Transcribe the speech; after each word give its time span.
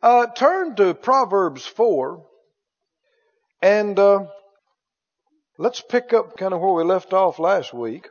Uh, 0.00 0.26
turn 0.28 0.76
to 0.76 0.94
Proverbs 0.94 1.66
4 1.66 2.24
and 3.60 3.98
uh, 3.98 4.26
let's 5.58 5.80
pick 5.80 6.12
up 6.12 6.36
kind 6.36 6.54
of 6.54 6.60
where 6.60 6.72
we 6.72 6.84
left 6.84 7.12
off 7.12 7.40
last 7.40 7.74
week. 7.74 8.08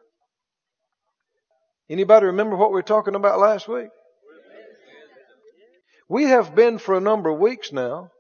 Anybody 1.90 2.26
remember 2.26 2.58
what 2.58 2.72
we 2.72 2.76
were 2.76 2.84
talking 2.84 3.16
about 3.16 3.40
last 3.40 3.70
week? 3.70 3.88
We 6.10 6.24
have 6.24 6.54
been 6.56 6.78
for 6.78 6.96
a 6.96 7.02
number 7.02 7.30
of 7.30 7.40
weeks 7.40 7.72
now 7.72 8.12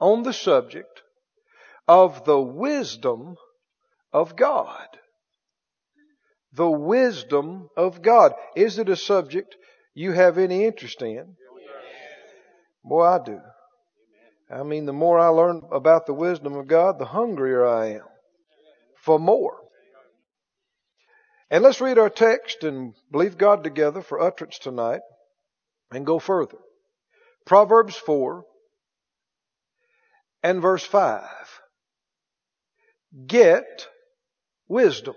on 0.00 0.24
the 0.24 0.32
subject 0.32 1.02
of 1.86 2.24
the 2.24 2.40
wisdom 2.40 3.36
of 4.12 4.34
God. 4.34 4.88
The 6.52 6.70
wisdom 6.70 7.68
of 7.76 8.02
God. 8.02 8.34
Is 8.56 8.80
it 8.80 8.88
a 8.88 8.96
subject 8.96 9.56
you 9.94 10.10
have 10.10 10.38
any 10.38 10.64
interest 10.64 11.02
in? 11.02 11.36
Boy, 12.84 13.02
I 13.02 13.18
do. 13.24 13.40
I 14.50 14.62
mean, 14.62 14.86
the 14.86 14.92
more 14.92 15.18
I 15.18 15.28
learn 15.28 15.62
about 15.70 16.06
the 16.06 16.14
wisdom 16.14 16.56
of 16.56 16.66
God, 16.66 16.98
the 16.98 17.04
hungrier 17.04 17.66
I 17.66 17.92
am 17.94 18.06
for 18.96 19.18
more. 19.18 19.58
And 21.50 21.62
let's 21.62 21.80
read 21.80 21.98
our 21.98 22.10
text 22.10 22.62
and 22.62 22.94
believe 23.10 23.38
God 23.38 23.64
together 23.64 24.02
for 24.02 24.20
utterance 24.20 24.58
tonight 24.58 25.00
and 25.92 26.06
go 26.06 26.18
further. 26.18 26.58
Proverbs 27.46 27.96
4 27.96 28.44
and 30.42 30.62
verse 30.62 30.84
5. 30.84 31.24
Get 33.26 33.88
wisdom. 34.68 35.14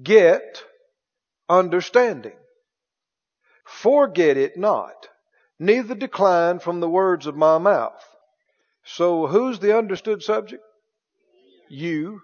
Get 0.00 0.62
understanding. 1.48 2.36
Forget 3.64 4.36
it 4.36 4.56
not 4.56 5.08
neither 5.58 5.94
decline 5.94 6.58
from 6.58 6.80
the 6.80 6.88
words 6.88 7.26
of 7.26 7.36
my 7.36 7.58
mouth. 7.58 8.04
So 8.84 9.26
who's 9.26 9.58
the 9.58 9.76
understood 9.76 10.22
subject? 10.22 10.62
You. 11.68 12.20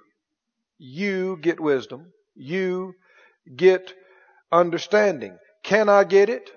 You 0.78 1.38
get 1.40 1.60
wisdom. 1.60 2.12
You 2.34 2.94
get 3.56 3.92
understanding. 4.50 5.36
Can 5.64 5.88
I 5.88 6.04
get 6.04 6.28
it? 6.28 6.50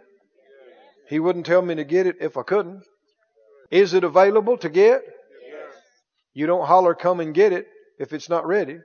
He 1.10 1.20
wouldn't 1.20 1.46
tell 1.46 1.62
me 1.62 1.76
to 1.76 1.84
get 1.84 2.08
it 2.08 2.18
if 2.20 2.38
I 2.38 2.44
couldn't. 2.44 2.84
Is 3.72 3.94
it 3.94 4.04
available 4.04 4.58
to 4.58 4.70
get? 4.70 5.02
You 6.34 6.48
don't 6.48 6.68
holler, 6.68 6.94
come 6.94 7.20
and 7.20 7.34
get 7.34 7.54
it 7.54 7.68
if 8.00 8.14
it's 8.14 8.30
not 8.30 8.46
ready. 8.46 8.80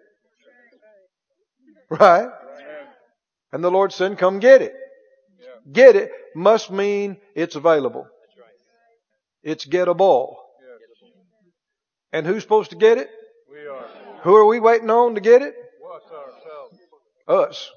Right? 1.90 2.28
And 3.52 3.64
the 3.64 3.70
Lord 3.70 3.92
said, 3.92 4.16
come 4.18 4.38
get 4.38 4.62
it 4.62 4.74
get 5.72 5.96
it 5.96 6.10
must 6.34 6.70
mean 6.70 7.16
it's 7.34 7.56
available. 7.56 8.06
It's 9.42 9.66
gettable. 9.66 10.36
And 12.12 12.26
who's 12.26 12.42
supposed 12.42 12.70
to 12.70 12.76
get 12.76 12.98
it? 12.98 13.08
We 13.50 13.66
are. 13.66 13.86
Who 14.22 14.36
are 14.36 14.44
we 14.44 14.60
waiting 14.60 14.90
on 14.90 15.14
to 15.14 15.20
get 15.20 15.42
it? 15.42 15.54
Us. 17.28 17.70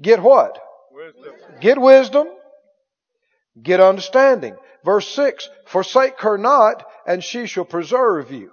Get 0.00 0.22
what? 0.22 0.58
Wisdom. 0.92 1.34
Get 1.60 1.80
wisdom. 1.80 2.28
Get 3.60 3.80
understanding. 3.80 4.56
Verse 4.84 5.08
6 5.08 5.48
Forsake 5.66 6.20
her 6.20 6.38
not, 6.38 6.84
and 7.06 7.22
she 7.22 7.46
shall 7.46 7.64
preserve 7.64 8.30
you. 8.30 8.52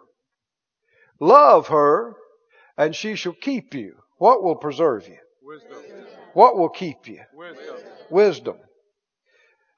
Love 1.19 1.67
her, 1.67 2.15
and 2.77 2.95
she 2.95 3.15
shall 3.15 3.33
keep 3.33 3.73
you. 3.73 3.95
What 4.17 4.43
will 4.43 4.55
preserve 4.55 5.07
you? 5.07 5.19
Wisdom. 5.45 5.77
What 6.33 6.57
will 6.57 6.69
keep 6.69 7.07
you? 7.07 7.21
Wisdom. 7.33 7.75
Wisdom. 8.09 8.57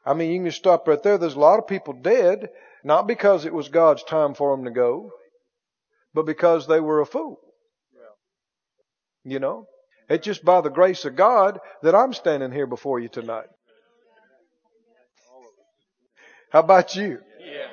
I 0.05 0.13
mean, 0.13 0.31
you 0.31 0.37
can 0.39 0.45
just 0.45 0.57
stop 0.57 0.87
right 0.87 1.01
there. 1.01 1.17
There's 1.17 1.35
a 1.35 1.39
lot 1.39 1.57
of 1.57 1.67
people 1.67 1.93
dead, 1.93 2.49
not 2.83 3.07
because 3.07 3.45
it 3.45 3.53
was 3.53 3.69
God's 3.69 4.03
time 4.03 4.35
for 4.35 4.55
them 4.55 4.65
to 4.65 4.71
go, 4.71 5.11
but 6.13 6.27
because 6.27 6.67
they 6.67 6.79
were 6.79 7.01
a 7.01 7.05
fool. 7.05 7.39
You 9.23 9.39
know? 9.39 9.65
It's 10.07 10.23
just 10.23 10.45
by 10.45 10.61
the 10.61 10.69
grace 10.69 11.03
of 11.05 11.15
God 11.15 11.59
that 11.81 11.95
I'm 11.95 12.13
standing 12.13 12.51
here 12.51 12.67
before 12.67 12.99
you 12.99 13.09
tonight. 13.09 13.47
How 16.51 16.59
about 16.59 16.95
you? 16.95 17.19
Yeah. 17.39 17.67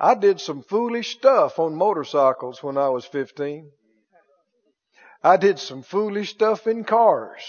I 0.00 0.14
did 0.14 0.40
some 0.40 0.62
foolish 0.62 1.10
stuff 1.10 1.58
on 1.58 1.74
motorcycles 1.74 2.62
when 2.62 2.78
I 2.78 2.88
was 2.88 3.04
15. 3.04 3.70
I 5.22 5.36
did 5.36 5.58
some 5.58 5.82
foolish 5.82 6.30
stuff 6.30 6.66
in 6.66 6.84
cars. 6.84 7.42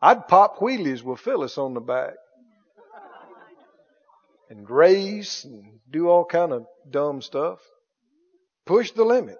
I'd 0.00 0.28
pop 0.28 0.58
wheelies 0.58 1.02
with 1.02 1.20
Phyllis 1.20 1.58
on 1.58 1.74
the 1.74 1.80
back 1.80 2.14
and 4.48 4.68
race 4.68 5.44
and 5.44 5.80
do 5.90 6.08
all 6.08 6.24
kind 6.24 6.52
of 6.52 6.66
dumb 6.88 7.20
stuff. 7.20 7.58
Push 8.64 8.92
the 8.92 9.04
limit. 9.04 9.38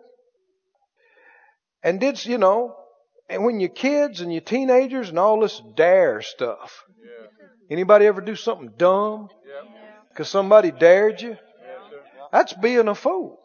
And 1.83 2.01
did, 2.01 2.25
you 2.25 2.39
know, 2.39 2.77
and 3.29 3.45
when 3.45 3.61
you're 3.61 3.69
kids 3.69 4.21
and 4.21 4.33
you're 4.33 4.41
teenagers 4.41 5.09
and 5.09 5.19
all 5.19 5.41
this 5.41 5.61
dare 5.77 6.23
stuff. 6.23 6.85
Yeah. 6.99 7.27
Anybody 7.71 8.07
ever 8.07 8.21
do 8.21 8.37
something 8.37 8.73
dumb? 8.77 9.29
Yeah. 9.45 9.69
Because 10.09 10.29
somebody 10.29 10.71
dared 10.71 11.21
you? 11.21 11.35
Sir. 11.35 12.01
That's 12.33 12.53
being 12.55 12.89
a 12.89 12.95
fool. 12.95 13.39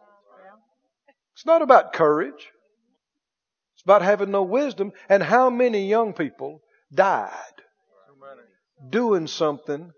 It's 1.34 1.46
not 1.46 1.62
about 1.62 1.94
courage. 1.94 2.50
It's 3.82 3.86
about 3.88 4.04
having 4.04 4.30
no 4.30 4.44
wisdom. 4.44 4.94
And 5.10 5.24
how 5.24 5.50
many 5.50 5.90
young 5.90 6.14
people 6.14 6.62
died 6.94 7.32
doing 8.88 9.26
something 9.26 9.92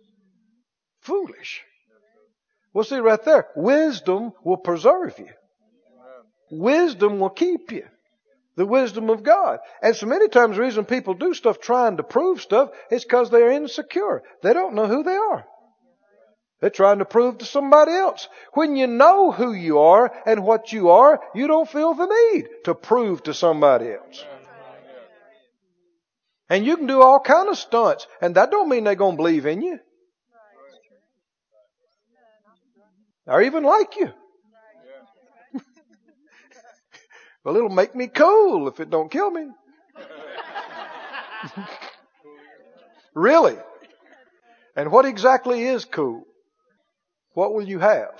foolish? 1.02 1.62
Well, 2.74 2.86
see 2.86 3.00
right 3.00 3.22
there, 3.26 3.48
wisdom 3.58 4.32
will 4.46 4.56
preserve 4.56 5.20
you. 5.20 5.32
Wisdom 6.50 7.20
will 7.20 7.30
keep 7.30 7.74
you. 7.74 7.86
The 8.56 8.66
wisdom 8.66 9.10
of 9.10 9.22
God. 9.22 9.60
And 9.82 9.94
so 9.94 10.06
many 10.06 10.30
times 10.30 10.56
the 10.56 10.62
reason 10.62 10.86
people 10.86 11.16
do 11.16 11.34
stuff 11.34 11.60
trying 11.60 11.98
to 11.98 12.04
prove 12.04 12.42
stuff 12.42 12.70
is 12.90 13.04
because 13.04 13.32
they're 13.32 13.52
insecure. 13.52 14.24
They 14.44 14.54
don't 14.54 14.76
know 14.76 14.88
who 14.88 15.04
they 15.04 15.18
are. 15.18 15.46
They're 16.64 16.70
trying 16.70 17.00
to 17.00 17.06
prove 17.06 17.40
to 17.40 17.46
somebody 17.46 17.92
else. 17.92 18.30
When 18.54 18.78
you 18.78 18.88
know 18.88 19.34
who 19.34 19.52
you 19.52 19.80
are 19.80 20.10
and 20.26 20.46
what 20.46 20.72
you 20.72 20.92
are, 20.92 21.20
you 21.36 21.48
don't 21.48 21.70
feel 21.70 21.94
the 21.94 22.06
need 22.06 22.48
to 22.64 22.74
prove 22.74 23.22
to 23.24 23.34
somebody 23.34 23.92
else. 23.92 24.24
And 26.50 26.66
you 26.66 26.78
can 26.78 26.88
do 26.88 27.02
all 27.02 27.20
kind 27.20 27.50
of 27.50 27.58
stunts, 27.58 28.08
and 28.22 28.36
that 28.36 28.50
don't 28.50 28.70
mean 28.70 28.86
they're 28.86 28.96
going 28.96 29.18
to 29.18 29.18
believe 29.18 29.46
in 29.46 29.62
you. 29.62 29.78
Or 33.28 33.42
even 33.42 33.64
like 33.64 33.98
you. 33.98 34.14
well, 37.44 37.58
it'll 37.58 37.68
make 37.68 37.94
me 37.94 38.08
cool 38.08 38.70
if 38.70 38.80
it 38.80 38.90
don't 38.90 39.12
kill 39.12 39.32
me. 39.32 39.48
really? 43.14 43.58
And 44.78 44.94
what 44.94 45.04
exactly 45.04 45.62
is 45.66 45.84
cool? 45.84 46.26
What 47.34 47.54
will 47.54 47.68
you 47.68 47.80
have? 47.80 48.20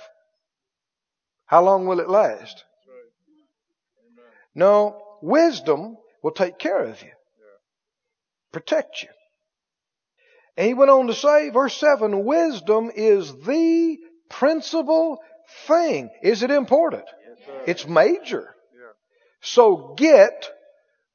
How 1.46 1.62
long 1.62 1.86
will 1.86 2.00
it 2.00 2.08
last? 2.08 2.64
No, 4.54 5.02
wisdom 5.20 5.96
will 6.22 6.30
take 6.30 6.58
care 6.58 6.78
of 6.78 7.02
you, 7.02 7.10
protect 8.52 9.02
you. 9.02 9.08
And 10.56 10.68
he 10.68 10.74
went 10.74 10.90
on 10.90 11.08
to 11.08 11.14
say, 11.14 11.50
verse 11.50 11.76
7 11.76 12.24
wisdom 12.24 12.90
is 12.94 13.32
the 13.44 13.98
principal 14.30 15.20
thing. 15.66 16.10
Is 16.22 16.44
it 16.44 16.52
important? 16.52 17.04
Yes. 17.04 17.62
It's 17.66 17.88
major. 17.88 18.54
Yeah. 18.72 18.92
So 19.40 19.94
get 19.96 20.48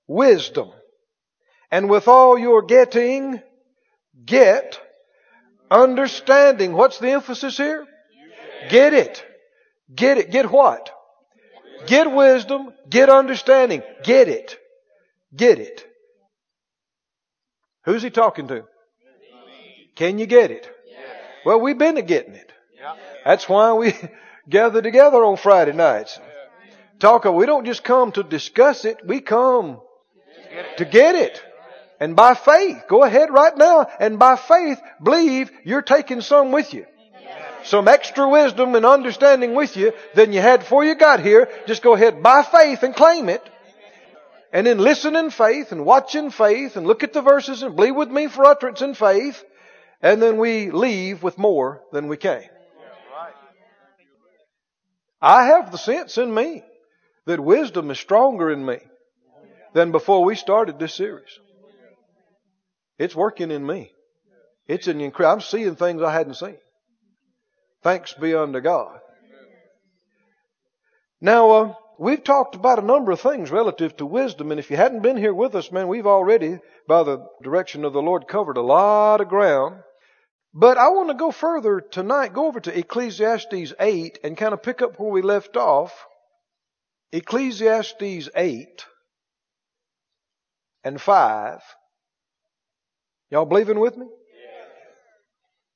wisdom. 0.08 0.72
And 1.72 1.90
with 1.90 2.10
all 2.10 2.38
your 2.38 2.64
getting, 2.64 3.42
get 4.26 4.80
understanding. 5.72 6.74
What's 6.74 7.00
the 7.00 7.12
emphasis 7.12 7.56
here? 7.56 7.88
Get 8.70 8.94
it. 8.94 9.26
Get 9.94 10.18
it. 10.18 10.32
Get 10.32 10.52
what? 10.52 10.90
Get 11.88 12.12
wisdom. 12.12 12.74
Get 12.90 13.10
understanding. 13.10 13.82
Get 14.04 14.28
it. 14.28 14.58
Get 15.36 15.60
it. 15.60 15.86
Who's 17.86 18.04
he 18.04 18.10
talking 18.10 18.48
to? 18.50 18.66
Can 19.96 20.20
you 20.20 20.26
get 20.26 20.52
it? 20.52 20.70
Well, 21.46 21.60
we've 21.60 21.78
been 21.78 21.96
to 21.96 22.02
getting 22.02 22.36
it. 22.36 22.52
That's 23.26 23.48
why 23.48 23.74
we 23.74 23.94
gather 24.50 24.82
together 24.82 25.24
on 25.24 25.38
Friday 25.38 25.74
nights. 25.74 26.20
Talk, 27.00 27.26
we 27.26 27.46
don't 27.46 27.66
just 27.66 27.84
come 27.84 28.12
to 28.14 28.24
discuss 28.24 28.84
it, 28.86 28.98
we 29.06 29.22
come 29.22 29.80
to 30.78 30.86
get 30.86 31.16
it. 31.16 31.42
And 32.00 32.16
by 32.16 32.34
faith, 32.34 32.84
go 32.88 33.04
ahead 33.04 33.30
right 33.30 33.56
now, 33.58 33.88
and 34.00 34.20
by 34.20 34.36
faith, 34.36 34.80
believe 35.02 35.52
you're 35.66 35.82
taking 35.82 36.22
some 36.22 36.52
with 36.52 36.74
you. 36.74 36.86
Some 37.64 37.88
extra 37.88 38.28
wisdom 38.28 38.76
and 38.76 38.86
understanding 38.86 39.56
with 39.56 39.76
you 39.78 39.94
than 40.16 40.34
you 40.34 40.42
had 40.42 40.62
before 40.62 40.84
you 40.84 40.96
got 40.96 41.20
here. 41.20 41.50
Just 41.68 41.82
go 41.82 41.94
ahead 41.94 42.24
by 42.24 42.44
faith 42.44 42.84
and 42.84 42.96
claim 42.96 43.30
it. 43.30 43.48
And 44.52 44.66
then 44.66 44.80
listen 44.80 45.16
in 45.16 45.30
faith 45.30 45.72
and 45.72 45.86
watch 45.86 46.16
in 46.16 46.32
faith 46.32 46.76
and 46.76 46.88
look 46.88 47.04
at 47.04 47.14
the 47.14 47.22
verses 47.22 47.62
and 47.62 47.76
believe 47.76 47.96
with 47.96 48.10
me 48.10 48.28
for 48.28 48.46
utterance 48.46 48.82
in 48.82 48.96
faith. 48.96 49.44
And 50.02 50.22
then 50.22 50.38
we 50.38 50.72
leave 50.72 51.22
with 51.22 51.38
more 51.38 51.84
than 51.92 52.08
we 52.08 52.18
came. 52.18 52.50
I 55.22 55.48
have 55.48 55.72
the 55.72 55.78
sense 55.78 56.18
in 56.18 56.34
me 56.34 56.64
that 57.26 57.40
wisdom 57.40 57.92
is 57.92 58.00
stronger 58.00 58.50
in 58.50 58.66
me 58.66 58.80
than 59.74 59.92
before 59.92 60.24
we 60.24 60.36
started 60.36 60.80
this 60.80 60.94
series. 60.94 61.40
It's 62.98 63.16
working 63.16 63.52
in 63.52 63.66
me. 63.66 63.92
It's 64.68 64.88
an 64.88 65.02
incredible. 65.02 65.36
I'm 65.36 65.42
seeing 65.42 65.76
things 65.76 66.02
I 66.02 66.12
hadn't 66.12 66.36
seen. 66.36 66.58
Thanks 67.82 68.14
be 68.14 68.36
unto 68.36 68.60
God. 68.60 69.00
Now, 71.22 71.52
uh, 71.52 71.74
we've 71.98 72.24
talked 72.24 72.56
about 72.56 72.80
a 72.80 72.86
number 72.86 73.12
of 73.12 73.22
things 73.22 73.52
relative 73.52 73.96
to 73.98 74.06
wisdom, 74.06 74.52
and 74.52 74.60
if 74.60 74.70
you 74.70 74.78
hadn't 74.78 75.02
been 75.02 75.18
here 75.18 75.34
with 75.34 75.56
us, 75.56 75.72
man, 75.72 75.88
we've 75.88 76.08
already, 76.08 76.60
by 76.88 77.04
the 77.04 77.26
direction 77.42 77.86
of 77.86 77.94
the 77.94 78.02
Lord, 78.02 78.28
covered 78.28 78.58
a 78.58 78.62
lot 78.62 79.22
of 79.22 79.30
ground. 79.30 79.82
But 80.54 80.78
I 80.78 80.90
want 80.90 81.10
to 81.10 81.14
go 81.14 81.32
further 81.32 81.80
tonight, 81.80 82.34
go 82.34 82.48
over 82.48 82.60
to 82.60 82.78
Ecclesiastes 82.78 83.74
8 83.80 84.20
and 84.24 84.36
kind 84.36 84.54
of 84.54 84.64
pick 84.64 84.82
up 84.82 85.00
where 85.00 85.12
we 85.12 85.22
left 85.22 85.56
off. 85.56 85.94
Ecclesiastes 87.12 88.30
8 88.36 88.86
and 90.84 91.00
5. 91.00 91.62
Y'all 93.30 93.46
believing 93.46 93.80
with 93.80 93.96
me? 93.96 94.08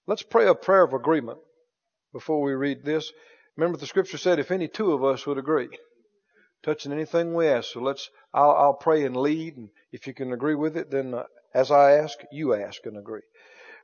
Let's 0.06 0.24
pray 0.24 0.48
a 0.48 0.56
prayer 0.56 0.84
of 0.84 0.94
agreement 0.94 1.40
before 2.14 2.42
we 2.42 2.54
read 2.54 2.86
this. 2.86 3.12
Remember 3.58 3.78
the 3.78 3.88
scripture 3.88 4.18
said 4.18 4.40
if 4.40 4.52
any 4.52 4.68
two 4.68 4.94
of 4.94 5.04
us 5.04 5.28
would 5.28 5.38
agree, 5.38 5.70
touching 6.64 6.92
anything 6.92 7.34
we 7.34 7.48
ask. 7.48 7.72
So 7.72 7.82
let's, 7.82 8.10
I'll, 8.34 8.52
I'll 8.52 8.74
pray 8.74 9.04
and 9.04 9.18
lead. 9.18 9.58
And 9.58 9.70
if 9.92 10.08
you 10.08 10.14
can 10.14 10.32
agree 10.32 10.56
with 10.56 10.78
it, 10.78 10.90
then 10.90 11.14
uh, 11.14 11.24
as 11.54 11.72
I 11.72 11.94
ask, 11.94 12.18
you 12.32 12.54
ask 12.54 12.86
and 12.86 12.98
agree. 12.98 13.22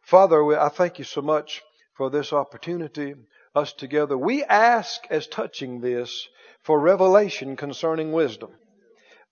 Father, 0.02 0.58
I 0.58 0.70
thank 0.70 0.98
you 0.98 1.06
so 1.06 1.22
much 1.22 1.62
for 1.98 2.10
this 2.10 2.32
opportunity, 2.32 3.14
us 3.54 3.74
together. 3.74 4.18
We 4.18 4.44
ask 4.44 5.02
as 5.10 5.28
touching 5.28 5.82
this 5.82 6.28
for 6.64 6.80
revelation 6.80 7.56
concerning 7.56 8.12
wisdom, 8.12 8.52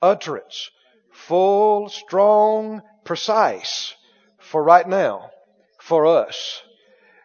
utterance, 0.01 0.69
full, 1.13 1.89
strong, 1.89 2.81
precise 3.05 3.95
for 4.39 4.61
right 4.61 4.87
now, 4.87 5.29
for 5.79 6.05
us. 6.05 6.61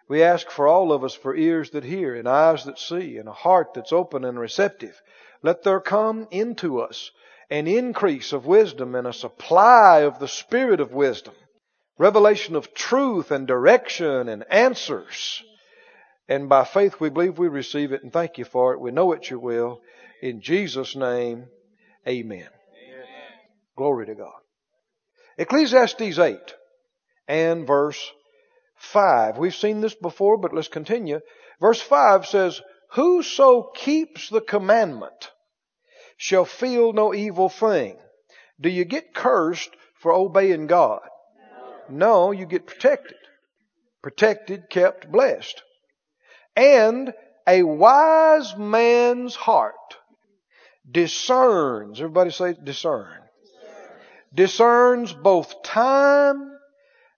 We 0.08 0.22
ask 0.22 0.50
for 0.50 0.66
all 0.66 0.93
of 0.93 1.04
us 1.04 1.14
for 1.14 1.34
ears 1.34 1.70
that 1.70 1.84
hear 1.84 2.14
and 2.14 2.28
eyes 2.28 2.64
that 2.64 2.78
see 2.78 3.16
and 3.19 3.28
a 3.28 3.32
heart 3.32 3.75
that's 3.75 3.93
open 3.93 4.25
and 4.25 4.38
receptive. 4.38 5.00
Let 5.43 5.62
there 5.62 5.81
come 5.81 6.28
into 6.31 6.81
us 6.81 7.10
an 7.50 7.66
increase 7.66 8.32
of 8.32 8.46
wisdom 8.46 8.94
and 8.94 9.06
a 9.06 9.12
supply 9.12 10.00
of 10.00 10.19
the 10.19 10.28
spirit 10.28 10.81
of 10.81 10.93
wisdom, 10.93 11.34
revelation 11.99 12.56
of 12.56 12.75
truth 12.75 13.31
and 13.31 13.46
direction 13.46 14.28
and 14.28 14.44
answers. 14.50 15.43
And 16.28 16.49
by 16.49 16.64
faith 16.64 16.99
we 16.99 17.10
believe 17.10 17.38
we 17.38 17.49
receive 17.49 17.93
it 17.93 18.02
and 18.02 18.12
thank 18.12 18.38
you 18.38 18.44
for 18.44 18.72
it. 18.72 18.81
We 18.81 18.90
know 18.90 19.12
it's 19.12 19.28
your 19.28 19.38
will. 19.38 19.81
In 20.22 20.40
Jesus' 20.40 20.96
name, 20.96 21.46
amen. 22.06 22.38
amen. 22.38 22.49
Glory 23.76 24.06
to 24.06 24.14
God. 24.14 24.40
Ecclesiastes 25.37 26.19
8 26.19 26.38
and 27.28 27.66
verse 27.66 28.12
5. 28.82 29.38
We've 29.38 29.55
seen 29.55 29.81
this 29.81 29.94
before, 29.94 30.37
but 30.37 30.52
let's 30.52 30.69
continue. 30.69 31.20
Verse 31.61 31.81
5 31.81 32.26
says, 32.26 32.61
Whoso 32.93 33.70
keeps 33.75 34.29
the 34.29 34.40
commandment 34.40 35.31
shall 36.17 36.44
feel 36.44 36.93
no 36.93 37.14
evil 37.14 37.49
thing. 37.49 37.96
Do 38.61 38.69
you 38.69 38.84
get 38.84 39.14
cursed 39.14 39.70
for 40.00 40.12
obeying 40.12 40.67
God? 40.67 41.00
No, 41.88 42.32
you 42.32 42.44
get 42.44 42.67
protected. 42.67 43.17
Protected, 44.02 44.69
kept, 44.69 45.11
blessed. 45.11 45.62
And 46.56 47.14
a 47.46 47.62
wise 47.62 48.56
man's 48.56 49.35
heart 49.35 49.75
discerns, 50.90 52.00
everybody 52.00 52.31
say 52.31 52.55
discern, 52.62 53.19
discerns 54.35 55.12
both 55.12 55.62
time 55.62 56.50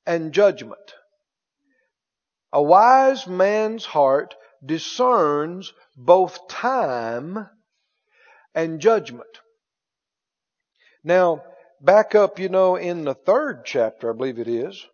and 0.06 0.32
judgment. 0.32 0.94
A 2.54 2.62
wise 2.62 3.26
man's 3.26 3.84
heart 3.84 4.36
discerns 4.64 5.72
both 5.96 6.46
time 6.46 7.50
and 8.54 8.80
judgment. 8.80 9.40
Now, 11.02 11.42
back 11.80 12.14
up, 12.14 12.38
you 12.38 12.48
know, 12.48 12.76
in 12.76 13.04
the 13.04 13.14
third 13.14 13.64
chapter, 13.64 14.08
I 14.08 14.16
believe 14.16 14.38
it 14.38 14.46
is, 14.46 14.86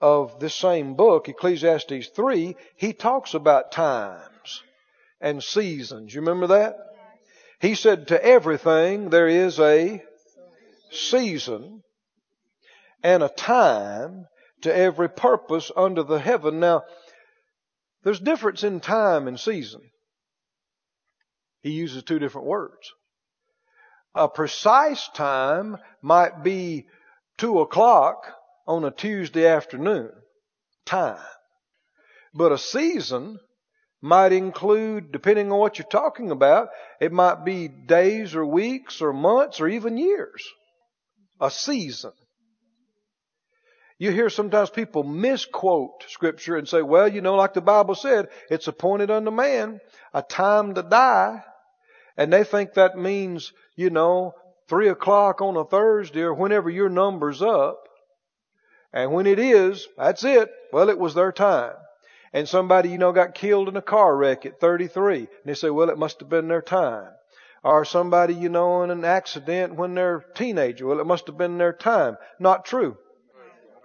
of 0.00 0.40
this 0.40 0.56
same 0.56 0.96
book, 0.96 1.28
Ecclesiastes 1.28 2.08
3, 2.08 2.56
he 2.74 2.92
talks 2.92 3.34
about 3.34 3.70
times 3.70 4.64
and 5.20 5.40
seasons. 5.40 6.12
You 6.12 6.20
remember 6.20 6.48
that? 6.48 6.74
He 7.60 7.76
said, 7.76 8.08
to 8.08 8.22
everything 8.22 9.10
there 9.10 9.28
is 9.28 9.60
a 9.60 10.02
season 10.90 11.84
and 13.04 13.22
a 13.22 13.28
time 13.28 14.26
to 14.62 14.74
every 14.74 15.08
purpose 15.08 15.70
under 15.76 16.02
the 16.02 16.18
heaven. 16.18 16.60
Now, 16.60 16.82
there's 18.02 18.20
difference 18.20 18.62
in 18.64 18.80
time 18.80 19.28
and 19.28 19.38
season. 19.38 19.80
He 21.62 21.72
uses 21.72 22.02
two 22.04 22.18
different 22.18 22.46
words. 22.46 22.92
A 24.14 24.28
precise 24.28 25.08
time 25.14 25.76
might 26.00 26.42
be 26.42 26.86
two 27.36 27.60
o'clock 27.60 28.32
on 28.66 28.84
a 28.84 28.90
Tuesday 28.90 29.46
afternoon. 29.46 30.10
Time. 30.84 31.18
But 32.32 32.52
a 32.52 32.58
season 32.58 33.38
might 34.00 34.32
include, 34.32 35.10
depending 35.10 35.50
on 35.50 35.58
what 35.58 35.78
you're 35.78 35.88
talking 35.88 36.30
about, 36.30 36.68
it 37.00 37.12
might 37.12 37.44
be 37.44 37.66
days 37.68 38.34
or 38.34 38.46
weeks 38.46 39.00
or 39.00 39.12
months 39.12 39.60
or 39.60 39.68
even 39.68 39.98
years. 39.98 40.44
A 41.40 41.50
season. 41.50 42.12
You 43.98 44.10
hear 44.10 44.28
sometimes 44.28 44.68
people 44.68 45.04
misquote 45.04 46.04
scripture 46.08 46.56
and 46.56 46.68
say, 46.68 46.82
well, 46.82 47.08
you 47.08 47.22
know, 47.22 47.34
like 47.34 47.54
the 47.54 47.62
Bible 47.62 47.94
said, 47.94 48.28
it's 48.50 48.68
appointed 48.68 49.10
unto 49.10 49.30
man 49.30 49.80
a 50.12 50.22
time 50.22 50.74
to 50.74 50.82
die. 50.82 51.42
And 52.16 52.32
they 52.32 52.44
think 52.44 52.74
that 52.74 52.98
means, 52.98 53.52
you 53.74 53.90
know, 53.90 54.34
three 54.68 54.88
o'clock 54.88 55.40
on 55.40 55.56
a 55.56 55.64
Thursday 55.64 56.22
or 56.22 56.34
whenever 56.34 56.68
your 56.68 56.90
number's 56.90 57.40
up. 57.40 57.88
And 58.92 59.12
when 59.12 59.26
it 59.26 59.38
is, 59.38 59.86
that's 59.96 60.24
it. 60.24 60.50
Well, 60.72 60.90
it 60.90 60.98
was 60.98 61.14
their 61.14 61.32
time. 61.32 61.74
And 62.32 62.46
somebody, 62.46 62.90
you 62.90 62.98
know, 62.98 63.12
got 63.12 63.34
killed 63.34 63.68
in 63.68 63.76
a 63.76 63.82
car 63.82 64.14
wreck 64.14 64.44
at 64.44 64.60
33. 64.60 65.18
And 65.18 65.28
they 65.44 65.54
say, 65.54 65.70
well, 65.70 65.88
it 65.88 65.98
must 65.98 66.20
have 66.20 66.28
been 66.28 66.48
their 66.48 66.62
time. 66.62 67.08
Or 67.62 67.84
somebody, 67.84 68.34
you 68.34 68.50
know, 68.50 68.82
in 68.82 68.90
an 68.90 69.04
accident 69.04 69.74
when 69.74 69.94
they're 69.94 70.24
teenager. 70.34 70.86
Well, 70.86 71.00
it 71.00 71.06
must 71.06 71.26
have 71.28 71.38
been 71.38 71.56
their 71.56 71.72
time. 71.72 72.16
Not 72.38 72.66
true. 72.66 72.96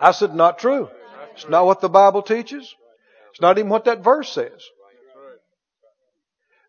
I 0.02 0.12
said, 0.12 0.34
not 0.34 0.58
true. 0.58 0.90
It's 1.34 1.48
not 1.48 1.66
what 1.66 1.80
the 1.80 1.90
Bible 1.90 2.24
teaches. 2.24 2.76
It's 3.30 3.42
not 3.42 3.58
even 3.58 3.70
what 3.70 3.86
that 3.86 4.04
verse 4.04 4.32
says. 4.32 4.68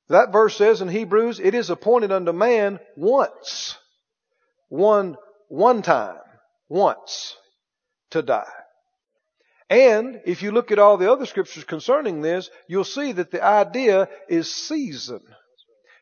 That 0.08 0.30
verse 0.30 0.56
says 0.56 0.82
in 0.82 0.88
Hebrews, 0.88 1.40
it 1.40 1.54
is 1.54 1.70
appointed 1.70 2.12
unto 2.12 2.32
man 2.32 2.78
once. 2.94 3.78
One, 4.68 5.16
one 5.48 5.80
time. 5.80 6.18
Once. 6.68 7.36
To 8.10 8.22
die. 8.22 8.44
And 9.70 10.20
if 10.26 10.42
you 10.42 10.52
look 10.52 10.70
at 10.70 10.78
all 10.78 10.98
the 10.98 11.10
other 11.10 11.24
scriptures 11.24 11.64
concerning 11.64 12.20
this, 12.20 12.50
you'll 12.68 12.84
see 12.84 13.12
that 13.12 13.30
the 13.30 13.42
idea 13.42 14.08
is 14.28 14.52
season. 14.52 15.22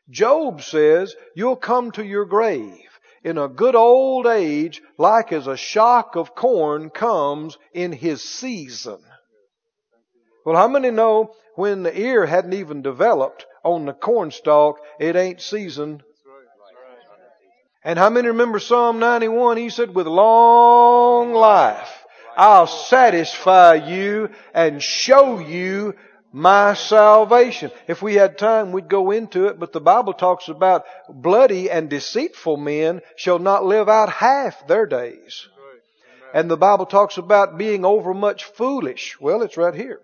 Job 0.09 0.63
says, 0.63 1.15
you'll 1.37 1.55
come 1.55 1.93
to 1.93 2.05
your 2.05 2.25
grave 2.25 2.89
in 3.23 3.39
a 3.39 3.49
good 3.49 3.75
old 3.75 4.27
age 4.27 4.83
like 4.99 5.33
as 5.33 5.47
a 5.47 5.57
shock 5.57 6.17
of 6.17 6.35
corn 6.35 6.91
comes 6.91 7.59
in 7.73 7.93
his 7.93 8.23
season. 8.23 8.99
Well, 10.45 10.57
how 10.57 10.69
many 10.69 10.91
know 10.91 11.35
when 11.55 11.83
the 11.83 11.99
ear 11.99 12.25
hadn't 12.25 12.55
even 12.55 12.83
developed 12.83 13.47
on 13.63 13.85
the 13.85 13.93
cornstalk, 13.93 14.81
it 14.99 15.17
ain't 15.17 15.41
seasoned? 15.41 16.03
And 17.83 17.99
how 17.99 18.11
many 18.11 18.29
remember 18.29 18.59
Psalm 18.59 18.99
91? 18.99 19.57
He 19.57 19.71
said, 19.71 19.95
with 19.95 20.07
long 20.07 21.33
life, 21.33 22.05
I'll 22.37 22.67
satisfy 22.67 23.75
you 23.75 24.31
and 24.55 24.83
show 24.83 25.39
you 25.39 25.95
my 26.33 26.75
salvation. 26.75 27.71
If 27.89 28.03
we 28.03 28.15
had 28.15 28.39
time, 28.39 28.73
we'd 28.73 28.89
go 28.89 29.11
into 29.11 29.47
it, 29.47 29.59
but 29.59 29.73
the 29.73 29.81
Bible 29.81 30.13
talks 30.13 30.49
about 30.49 30.85
bloody 31.09 31.71
and 31.71 31.91
deceitful 31.91 32.57
men 32.57 33.01
shall 33.17 33.39
not 33.39 33.65
live 33.65 33.89
out 33.89 34.11
half 34.11 34.67
their 34.67 34.87
days. 34.87 35.49
And 36.33 36.51
the 36.51 36.57
Bible 36.57 36.87
talks 36.87 37.19
about 37.19 37.59
being 37.59 37.85
overmuch 37.85 38.45
foolish. 38.45 39.21
Well, 39.21 39.43
it's 39.43 39.57
right 39.57 39.75
here. 39.75 40.01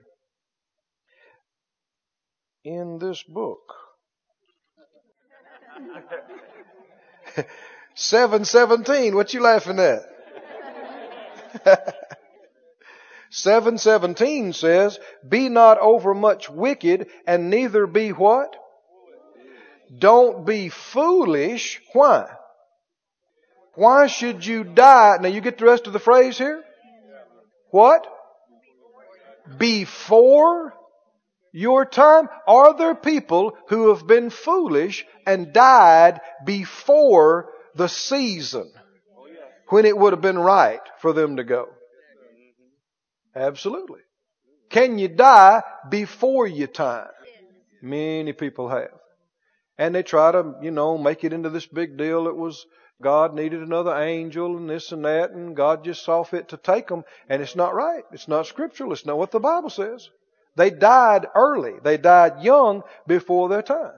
In 2.64 2.98
this 2.98 3.22
book. 3.22 3.60
717, 7.94 9.14
what 9.14 9.32
you 9.32 9.40
laughing 9.40 9.78
at? 9.78 10.02
717 13.36 14.54
says, 14.54 14.98
Be 15.28 15.50
not 15.50 15.78
overmuch 15.78 16.48
wicked, 16.48 17.08
and 17.26 17.50
neither 17.50 17.86
be 17.86 18.08
what? 18.08 18.56
Don't 19.98 20.46
be 20.46 20.70
foolish. 20.70 21.82
Why? 21.92 22.30
Why 23.74 24.06
should 24.06 24.44
you 24.46 24.64
die? 24.64 25.18
Now 25.20 25.28
you 25.28 25.42
get 25.42 25.58
the 25.58 25.66
rest 25.66 25.86
of 25.86 25.92
the 25.92 25.98
phrase 25.98 26.38
here? 26.38 26.64
What? 27.70 28.06
Before 29.58 30.72
your 31.52 31.84
time? 31.84 32.30
Are 32.48 32.74
there 32.74 32.94
people 32.94 33.54
who 33.68 33.92
have 33.92 34.06
been 34.06 34.30
foolish 34.30 35.04
and 35.26 35.52
died 35.52 36.22
before 36.46 37.50
the 37.74 37.88
season 37.88 38.72
when 39.68 39.84
it 39.84 39.96
would 39.96 40.14
have 40.14 40.22
been 40.22 40.38
right 40.38 40.80
for 41.00 41.12
them 41.12 41.36
to 41.36 41.44
go? 41.44 41.68
Absolutely. 43.36 44.00
Can 44.70 44.98
you 44.98 45.08
die 45.08 45.62
before 45.88 46.46
your 46.46 46.68
time? 46.68 47.08
Many 47.82 48.32
people 48.32 48.68
have. 48.68 48.90
And 49.78 49.94
they 49.94 50.02
try 50.02 50.32
to, 50.32 50.54
you 50.62 50.70
know, 50.70 50.96
make 50.96 51.22
it 51.22 51.34
into 51.34 51.50
this 51.50 51.66
big 51.66 51.98
deal. 51.98 52.26
It 52.26 52.36
was 52.36 52.66
God 53.02 53.34
needed 53.34 53.60
another 53.60 53.94
angel 53.94 54.56
and 54.56 54.70
this 54.70 54.90
and 54.90 55.04
that, 55.04 55.30
and 55.32 55.54
God 55.54 55.84
just 55.84 56.02
saw 56.02 56.24
fit 56.24 56.48
to 56.48 56.56
take 56.56 56.88
them. 56.88 57.04
And 57.28 57.42
it's 57.42 57.54
not 57.54 57.74
right. 57.74 58.04
It's 58.10 58.26
not 58.26 58.46
scriptural. 58.46 58.92
It's 58.92 59.04
not 59.04 59.18
what 59.18 59.30
the 59.30 59.38
Bible 59.38 59.68
says. 59.68 60.08
They 60.56 60.70
died 60.70 61.26
early. 61.34 61.74
They 61.82 61.98
died 61.98 62.42
young 62.42 62.82
before 63.06 63.50
their 63.50 63.62
time. 63.62 63.92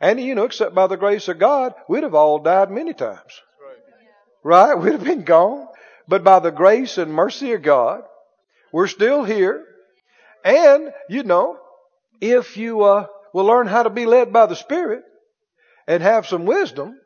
And, 0.00 0.20
you 0.20 0.34
know, 0.34 0.44
except 0.44 0.74
by 0.74 0.86
the 0.86 0.98
grace 0.98 1.28
of 1.28 1.38
God, 1.38 1.72
we'd 1.88 2.02
have 2.02 2.14
all 2.14 2.40
died 2.40 2.70
many 2.70 2.92
times. 2.92 3.40
Right? 4.42 4.74
We'd 4.74 4.92
have 4.92 5.04
been 5.04 5.24
gone. 5.24 5.68
But 6.06 6.22
by 6.22 6.40
the 6.40 6.50
grace 6.50 6.98
and 6.98 7.10
mercy 7.10 7.52
of 7.52 7.62
God, 7.62 8.02
we're 8.74 8.88
still 8.88 9.22
here. 9.22 9.64
And, 10.44 10.92
you 11.08 11.22
know, 11.22 11.58
if 12.20 12.56
you 12.56 12.82
uh, 12.82 13.06
will 13.32 13.44
learn 13.44 13.68
how 13.68 13.84
to 13.84 13.90
be 13.90 14.04
led 14.04 14.32
by 14.32 14.46
the 14.46 14.56
Spirit 14.56 15.04
and 15.86 16.02
have 16.02 16.26
some 16.26 16.44
wisdom, 16.44 16.98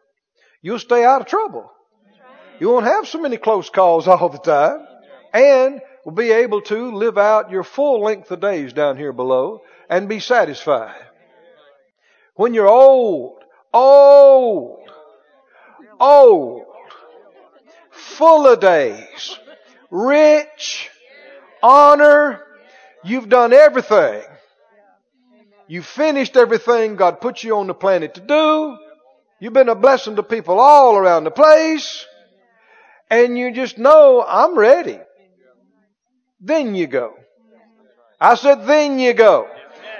you'll 0.63 0.79
stay 0.79 1.05
out 1.05 1.21
of 1.21 1.27
trouble. 1.27 1.71
You 2.59 2.71
won't 2.71 2.87
have 2.87 3.07
so 3.07 3.21
many 3.21 3.37
close 3.37 3.69
calls 3.69 4.09
all 4.09 4.31
the 4.31 4.39
time. 4.39 4.87
And 5.35 5.83
will 6.07 6.13
be 6.13 6.31
able 6.31 6.63
to 6.63 6.97
live 6.97 7.19
out 7.19 7.51
your 7.51 7.65
full 7.65 8.03
length 8.03 8.31
of 8.31 8.41
days 8.41 8.73
down 8.73 8.97
here 8.97 9.13
below 9.13 9.61
and 9.91 10.09
be 10.09 10.21
satisfied. 10.21 11.05
When 12.35 12.55
you're 12.55 12.67
old, 12.67 13.43
old, 13.75 14.89
old, 16.01 16.65
full 17.91 18.47
of 18.47 18.59
days, 18.59 19.39
rich, 19.91 20.89
honor, 21.63 22.43
you've 23.05 23.29
done 23.29 23.53
everything. 23.53 24.23
You've 25.67 25.87
finished 25.87 26.37
everything 26.37 26.97
God 26.97 27.21
put 27.21 27.45
you 27.45 27.57
on 27.57 27.67
the 27.67 27.75
planet 27.75 28.15
to 28.15 28.21
do. 28.21 28.79
You've 29.41 29.53
been 29.53 29.69
a 29.69 29.75
blessing 29.75 30.17
to 30.17 30.23
people 30.23 30.59
all 30.59 30.97
around 30.97 31.25
the 31.25 31.31
place. 31.31 32.07
And 33.11 33.39
you 33.39 33.53
just 33.53 33.79
know, 33.79 34.25
I'm 34.27 34.59
ready. 34.59 34.99
Then 36.41 36.75
you 36.75 36.87
go. 36.87 37.15
I 38.21 38.35
said, 38.35 38.67
then 38.67 38.99
you 38.99 39.13
go. 39.13 39.49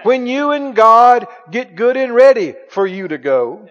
When 0.03 0.27
you 0.27 0.53
and 0.53 0.75
God 0.75 1.27
get 1.51 1.77
good 1.77 1.97
and 1.97 2.15
ready 2.15 2.55
for 2.71 2.87
you 2.87 3.09
to 3.09 3.19
go, 3.19 3.69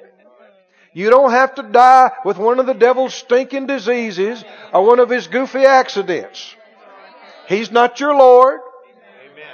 you 0.94 1.10
don't 1.10 1.32
have 1.32 1.56
to 1.56 1.64
die 1.64 2.12
with 2.26 2.38
one 2.38 2.60
of 2.60 2.66
the 2.66 2.74
devil's 2.74 3.14
stinking 3.14 3.68
diseases 3.68 4.44
or 4.74 4.86
one 4.86 5.00
of 5.00 5.10
his 5.10 5.28
goofy 5.28 5.66
accidents. 5.66 6.56
He's 7.48 7.72
not 7.72 8.00
your 8.00 8.14
Lord. 8.14 8.60
Amen. 9.24 9.46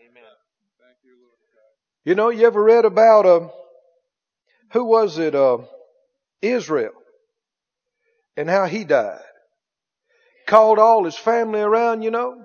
Amen. 0.00 0.22
Thank 0.78 0.96
you 2.04 2.14
know, 2.14 2.30
you 2.30 2.46
ever 2.46 2.62
read 2.62 2.84
about 2.84 3.26
uh, 3.26 3.48
who 4.72 4.84
was 4.84 5.18
it? 5.18 5.34
Uh, 5.34 5.58
Israel, 6.40 6.92
and 8.36 8.48
how 8.48 8.66
he 8.66 8.84
died. 8.84 9.20
Called 10.46 10.78
all 10.78 11.04
his 11.04 11.16
family 11.16 11.60
around, 11.60 12.02
you 12.02 12.10
know, 12.10 12.44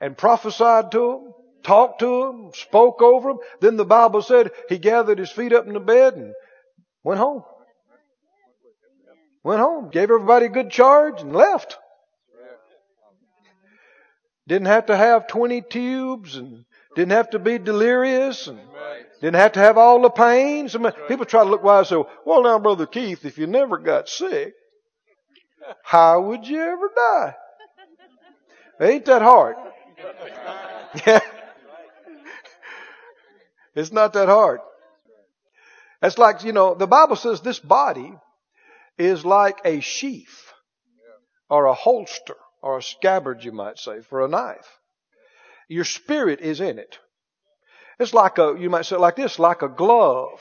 and 0.00 0.16
prophesied 0.16 0.92
to 0.92 0.98
them, 0.98 1.32
talked 1.62 2.00
to 2.00 2.24
them, 2.24 2.50
spoke 2.54 3.02
over 3.02 3.30
them. 3.30 3.38
Then 3.60 3.76
the 3.76 3.84
Bible 3.84 4.22
said 4.22 4.50
he 4.68 4.78
gathered 4.78 5.18
his 5.18 5.30
feet 5.30 5.52
up 5.52 5.66
in 5.66 5.72
the 5.72 5.80
bed 5.80 6.14
and 6.14 6.34
went 7.02 7.18
home. 7.18 7.42
Went 9.42 9.60
home, 9.60 9.88
gave 9.90 10.10
everybody 10.10 10.46
a 10.46 10.50
good 10.50 10.70
charge, 10.70 11.22
and 11.22 11.34
left. 11.34 11.78
Didn't 14.48 14.68
have 14.68 14.86
to 14.86 14.96
have 14.96 15.28
20 15.28 15.60
tubes 15.60 16.36
and 16.36 16.64
didn't 16.96 17.12
have 17.12 17.30
to 17.30 17.38
be 17.38 17.58
delirious 17.58 18.46
and 18.46 18.58
didn't 19.20 19.36
have 19.36 19.52
to 19.52 19.60
have 19.60 19.76
all 19.76 20.00
the 20.00 20.08
pains. 20.08 20.74
People 21.06 21.26
try 21.26 21.44
to 21.44 21.50
look 21.50 21.62
wise 21.62 21.92
and 21.92 22.02
say, 22.04 22.10
well 22.24 22.42
now 22.42 22.58
Brother 22.58 22.86
Keith, 22.86 23.26
if 23.26 23.36
you 23.36 23.46
never 23.46 23.76
got 23.76 24.08
sick, 24.08 24.54
how 25.82 26.22
would 26.22 26.48
you 26.48 26.62
ever 26.62 26.90
die? 26.96 27.36
ain't 28.80 29.04
that 29.04 29.22
hard. 29.22 29.56
Yeah. 31.06 31.20
It's 33.74 33.92
not 33.92 34.14
that 34.14 34.28
hard. 34.28 34.60
That's 36.00 36.16
like, 36.16 36.42
you 36.42 36.52
know, 36.52 36.74
the 36.74 36.86
Bible 36.86 37.14
says 37.14 37.42
this 37.42 37.58
body 37.58 38.14
is 38.96 39.22
like 39.22 39.58
a 39.66 39.80
sheath 39.80 40.50
or 41.50 41.66
a 41.66 41.74
holster 41.74 42.36
or 42.62 42.78
a 42.78 42.82
scabbard, 42.82 43.44
you 43.44 43.52
might 43.52 43.78
say, 43.78 44.00
for 44.00 44.24
a 44.24 44.28
knife. 44.28 44.78
Your 45.68 45.84
spirit 45.84 46.40
is 46.40 46.60
in 46.60 46.78
it. 46.78 46.98
It's 47.98 48.14
like 48.14 48.38
a, 48.38 48.56
you 48.58 48.70
might 48.70 48.86
say 48.86 48.96
like 48.96 49.16
this, 49.16 49.38
like 49.38 49.62
a 49.62 49.68
glove. 49.68 50.40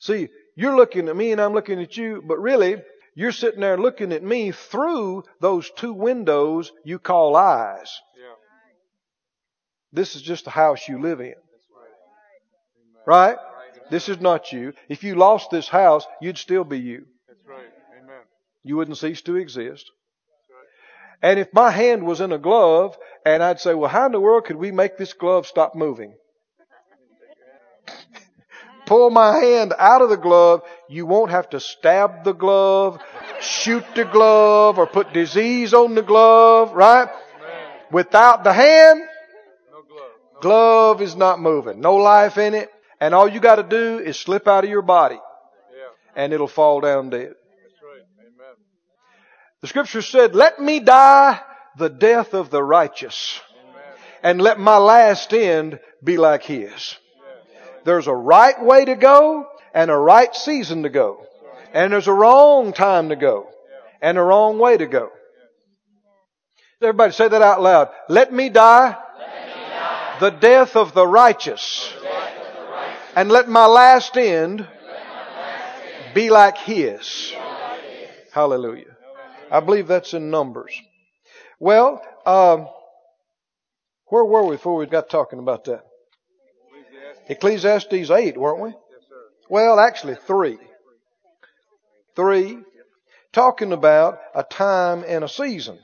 See, 0.00 0.28
you're 0.56 0.76
looking 0.76 1.08
at 1.08 1.16
me 1.16 1.32
and 1.32 1.40
I'm 1.40 1.54
looking 1.54 1.80
at 1.80 1.96
you, 1.96 2.22
but 2.26 2.38
really, 2.38 2.76
you're 3.14 3.32
sitting 3.32 3.60
there 3.60 3.78
looking 3.78 4.12
at 4.12 4.22
me 4.22 4.52
through 4.52 5.24
those 5.40 5.70
two 5.70 5.92
windows 5.92 6.72
you 6.84 6.98
call 6.98 7.36
eyes. 7.36 8.00
Yeah. 8.16 8.34
This 9.92 10.16
is 10.16 10.22
just 10.22 10.44
the 10.44 10.50
house 10.50 10.88
you 10.88 11.00
live 11.00 11.20
in. 11.20 11.34
Right? 13.06 13.36
This 13.90 14.08
is 14.08 14.20
not 14.20 14.52
you. 14.52 14.74
If 14.88 15.02
you 15.02 15.14
lost 15.14 15.50
this 15.50 15.68
house, 15.68 16.06
you'd 16.20 16.36
still 16.36 16.64
be 16.64 16.78
you. 16.78 17.06
That's 17.26 17.40
right. 17.46 17.70
Amen. 18.02 18.20
You 18.62 18.76
wouldn't 18.76 18.98
cease 18.98 19.22
to 19.22 19.36
exist. 19.36 19.90
And 21.22 21.38
if 21.40 21.52
my 21.52 21.70
hand 21.70 22.04
was 22.04 22.20
in 22.20 22.32
a 22.32 22.38
glove 22.38 22.96
and 23.26 23.42
I'd 23.42 23.60
say, 23.60 23.74
well, 23.74 23.90
how 23.90 24.06
in 24.06 24.12
the 24.12 24.20
world 24.20 24.44
could 24.44 24.56
we 24.56 24.70
make 24.70 24.96
this 24.96 25.12
glove 25.12 25.46
stop 25.46 25.74
moving? 25.74 26.14
Pull 28.86 29.10
my 29.10 29.38
hand 29.38 29.74
out 29.78 30.00
of 30.00 30.08
the 30.10 30.16
glove. 30.16 30.62
You 30.88 31.04
won't 31.06 31.30
have 31.30 31.50
to 31.50 31.60
stab 31.60 32.24
the 32.24 32.32
glove, 32.32 33.02
shoot 33.40 33.84
the 33.94 34.04
glove, 34.04 34.78
or 34.78 34.86
put 34.86 35.12
disease 35.12 35.74
on 35.74 35.94
the 35.94 36.02
glove, 36.02 36.72
right? 36.72 37.08
Without 37.90 38.44
the 38.44 38.52
hand, 38.52 39.00
No 39.72 39.82
glove. 39.82 40.10
No. 40.34 40.40
glove 40.40 41.02
is 41.02 41.16
not 41.16 41.40
moving. 41.40 41.80
No 41.80 41.96
life 41.96 42.38
in 42.38 42.54
it. 42.54 42.70
And 43.00 43.14
all 43.14 43.28
you 43.28 43.40
gotta 43.40 43.62
do 43.62 43.98
is 43.98 44.18
slip 44.18 44.48
out 44.48 44.64
of 44.64 44.70
your 44.70 44.82
body 44.82 45.18
Yeah. 45.70 46.22
and 46.22 46.32
it'll 46.32 46.48
fall 46.48 46.80
down 46.80 47.10
dead. 47.10 47.34
The 49.60 49.68
scripture 49.68 50.02
said, 50.02 50.34
let 50.34 50.60
me 50.60 50.80
die 50.80 51.40
the 51.76 51.88
death 51.88 52.34
of 52.34 52.50
the 52.50 52.62
righteous 52.62 53.40
and 54.22 54.40
let 54.40 54.58
my 54.58 54.78
last 54.78 55.32
end 55.32 55.80
be 56.02 56.16
like 56.16 56.42
his. 56.42 56.96
There's 57.84 58.06
a 58.06 58.14
right 58.14 58.62
way 58.62 58.84
to 58.84 58.94
go 58.94 59.48
and 59.74 59.90
a 59.90 59.96
right 59.96 60.34
season 60.34 60.82
to 60.82 60.88
go. 60.88 61.24
And 61.72 61.92
there's 61.92 62.08
a 62.08 62.12
wrong 62.12 62.72
time 62.72 63.10
to 63.10 63.16
go 63.16 63.48
and 64.00 64.18
a 64.18 64.22
wrong 64.22 64.58
way 64.58 64.76
to 64.76 64.86
go. 64.86 65.10
Everybody 66.80 67.12
say 67.12 67.28
that 67.28 67.42
out 67.42 67.60
loud. 67.60 67.88
Let 68.08 68.32
me 68.32 68.48
die, 68.50 68.96
the 70.20 70.30
death 70.30 70.76
of 70.76 70.94
the 70.94 71.06
righteous 71.06 71.92
and 73.18 73.32
let 73.32 73.48
my 73.48 73.66
last 73.66 74.16
end 74.16 74.64
be 76.14 76.30
like 76.30 76.56
his. 76.56 77.34
Hallelujah. 78.30 78.96
I 79.50 79.60
believe 79.60 79.86
that's 79.86 80.14
in 80.14 80.30
Numbers. 80.30 80.80
Well, 81.60 82.02
um, 82.26 82.68
where 84.06 84.24
were 84.24 84.44
we 84.44 84.56
before 84.56 84.76
we 84.76 84.86
got 84.86 85.10
talking 85.10 85.38
about 85.38 85.64
that? 85.64 85.84
Ecclesiastes. 87.28 87.90
Ecclesiastes 87.90 88.10
8, 88.10 88.38
weren't 88.38 88.60
we? 88.60 88.68
Yes, 88.70 88.78
sir. 89.08 89.16
Well, 89.48 89.78
actually, 89.80 90.14
3. 90.14 90.58
3, 92.16 92.58
talking 93.32 93.72
about 93.72 94.18
a 94.34 94.42
time 94.42 95.04
and 95.06 95.22
a 95.22 95.28
season. 95.28 95.78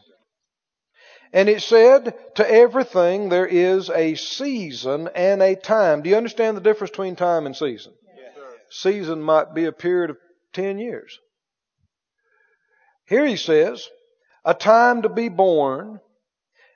And 1.32 1.48
it 1.48 1.62
said, 1.62 2.14
to 2.36 2.48
everything 2.48 3.28
there 3.28 3.46
is 3.46 3.90
a 3.90 4.14
season 4.14 5.08
and 5.14 5.42
a 5.42 5.56
time. 5.56 6.02
Do 6.02 6.10
you 6.10 6.16
understand 6.16 6.56
the 6.56 6.60
difference 6.60 6.92
between 6.92 7.16
time 7.16 7.46
and 7.46 7.56
season? 7.56 7.92
Yes, 8.16 8.34
sir. 8.34 8.56
Season 8.70 9.20
might 9.20 9.52
be 9.52 9.64
a 9.64 9.72
period 9.72 10.10
of 10.10 10.16
10 10.52 10.78
years. 10.78 11.18
Here 13.06 13.26
he 13.26 13.36
says, 13.36 13.86
a 14.46 14.54
time 14.54 15.02
to 15.02 15.10
be 15.10 15.28
born 15.28 16.00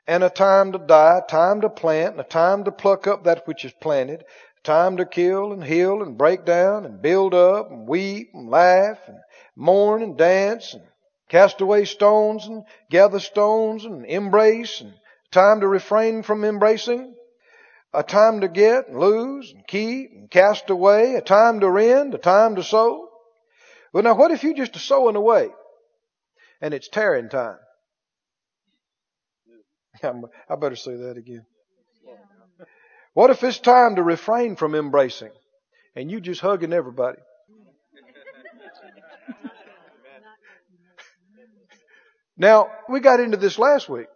and 0.06 0.22
a 0.22 0.30
time 0.30 0.72
to 0.72 0.78
die, 0.78 1.18
a 1.18 1.26
time 1.26 1.62
to 1.62 1.70
plant, 1.70 2.12
and 2.12 2.20
a 2.20 2.24
time 2.24 2.64
to 2.64 2.72
pluck 2.72 3.06
up 3.06 3.24
that 3.24 3.46
which 3.46 3.64
is 3.64 3.72
planted, 3.80 4.22
a 4.22 4.60
time 4.62 4.98
to 4.98 5.06
kill 5.06 5.52
and 5.52 5.64
heal 5.64 6.02
and 6.02 6.18
break 6.18 6.44
down 6.44 6.84
and 6.84 7.00
build 7.00 7.32
up 7.32 7.70
and 7.70 7.88
weep 7.88 8.30
and 8.34 8.50
laugh 8.50 8.98
and 9.06 9.16
mourn 9.56 10.02
and 10.02 10.18
dance 10.18 10.74
and 10.74 10.82
cast 11.30 11.62
away 11.62 11.86
stones 11.86 12.46
and 12.46 12.64
gather 12.90 13.20
stones 13.20 13.86
and 13.86 14.04
embrace 14.04 14.82
and 14.82 14.92
time 15.30 15.60
to 15.60 15.68
refrain 15.68 16.22
from 16.22 16.44
embracing, 16.44 17.14
a 17.94 18.02
time 18.02 18.42
to 18.42 18.48
get 18.48 18.88
and 18.88 18.98
lose 18.98 19.50
and 19.52 19.66
keep 19.66 20.10
and 20.12 20.30
cast 20.30 20.68
away, 20.68 21.14
a 21.14 21.22
time 21.22 21.60
to 21.60 21.70
rend, 21.70 22.14
a 22.14 22.18
time 22.18 22.56
to 22.56 22.62
sow. 22.62 23.08
Well 23.94 24.02
now 24.02 24.14
what 24.14 24.30
if 24.30 24.44
you 24.44 24.54
just 24.54 24.76
are 24.76 24.80
sowing 24.80 25.16
away 25.16 25.48
and 26.60 26.74
it's 26.74 26.88
tearing 26.88 27.28
time? 27.28 27.58
I 30.02 30.56
better 30.56 30.76
say 30.76 30.96
that 30.96 31.16
again. 31.16 31.44
What 33.14 33.30
if 33.30 33.42
it's 33.42 33.58
time 33.58 33.96
to 33.96 34.02
refrain 34.02 34.56
from 34.56 34.74
embracing 34.74 35.32
and 35.96 36.10
you 36.10 36.20
just 36.20 36.40
hugging 36.40 36.72
everybody? 36.72 37.18
Now, 42.36 42.68
we 42.88 43.00
got 43.00 43.18
into 43.18 43.36
this 43.36 43.58
last 43.58 43.88
week. 43.88 44.06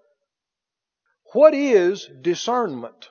What 1.33 1.55
is 1.55 2.09
discernment? 2.21 3.09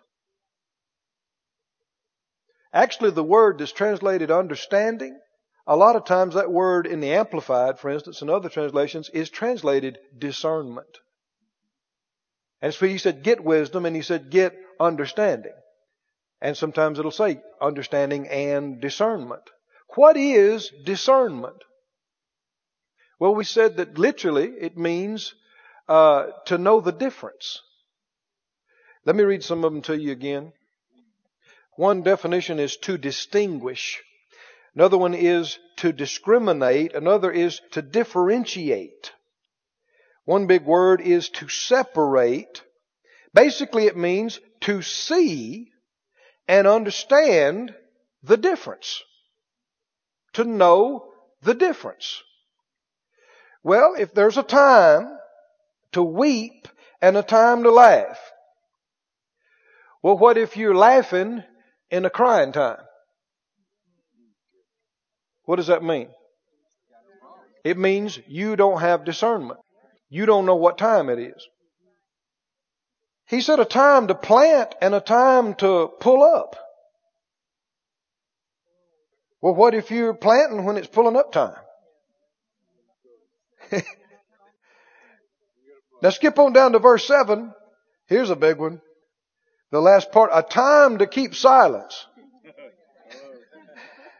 Actually, 2.71 3.11
the 3.11 3.23
word 3.23 3.57
that's 3.57 3.73
translated 3.73 4.31
understanding, 4.31 5.19
a 5.67 5.75
lot 5.75 5.95
of 5.95 6.05
times 6.05 6.35
that 6.35 6.51
word 6.51 6.87
in 6.87 6.99
the 6.99 7.13
Amplified, 7.13 7.79
for 7.79 7.89
instance, 7.89 8.21
in 8.21 8.29
other 8.29 8.49
translations, 8.49 9.09
is 9.09 9.29
translated 9.29 9.99
discernment. 10.17 10.97
And 12.61 12.73
so 12.73 12.85
he 12.85 12.97
said, 12.97 13.23
get 13.23 13.43
wisdom, 13.43 13.85
and 13.85 13.95
he 13.95 14.01
said, 14.01 14.29
get 14.29 14.55
understanding. 14.79 15.53
And 16.41 16.57
sometimes 16.57 16.99
it'll 16.99 17.11
say 17.11 17.41
understanding 17.61 18.27
and 18.27 18.81
discernment. 18.81 19.43
What 19.95 20.17
is 20.17 20.71
discernment? 20.83 21.63
Well, 23.19 23.35
we 23.35 23.43
said 23.43 23.77
that 23.77 23.99
literally 23.99 24.47
it 24.59 24.77
means 24.77 25.35
uh, 25.87 26.27
to 26.45 26.57
know 26.57 26.81
the 26.81 26.91
difference. 26.91 27.61
Let 29.05 29.15
me 29.15 29.23
read 29.23 29.43
some 29.43 29.63
of 29.63 29.71
them 29.71 29.81
to 29.83 29.97
you 29.97 30.11
again. 30.11 30.53
One 31.75 32.01
definition 32.01 32.59
is 32.59 32.77
to 32.77 32.97
distinguish. 32.97 34.01
Another 34.75 34.97
one 34.97 35.13
is 35.13 35.59
to 35.77 35.91
discriminate. 35.91 36.93
Another 36.93 37.31
is 37.31 37.61
to 37.71 37.81
differentiate. 37.81 39.11
One 40.25 40.47
big 40.47 40.63
word 40.63 41.01
is 41.01 41.29
to 41.29 41.49
separate. 41.49 42.63
Basically, 43.33 43.85
it 43.85 43.97
means 43.97 44.39
to 44.61 44.81
see 44.81 45.71
and 46.47 46.67
understand 46.67 47.75
the 48.23 48.37
difference. 48.37 49.03
To 50.33 50.43
know 50.43 51.11
the 51.41 51.53
difference. 51.53 52.21
Well, 53.63 53.95
if 53.97 54.13
there's 54.13 54.37
a 54.37 54.43
time 54.43 55.17
to 55.91 56.01
weep 56.01 56.67
and 57.01 57.17
a 57.17 57.23
time 57.23 57.63
to 57.63 57.71
laugh, 57.71 58.19
well, 60.01 60.17
what 60.17 60.37
if 60.37 60.57
you're 60.57 60.75
laughing 60.75 61.43
in 61.89 62.05
a 62.05 62.09
crying 62.09 62.53
time? 62.53 62.77
What 65.45 65.57
does 65.57 65.67
that 65.67 65.83
mean? 65.83 66.09
It 67.63 67.77
means 67.77 68.19
you 68.27 68.55
don't 68.55 68.81
have 68.81 69.05
discernment. 69.05 69.59
You 70.09 70.25
don't 70.25 70.45
know 70.45 70.55
what 70.55 70.77
time 70.77 71.09
it 71.09 71.19
is. 71.19 71.47
He 73.27 73.41
said 73.41 73.59
a 73.59 73.65
time 73.65 74.07
to 74.07 74.15
plant 74.15 74.75
and 74.81 74.93
a 74.93 74.99
time 74.99 75.53
to 75.55 75.89
pull 75.99 76.23
up. 76.23 76.57
Well, 79.41 79.55
what 79.55 79.73
if 79.73 79.89
you're 79.89 80.13
planting 80.13 80.65
when 80.65 80.77
it's 80.77 80.87
pulling 80.87 81.15
up 81.15 81.31
time? 81.31 81.55
now 86.01 86.09
skip 86.09 86.37
on 86.37 86.53
down 86.53 86.73
to 86.73 86.79
verse 86.79 87.07
7. 87.07 87.53
Here's 88.07 88.29
a 88.29 88.35
big 88.35 88.57
one. 88.57 88.81
The 89.71 89.79
last 89.79 90.11
part, 90.11 90.31
a 90.33 90.43
time 90.43 90.97
to 90.97 91.07
keep 91.07 91.33
silence. 91.33 92.05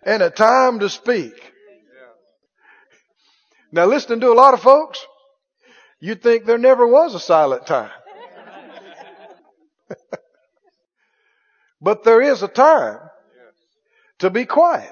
And 0.04 0.22
a 0.22 0.30
time 0.30 0.80
to 0.80 0.90
speak. 0.90 1.34
Now 3.72 3.86
listening 3.86 4.20
to 4.22 4.32
a 4.32 4.34
lot 4.34 4.54
of 4.54 4.62
folks, 4.62 5.06
you'd 6.00 6.22
think 6.22 6.46
there 6.46 6.58
never 6.58 6.86
was 6.86 7.16
a 7.16 7.20
silent 7.20 7.66
time. 7.68 7.92
but 11.82 12.04
there 12.04 12.22
is 12.22 12.44
a 12.44 12.48
time 12.48 13.00
to 14.20 14.30
be 14.30 14.46
quiet. 14.46 14.92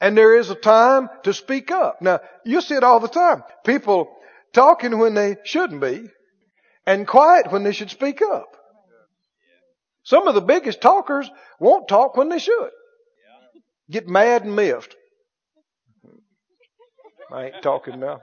And 0.00 0.16
there 0.16 0.38
is 0.38 0.48
a 0.48 0.54
time 0.54 1.10
to 1.24 1.34
speak 1.34 1.70
up. 1.70 2.00
Now, 2.00 2.20
you 2.44 2.62
see 2.62 2.74
it 2.74 2.84
all 2.84 3.00
the 3.00 3.08
time. 3.08 3.42
People 3.66 4.10
talking 4.54 4.98
when 4.98 5.12
they 5.12 5.36
shouldn't 5.44 5.82
be 5.82 6.08
and 6.86 7.06
quiet 7.06 7.52
when 7.52 7.62
they 7.62 7.72
should 7.72 7.90
speak 7.90 8.22
up. 8.22 8.56
Some 10.02 10.26
of 10.26 10.34
the 10.34 10.40
biggest 10.40 10.80
talkers 10.80 11.30
won't 11.58 11.86
talk 11.86 12.16
when 12.16 12.30
they 12.30 12.38
should. 12.38 12.70
Get 13.90 14.08
mad 14.08 14.44
and 14.44 14.54
miffed. 14.54 14.94
I 17.32 17.46
ain't 17.46 17.62
talking 17.62 17.98
now. 17.98 18.20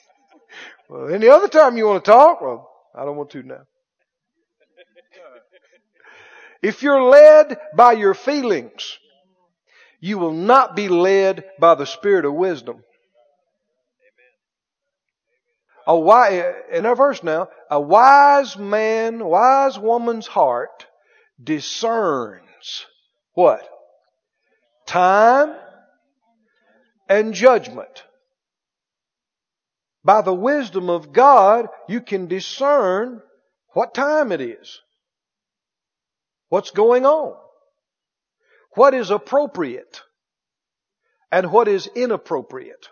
well, 0.88 1.12
any 1.12 1.28
other 1.28 1.48
time 1.48 1.76
you 1.76 1.86
want 1.86 2.04
to 2.04 2.10
talk, 2.10 2.40
well, 2.40 2.70
I 2.94 3.04
don't 3.04 3.16
want 3.16 3.30
to 3.30 3.42
now. 3.42 3.62
If 6.62 6.82
you're 6.82 7.02
led 7.02 7.58
by 7.76 7.92
your 7.92 8.14
feelings, 8.14 8.98
you 10.00 10.18
will 10.18 10.32
not 10.32 10.76
be 10.76 10.88
led 10.88 11.44
by 11.58 11.74
the 11.74 11.86
spirit 11.86 12.24
of 12.24 12.34
wisdom. 12.34 12.82
A 15.86 15.98
wise, 15.98 16.54
in 16.72 16.86
our 16.86 16.96
verse 16.96 17.22
now, 17.22 17.48
a 17.70 17.78
wise 17.78 18.56
man, 18.56 19.22
wise 19.22 19.78
woman's 19.78 20.26
heart 20.26 20.86
discerns 21.42 22.86
what? 23.34 23.68
Time 24.86 25.54
and 27.08 27.34
judgment. 27.34 28.04
By 30.04 30.20
the 30.20 30.34
wisdom 30.34 30.90
of 30.90 31.12
God, 31.12 31.68
you 31.88 32.00
can 32.00 32.26
discern 32.26 33.22
what 33.70 33.94
time 33.94 34.32
it 34.32 34.40
is. 34.40 34.80
What's 36.48 36.70
going 36.70 37.06
on? 37.06 37.34
What 38.74 38.94
is 38.94 39.10
appropriate? 39.10 40.02
And 41.32 41.50
what 41.50 41.68
is 41.68 41.88
inappropriate? 41.94 42.88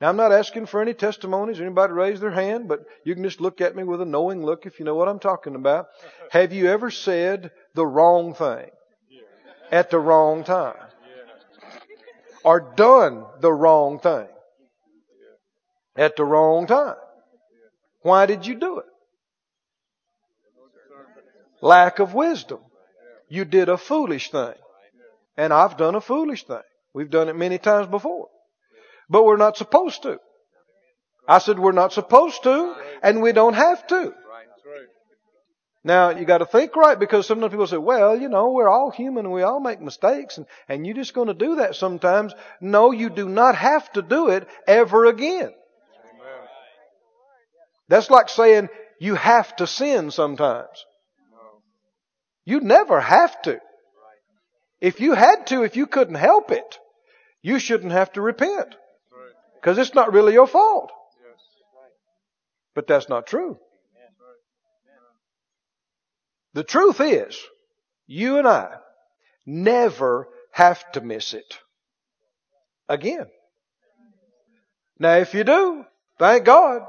Now 0.00 0.08
I'm 0.08 0.16
not 0.16 0.32
asking 0.32 0.66
for 0.66 0.82
any 0.82 0.94
testimonies, 0.94 1.60
anybody 1.60 1.92
raise 1.92 2.18
their 2.18 2.32
hand, 2.32 2.66
but 2.66 2.80
you 3.04 3.14
can 3.14 3.22
just 3.22 3.40
look 3.40 3.60
at 3.60 3.76
me 3.76 3.84
with 3.84 4.00
a 4.00 4.04
knowing 4.04 4.42
look 4.44 4.66
if 4.66 4.80
you 4.80 4.84
know 4.84 4.96
what 4.96 5.08
I'm 5.08 5.20
talking 5.20 5.54
about. 5.54 5.86
Have 6.32 6.52
you 6.52 6.66
ever 6.66 6.90
said 6.90 7.52
the 7.74 7.86
wrong 7.86 8.34
thing 8.34 8.70
at 9.72 9.90
the 9.90 9.98
wrong 9.98 10.44
time? 10.44 10.76
Or 12.44 12.60
done 12.76 13.24
the 13.40 13.52
wrong 13.52 13.98
thing 13.98 14.28
at 15.96 16.16
the 16.16 16.24
wrong 16.24 16.66
time? 16.66 16.96
Why 18.02 18.26
did 18.26 18.46
you 18.46 18.54
do 18.56 18.78
it? 18.78 18.86
Lack 21.60 22.00
of 22.00 22.14
wisdom. 22.14 22.60
You 23.28 23.44
did 23.44 23.68
a 23.68 23.78
foolish 23.78 24.30
thing. 24.30 24.54
And 25.36 25.52
I've 25.52 25.76
done 25.76 25.94
a 25.94 26.00
foolish 26.00 26.44
thing. 26.44 26.62
We've 26.92 27.10
done 27.10 27.28
it 27.28 27.36
many 27.36 27.58
times 27.58 27.86
before. 27.86 28.28
But 29.08 29.24
we're 29.24 29.36
not 29.36 29.56
supposed 29.56 30.02
to. 30.02 30.18
I 31.28 31.38
said 31.38 31.58
we're 31.58 31.72
not 31.72 31.92
supposed 31.92 32.42
to, 32.42 32.74
and 33.02 33.22
we 33.22 33.32
don't 33.32 33.54
have 33.54 33.86
to. 33.86 34.12
Now, 35.84 36.10
you 36.10 36.24
gotta 36.24 36.46
think 36.46 36.76
right 36.76 36.98
because 36.98 37.26
sometimes 37.26 37.50
people 37.50 37.66
say, 37.66 37.76
well, 37.76 38.16
you 38.16 38.28
know, 38.28 38.52
we're 38.52 38.68
all 38.68 38.90
human 38.90 39.26
and 39.26 39.34
we 39.34 39.42
all 39.42 39.58
make 39.58 39.80
mistakes 39.80 40.38
and, 40.38 40.46
and 40.68 40.86
you're 40.86 40.94
just 40.94 41.14
gonna 41.14 41.34
do 41.34 41.56
that 41.56 41.74
sometimes. 41.74 42.34
No, 42.60 42.92
you 42.92 43.10
do 43.10 43.28
not 43.28 43.56
have 43.56 43.90
to 43.92 44.02
do 44.02 44.28
it 44.28 44.46
ever 44.68 45.06
again. 45.06 45.52
That's 47.88 48.10
like 48.10 48.28
saying 48.28 48.68
you 49.00 49.16
have 49.16 49.56
to 49.56 49.66
sin 49.66 50.12
sometimes. 50.12 50.86
You 52.44 52.60
never 52.60 53.00
have 53.00 53.40
to. 53.42 53.60
If 54.80 55.00
you 55.00 55.14
had 55.14 55.46
to, 55.48 55.62
if 55.62 55.76
you 55.76 55.86
couldn't 55.86 56.14
help 56.14 56.50
it, 56.50 56.78
you 57.42 57.58
shouldn't 57.58 57.92
have 57.92 58.12
to 58.12 58.20
repent. 58.20 58.74
Because 59.56 59.78
it's 59.78 59.94
not 59.94 60.12
really 60.12 60.32
your 60.32 60.46
fault. 60.46 60.90
But 62.74 62.86
that's 62.86 63.08
not 63.08 63.26
true. 63.26 63.58
The 66.54 66.64
truth 66.64 67.00
is, 67.00 67.38
you 68.06 68.38
and 68.38 68.46
I 68.46 68.76
never 69.46 70.28
have 70.52 70.90
to 70.92 71.00
miss 71.00 71.34
it 71.34 71.58
again. 72.88 73.26
Now, 74.98 75.16
if 75.16 75.34
you 75.34 75.44
do, 75.44 75.86
Thank 76.22 76.44
God. 76.44 76.82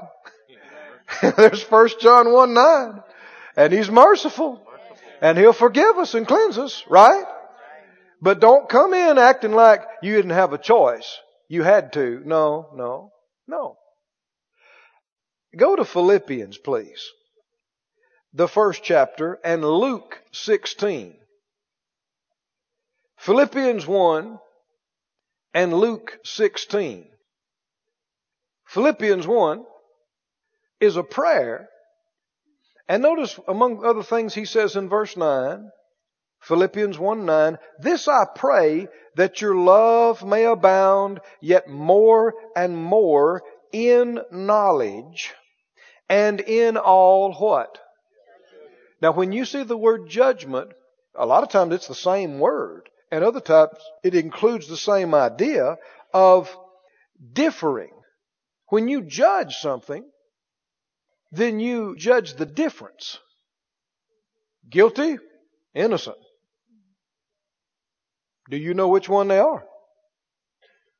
There's 1.36 1.60
First 1.60 1.98
John 1.98 2.32
1 2.32 2.54
9. 2.54 3.02
And 3.56 3.72
He's 3.72 3.90
merciful. 3.90 4.64
And 5.20 5.36
He'll 5.36 5.52
forgive 5.52 5.98
us 5.98 6.14
and 6.14 6.24
cleanse 6.24 6.56
us, 6.56 6.84
right? 6.88 7.24
But 8.22 8.40
don't 8.40 8.68
come 8.68 8.94
in 8.94 9.18
acting 9.18 9.50
like 9.50 9.82
you 10.02 10.14
didn't 10.14 10.30
have 10.30 10.52
a 10.52 10.58
choice. 10.58 11.18
You 11.48 11.64
had 11.64 11.92
to. 11.94 12.22
No, 12.24 12.68
no, 12.76 13.10
no. 13.48 13.76
Go 15.56 15.74
to 15.74 15.84
Philippians, 15.84 16.58
please. 16.58 17.04
The 18.36 18.48
first 18.48 18.82
chapter 18.82 19.38
and 19.44 19.64
Luke 19.64 20.20
16. 20.32 21.14
Philippians 23.16 23.86
1 23.86 24.40
and 25.54 25.72
Luke 25.72 26.18
16. 26.24 27.06
Philippians 28.66 29.24
1 29.24 29.64
is 30.80 30.96
a 30.96 31.04
prayer. 31.04 31.68
And 32.88 33.04
notice, 33.04 33.38
among 33.46 33.84
other 33.84 34.02
things, 34.02 34.34
he 34.34 34.46
says 34.46 34.74
in 34.74 34.88
verse 34.88 35.16
9, 35.16 35.70
Philippians 36.40 36.98
1 36.98 37.24
9, 37.24 37.58
This 37.78 38.08
I 38.08 38.24
pray 38.34 38.88
that 39.14 39.40
your 39.42 39.54
love 39.54 40.24
may 40.24 40.44
abound 40.44 41.20
yet 41.40 41.68
more 41.68 42.34
and 42.56 42.76
more 42.76 43.44
in 43.72 44.18
knowledge 44.32 45.32
and 46.08 46.40
in 46.40 46.76
all 46.76 47.32
what? 47.34 47.78
Now, 49.04 49.12
when 49.12 49.32
you 49.32 49.44
see 49.44 49.64
the 49.64 49.76
word 49.76 50.08
judgment, 50.08 50.72
a 51.14 51.26
lot 51.26 51.42
of 51.42 51.50
times 51.50 51.74
it's 51.74 51.88
the 51.88 51.94
same 51.94 52.38
word, 52.38 52.88
and 53.10 53.22
other 53.22 53.38
times 53.38 53.76
it 54.02 54.14
includes 54.14 54.66
the 54.66 54.78
same 54.78 55.14
idea 55.14 55.76
of 56.14 56.56
differing. 57.34 57.92
When 58.68 58.88
you 58.88 59.02
judge 59.02 59.56
something, 59.56 60.06
then 61.32 61.60
you 61.60 61.96
judge 61.98 62.32
the 62.32 62.46
difference. 62.46 63.18
Guilty, 64.70 65.18
innocent. 65.74 66.16
Do 68.48 68.56
you 68.56 68.72
know 68.72 68.88
which 68.88 69.10
one 69.10 69.28
they 69.28 69.38
are? 69.38 69.66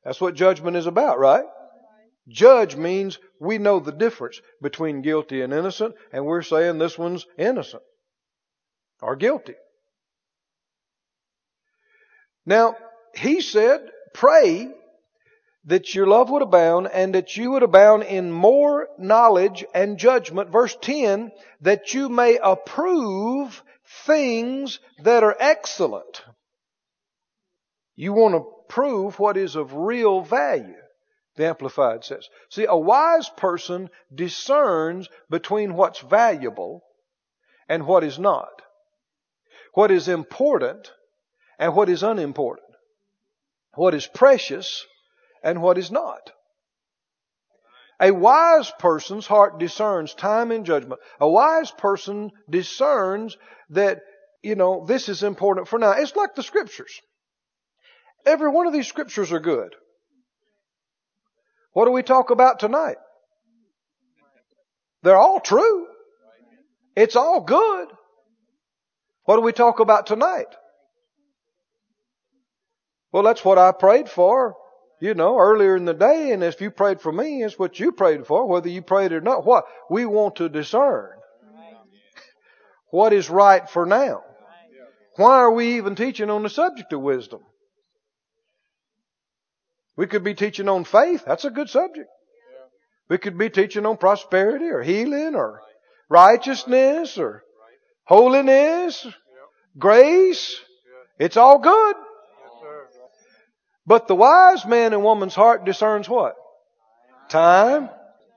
That's 0.03 0.21
what 0.21 0.35
judgment 0.35 0.77
is 0.77 0.85
about, 0.85 1.17
right? 1.17 1.45
Judge 2.27 2.75
means 2.75 3.17
we 3.39 3.57
know 3.57 3.79
the 3.79 3.91
difference 3.91 4.39
between 4.61 5.01
guilty 5.01 5.41
and 5.41 5.51
innocent, 5.51 5.95
and 6.13 6.23
we're 6.23 6.43
saying 6.43 6.77
this 6.77 6.99
one's 6.99 7.25
innocent 7.39 7.81
or 9.01 9.15
guilty. 9.15 9.55
Now, 12.45 12.75
he 13.15 13.41
said, 13.41 13.89
pray 14.13 14.69
that 15.65 15.95
your 15.95 16.05
love 16.05 16.29
would 16.29 16.43
abound 16.43 16.87
and 16.93 17.15
that 17.15 17.35
you 17.35 17.51
would 17.51 17.63
abound 17.63 18.03
in 18.03 18.31
more 18.31 18.87
knowledge 18.99 19.65
and 19.73 19.97
judgment. 19.97 20.51
Verse 20.51 20.77
10, 20.81 21.31
that 21.61 21.93
you 21.93 22.07
may 22.09 22.37
approve 22.41 23.63
things 24.05 24.79
that 25.03 25.23
are 25.23 25.35
excellent. 25.39 26.23
You 27.95 28.13
want 28.13 28.35
to 28.35 28.45
prove 28.67 29.19
what 29.19 29.37
is 29.37 29.55
of 29.55 29.73
real 29.73 30.21
value, 30.21 30.75
the 31.35 31.47
Amplified 31.47 32.03
says. 32.03 32.27
See, 32.49 32.65
a 32.65 32.77
wise 32.77 33.29
person 33.29 33.89
discerns 34.13 35.09
between 35.29 35.73
what's 35.73 35.99
valuable 35.99 36.83
and 37.67 37.87
what 37.87 38.03
is 38.03 38.19
not. 38.19 38.61
What 39.75 39.91
is 39.91 40.07
important 40.07 40.91
and 41.59 41.75
what 41.75 41.89
is 41.89 42.01
unimportant. 42.01 42.65
What 43.75 43.93
is 43.93 44.07
precious 44.07 44.85
and 45.43 45.61
what 45.61 45.77
is 45.77 45.91
not. 45.91 46.31
A 47.99 48.11
wise 48.11 48.71
person's 48.79 49.27
heart 49.27 49.59
discerns 49.59 50.13
time 50.13 50.51
and 50.51 50.65
judgment. 50.65 51.01
A 51.19 51.29
wise 51.29 51.71
person 51.71 52.31
discerns 52.49 53.37
that, 53.69 53.99
you 54.41 54.55
know, 54.55 54.85
this 54.85 55.09
is 55.09 55.23
important 55.23 55.67
for 55.67 55.77
now. 55.77 55.91
It's 55.91 56.15
like 56.15 56.35
the 56.35 56.43
scriptures. 56.43 57.01
Every 58.25 58.49
one 58.49 58.67
of 58.67 58.73
these 58.73 58.87
scriptures 58.87 59.33
are 59.33 59.39
good. 59.41 59.75
What 61.73 61.85
do 61.85 61.91
we 61.91 62.01
talk 62.01 62.31
about 62.31 62.59
tonight? 62.59 62.97
They're 65.03 65.17
all 65.17 65.41
true. 65.41 65.87
It's 66.95 67.17
all 67.17 67.41
good. 67.41 67.89
What 69.25 69.37
do 69.37 69.41
we 69.41 69.51
talk 69.51 69.79
about 69.79 70.07
tonight? 70.07 70.47
Well, 73.11 73.23
that's 73.23 73.43
what 73.43 73.57
I 73.57 73.71
prayed 73.71 74.09
for, 74.09 74.55
you 74.99 75.13
know, 75.13 75.37
earlier 75.37 75.75
in 75.75 75.85
the 75.85 75.93
day. 75.93 76.31
And 76.31 76.43
if 76.43 76.61
you 76.61 76.69
prayed 76.69 77.01
for 77.01 77.11
me, 77.11 77.43
it's 77.43 77.57
what 77.57 77.79
you 77.79 77.91
prayed 77.91 78.27
for, 78.27 78.47
whether 78.47 78.69
you 78.69 78.81
prayed 78.81 79.13
or 79.13 79.21
not. 79.21 79.45
What? 79.45 79.65
We 79.89 80.05
want 80.05 80.37
to 80.37 80.49
discern 80.49 81.11
what 82.91 83.13
is 83.13 83.29
right 83.29 83.67
for 83.69 83.85
now. 83.85 84.23
Why 85.15 85.37
are 85.37 85.51
we 85.51 85.77
even 85.77 85.95
teaching 85.95 86.29
on 86.29 86.43
the 86.43 86.49
subject 86.49 86.91
of 86.93 87.01
wisdom? 87.01 87.41
We 89.95 90.07
could 90.07 90.25
be 90.25 90.33
teaching 90.33 90.67
on 90.67 90.83
faith. 90.83 91.23
That's 91.25 91.45
a 91.45 91.49
good 91.49 91.69
subject. 91.69 92.09
We 93.07 93.17
could 93.17 93.37
be 93.37 93.49
teaching 93.49 93.85
on 93.85 93.97
prosperity 93.97 94.65
or 94.65 94.81
healing 94.81 95.35
or 95.35 95.61
righteousness 96.09 97.17
or 97.17 97.43
holiness, 98.05 99.05
grace. 99.77 100.55
It's 101.19 101.37
all 101.37 101.59
good. 101.59 101.95
But 103.85 104.07
the 104.07 104.15
wise 104.15 104.65
man 104.65 104.93
and 104.93 105.03
woman's 105.03 105.35
heart 105.35 105.65
discerns 105.65 106.09
what? 106.09 106.35
Time, 107.29 107.89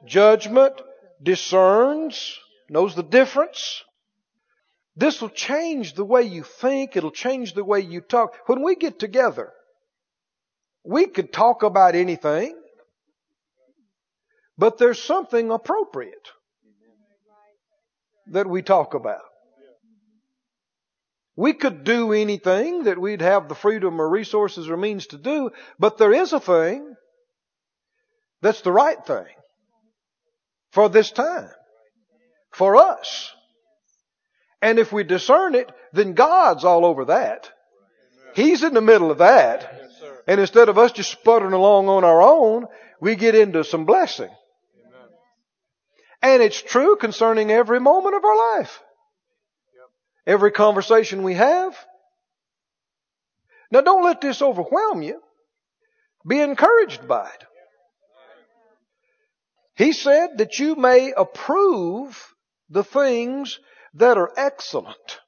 judgment, 0.05 0.75
discerns, 1.23 2.39
knows 2.69 2.95
the 2.95 3.03
difference. 3.03 3.83
This 4.97 5.23
will 5.23 5.31
change 5.31 5.95
the 5.95 6.05
way 6.05 6.23
you 6.23 6.43
think. 6.43 6.97
It'll 6.97 7.11
change 7.11 7.55
the 7.55 7.65
way 7.65 7.81
you 7.81 8.01
talk. 8.01 8.35
When 8.47 8.63
we 8.63 8.75
get 8.75 8.99
together, 8.99 9.53
we 10.85 11.07
could 11.07 11.33
talk 11.33 11.63
about 11.63 11.95
anything, 11.95 12.59
but 14.57 14.77
there's 14.77 15.01
something 15.01 15.51
appropriate 15.51 16.29
that 18.27 18.47
we 18.47 18.63
talk 18.63 18.95
about. 18.95 19.28
We 21.39 21.53
could 21.53 21.85
do 21.85 22.13
anything 22.13 22.83
that 22.83 22.99
we'd 22.99 23.21
have 23.21 23.49
the 23.49 23.55
freedom 23.55 24.01
or 24.01 24.09
resources 24.09 24.69
or 24.69 24.77
means 24.77 25.07
to 25.07 25.17
do, 25.17 25.53
but 25.79 25.97
there 25.97 26.13
is 26.13 26.33
a 26.33 26.41
thing 26.41 26.97
that's 28.43 28.63
the 28.63 28.73
right 28.73 28.99
thing 29.07 29.27
for 30.73 30.89
this 30.89 31.13
time, 31.13 31.49
for 32.51 32.75
us. 32.75 33.31
And 34.61 34.81
if 34.81 34.93
we 34.93 35.05
discern 35.05 35.55
it, 35.55 35.71
then 35.93 36.15
God's 36.15 36.65
all 36.65 36.85
over 36.85 37.05
that. 37.05 37.49
He's 38.35 38.65
in 38.65 38.75
the 38.75 38.81
middle 38.81 39.13
of 39.13 39.19
that. 39.19 39.81
And 40.27 40.41
instead 40.41 40.69
of 40.69 40.77
us 40.77 40.91
just 40.91 41.13
sputtering 41.13 41.53
along 41.53 41.89
on 41.89 42.03
our 42.03 42.21
own, 42.21 42.67
we 43.01 43.15
get 43.15 43.37
into 43.37 43.63
some 43.63 43.85
blessing. 43.85 44.31
And 46.21 46.43
it's 46.43 46.61
true 46.61 46.97
concerning 46.97 47.53
every 47.53 47.79
moment 47.79 48.17
of 48.17 48.25
our 48.25 48.59
life. 48.59 48.83
Every 50.29 50.53
conversation 50.53 51.23
we 51.23 51.33
have. 51.35 51.75
Now 53.71 53.81
don't 53.81 54.05
let 54.05 54.21
this 54.21 54.43
overwhelm 54.43 55.01
you. 55.01 55.23
Be 56.27 56.41
encouraged 56.41 57.09
by 57.09 57.31
it. 57.31 57.45
He 59.75 59.93
said 59.93 60.37
that 60.37 60.59
you 60.59 60.75
may 60.75 61.15
approve 61.17 62.35
the 62.69 62.85
things 62.85 63.59
that 63.95 64.19
are 64.19 64.31
excellent. 64.37 65.21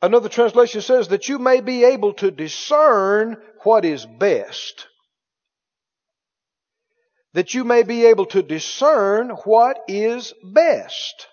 Another 0.00 0.28
translation 0.28 0.80
says 0.80 1.08
that 1.08 1.28
you 1.28 1.40
may 1.40 1.60
be 1.60 1.82
able 1.82 2.12
to 2.14 2.30
discern 2.30 3.38
what 3.64 3.84
is 3.84 4.06
best. 4.06 4.86
That 7.32 7.54
you 7.54 7.64
may 7.64 7.82
be 7.82 8.06
able 8.06 8.26
to 8.26 8.42
discern 8.42 9.30
what 9.30 9.80
is 9.88 10.32
best. 10.44 11.26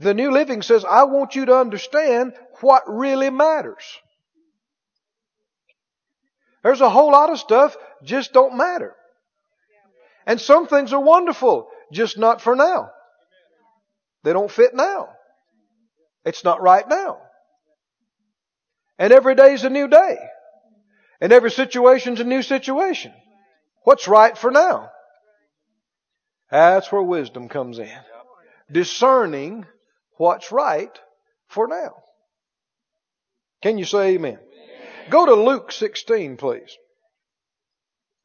The 0.00 0.14
New 0.14 0.30
Living 0.30 0.62
says, 0.62 0.84
I 0.84 1.04
want 1.04 1.34
you 1.34 1.46
to 1.46 1.56
understand 1.56 2.34
what 2.60 2.84
really 2.86 3.30
matters. 3.30 3.84
There's 6.62 6.80
a 6.80 6.90
whole 6.90 7.12
lot 7.12 7.30
of 7.30 7.38
stuff 7.38 7.76
just 8.02 8.32
don't 8.32 8.56
matter. 8.56 8.94
And 10.26 10.40
some 10.40 10.66
things 10.66 10.92
are 10.92 11.00
wonderful, 11.00 11.68
just 11.92 12.18
not 12.18 12.40
for 12.40 12.54
now. 12.54 12.90
They 14.22 14.32
don't 14.32 14.50
fit 14.50 14.74
now. 14.74 15.08
It's 16.24 16.44
not 16.44 16.60
right 16.60 16.86
now. 16.88 17.18
And 18.98 19.12
every 19.12 19.34
day 19.34 19.54
is 19.54 19.64
a 19.64 19.70
new 19.70 19.88
day. 19.88 20.18
And 21.20 21.32
every 21.32 21.50
situation's 21.50 22.20
a 22.20 22.24
new 22.24 22.42
situation. 22.42 23.12
What's 23.84 24.06
right 24.06 24.36
for 24.36 24.50
now? 24.50 24.90
That's 26.50 26.92
where 26.92 27.02
wisdom 27.02 27.48
comes 27.48 27.78
in. 27.78 27.98
Discerning 28.70 29.66
what's 30.18 30.52
right 30.52 30.96
for 31.48 31.66
now. 31.66 31.94
Can 33.62 33.78
you 33.78 33.84
say 33.84 34.14
amen? 34.14 34.38
Go 35.10 35.24
to 35.26 35.34
Luke 35.34 35.72
16, 35.72 36.36
please. 36.36 36.76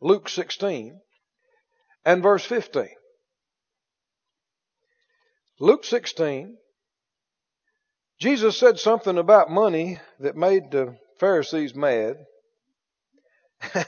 Luke 0.01 0.27
16. 0.27 0.99
and 2.05 2.21
verse 2.21 2.43
15. 2.45 2.89
Luke 5.59 5.85
16, 5.85 6.57
Jesus 8.19 8.57
said 8.57 8.79
something 8.79 9.17
about 9.17 9.49
money 9.49 9.99
that 10.19 10.35
made 10.35 10.71
the 10.71 10.97
Pharisees 11.19 11.73
mad. 11.73 12.17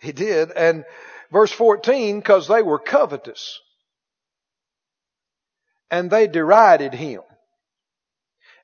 he 0.00 0.12
did. 0.12 0.50
And 0.52 0.84
verse 1.30 1.52
14, 1.52 2.20
because 2.20 2.48
they 2.48 2.62
were 2.62 2.78
covetous. 2.78 3.60
And 5.90 6.10
they 6.10 6.26
derided 6.26 6.94
him. 6.94 7.20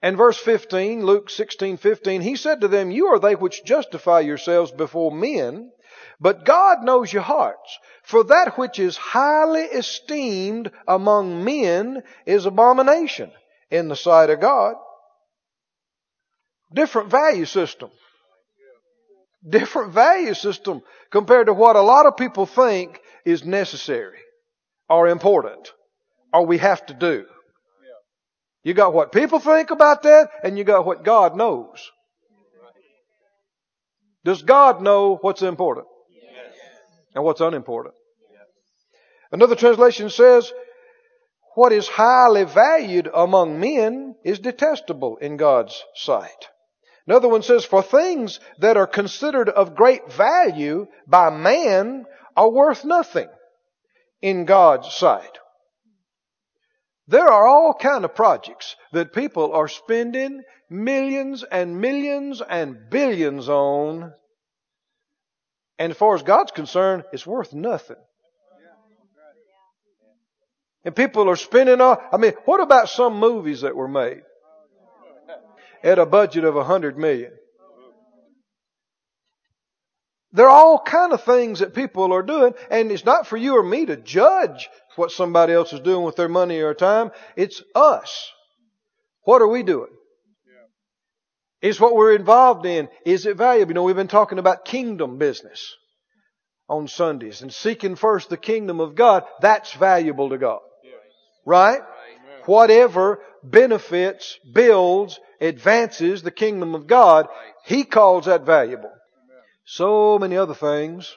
And 0.03 0.17
verse 0.17 0.39
15, 0.39 1.05
Luke 1.05 1.31
16, 1.31 1.79
15, 1.79 2.21
he 2.21 2.37
said 2.37 2.61
to 2.61 2.69
them, 2.69 2.91
You 2.91 3.07
are 3.09 3.19
they 3.19 3.35
which 3.35 3.65
justify 3.65 4.21
yourselves 4.21 4.71
before 4.71 5.11
men, 5.11 5.71
but 6.21 6.45
God 6.45 6.83
knows 6.83 7.13
your 7.13 7.23
hearts. 7.23 7.79
For 8.03 8.25
that 8.25 8.57
which 8.57 8.79
is 8.79 8.97
highly 8.97 9.63
esteemed 9.63 10.71
among 10.87 11.45
men 11.45 12.03
is 12.25 12.47
abomination 12.47 13.33
in 13.71 13.89
the 13.89 13.97
sight 13.97 14.31
of 14.31 14.41
God. 14.41 14.77
Different 16.73 17.11
value 17.11 17.47
system. 17.47 17.91
Different 19.49 19.93
value 19.93 20.35
system 20.35 20.83
compared 21.11 21.47
to 21.47 21.55
what 21.55 21.77
a 21.77 21.81
lot 21.81 22.07
of 22.07 22.17
people 22.17 22.47
think 22.47 23.01
is 23.25 23.45
necessary 23.45 24.19
or 24.89 25.09
important 25.09 25.73
or 26.33 26.45
we 26.45 26.59
have 26.59 26.85
to 26.87 26.95
do. 26.95 27.25
You 28.67 28.75
got 28.75 28.93
what 28.93 29.13
people 29.13 29.39
think 29.39 29.71
about 29.71 30.03
that 30.03 30.29
and 30.43 30.59
you 30.59 30.65
got 30.65 30.85
what 30.85 31.05
God 31.05 31.37
knows. 31.37 31.89
Does 34.25 34.43
God 34.43 34.83
know 34.83 35.19
what's 35.21 35.43
important? 35.43 35.87
and 37.15 37.23
what's 37.23 37.41
unimportant. 37.41 37.95
Another 39.31 39.55
translation 39.55 40.11
says, 40.11 40.53
what 41.55 41.73
is 41.73 41.87
highly 41.87 42.43
valued 42.43 43.09
among 43.15 43.61
men 43.61 44.17
is 44.25 44.41
detestable 44.41 45.17
in 45.19 45.37
God's 45.37 45.81
sight. 45.95 46.49
Another 47.07 47.29
one 47.29 47.43
says, 47.43 47.65
for 47.65 47.85
things 47.85 48.41
that 48.59 48.77
are 48.77 48.89
considered 48.89 49.49
of 49.49 49.77
great 49.77 50.13
value 50.13 50.89
by 51.07 51.31
man 51.31 52.05
are 52.37 52.51
worth 52.51 52.85
nothing 52.85 53.29
in 54.21 54.45
God's 54.45 54.93
sight. 54.93 55.39
There 57.09 57.29
are 57.29 57.47
all 57.47 57.75
kind 57.75 58.05
of 58.05 58.15
projects 58.15 58.77
that 58.93 59.13
people 59.13 59.53
are 59.53 59.69
spending 59.69 60.43
millions 60.69 61.45
and 61.45 61.81
millions 61.81 62.43
and 62.43 62.91
billions 62.91 63.49
on 63.49 64.13
and 65.79 65.93
as 65.93 65.99
far 65.99 66.15
as 66.15 66.23
God's 66.23 66.53
concerned, 66.53 67.05
it's 67.13 67.27
worth 67.27 67.53
nothing. 67.53 67.97
And 70.85 70.95
people 70.95 71.29
are 71.29 71.37
spending 71.37 71.81
all, 71.81 72.01
I 72.13 72.17
mean, 72.17 72.33
what 72.45 72.61
about 72.61 72.89
some 72.89 73.19
movies 73.19 73.63
that 73.63 73.75
were 73.75 73.89
made 73.89 74.23
at 75.83 75.99
a 75.99 76.07
budget 76.07 76.45
of 76.45 76.57
a 76.57 76.65
hundred 76.65 76.97
million? 76.97 77.33
There 80.37 80.51
are 80.51 80.51
all 80.51 80.79
kind 80.79 81.15
of 81.15 81.25
things 81.25 81.61
that 81.61 81.75
people 81.75 82.13
are 82.13 82.23
doing, 82.23 82.53
and 82.71 82.93
it's 82.93 83.07
not 83.07 83.27
for 83.27 83.39
you 83.39 83.57
or 83.57 83.63
me 83.63 83.87
to 83.87 83.97
judge 83.97 84.69
what 84.95 85.11
somebody 85.11 85.55
else 85.55 85.73
is 85.73 85.81
doing 85.81 86.05
with 86.05 86.17
their 86.17 86.29
money 86.29 86.61
or 86.61 86.75
time. 86.75 87.11
It's 87.37 87.63
us. 87.75 88.31
What 89.23 89.41
are 89.41 89.49
we 89.49 89.63
doing? 89.63 89.89
Is 91.63 91.81
what 91.81 91.97
we're 91.97 92.15
involved 92.15 92.67
in, 92.67 92.89
is 93.07 93.25
it 93.25 93.39
valuable? 93.39 93.71
You 93.71 93.75
know, 93.77 93.83
we've 93.85 93.97
been 93.97 94.09
talking 94.09 94.39
about 94.39 94.67
kingdom 94.67 95.17
business 95.17 95.75
on 96.69 96.87
Sundays 96.87 97.41
and 97.41 97.51
seeking 97.51 97.97
first 97.97 98.29
the 98.29 98.37
kingdom 98.37 98.79
of 98.79 98.95
God. 98.95 99.25
That's 99.41 99.73
valuable 99.73 100.29
to 100.29 100.37
God. 100.39 100.61
Right? 101.47 101.81
Whatever 102.45 103.21
benefits, 103.43 104.39
builds, 104.53 105.19
advances 105.41 106.23
the 106.23 106.31
kingdom 106.31 106.75
of 106.75 106.87
God, 106.87 107.27
He 107.65 107.85
calls 107.85 108.27
that 108.27 108.45
valuable. 108.45 108.93
So 109.67 110.19
many 110.19 110.37
other 110.37 110.55
things 110.55 111.17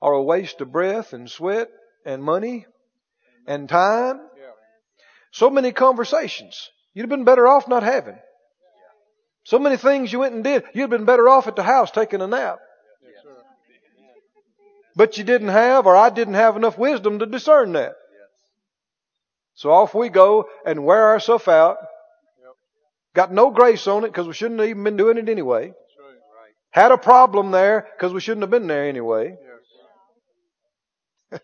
are 0.00 0.12
a 0.12 0.22
waste 0.22 0.60
of 0.60 0.72
breath 0.72 1.12
and 1.12 1.28
sweat 1.28 1.68
and 2.06 2.22
money 2.22 2.66
and 3.46 3.68
time. 3.68 4.20
So 5.32 5.50
many 5.50 5.72
conversations 5.72 6.70
you'd 6.94 7.02
have 7.02 7.10
been 7.10 7.24
better 7.24 7.46
off 7.48 7.68
not 7.68 7.82
having. 7.82 8.18
So 9.44 9.58
many 9.58 9.76
things 9.76 10.12
you 10.12 10.20
went 10.20 10.34
and 10.34 10.44
did. 10.44 10.62
You'd 10.72 10.90
been 10.90 11.04
better 11.04 11.28
off 11.28 11.48
at 11.48 11.56
the 11.56 11.64
house 11.64 11.90
taking 11.90 12.22
a 12.22 12.28
nap. 12.28 12.60
But 14.94 15.18
you 15.18 15.24
didn't 15.24 15.48
have, 15.48 15.86
or 15.86 15.96
I 15.96 16.10
didn't 16.10 16.34
have 16.34 16.54
enough 16.54 16.78
wisdom 16.78 17.18
to 17.18 17.26
discern 17.26 17.72
that. 17.72 17.94
So 19.54 19.70
off 19.70 19.94
we 19.94 20.10
go 20.10 20.46
and 20.64 20.84
wear 20.84 21.08
ourselves 21.08 21.48
out. 21.48 21.78
Got 23.14 23.32
no 23.32 23.50
grace 23.50 23.86
on 23.88 24.04
it 24.04 24.08
because 24.08 24.28
we 24.28 24.32
shouldn't 24.32 24.60
have 24.60 24.68
even 24.68 24.84
been 24.84 24.96
doing 24.96 25.18
it 25.18 25.28
anyway. 25.28 25.72
Had 26.72 26.90
a 26.90 26.98
problem 26.98 27.52
there 27.52 27.86
because 27.96 28.12
we 28.12 28.20
shouldn't 28.20 28.42
have 28.42 28.50
been 28.50 28.66
there 28.66 28.88
anyway. 28.88 29.36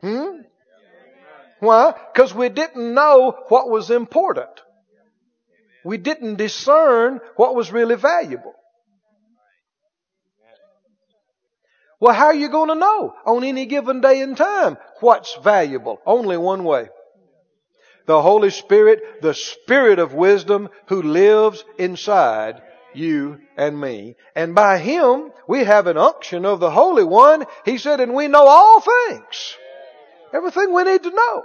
hmm? 0.00 0.40
Why? 1.60 1.94
Because 2.12 2.34
we 2.34 2.48
didn't 2.48 2.94
know 2.94 3.36
what 3.48 3.68
was 3.68 3.90
important 3.90 4.60
we 5.86 5.98
didn't 5.98 6.34
discern 6.34 7.20
what 7.36 7.54
was 7.54 7.70
really 7.70 7.94
valuable. 7.94 8.54
Well, 12.00 12.12
how 12.12 12.26
are 12.26 12.34
you 12.34 12.48
going 12.48 12.70
to 12.70 12.74
know 12.74 13.14
on 13.24 13.44
any 13.44 13.66
given 13.66 14.00
day 14.00 14.20
and 14.20 14.36
time 14.36 14.78
what's 14.98 15.36
valuable? 15.36 16.00
Only 16.04 16.36
one 16.36 16.64
way. 16.64 16.88
The 18.06 18.20
Holy 18.20 18.50
Spirit, 18.50 19.22
the 19.22 19.32
Spirit 19.32 20.00
of 20.00 20.12
wisdom 20.12 20.70
who 20.88 21.02
lives 21.02 21.64
inside 21.78 22.60
you 22.96 23.40
and 23.56 23.80
me. 23.80 24.16
And 24.34 24.54
by 24.54 24.78
Him, 24.78 25.30
we 25.48 25.64
have 25.64 25.86
an 25.86 25.96
unction 25.96 26.44
of 26.44 26.60
the 26.60 26.70
Holy 26.70 27.04
One. 27.04 27.44
He 27.64 27.78
said, 27.78 28.00
and 28.00 28.14
we 28.14 28.28
know 28.28 28.46
all 28.46 28.80
things. 28.80 29.56
Everything 30.32 30.72
we 30.72 30.84
need 30.84 31.02
to 31.02 31.10
know. 31.10 31.44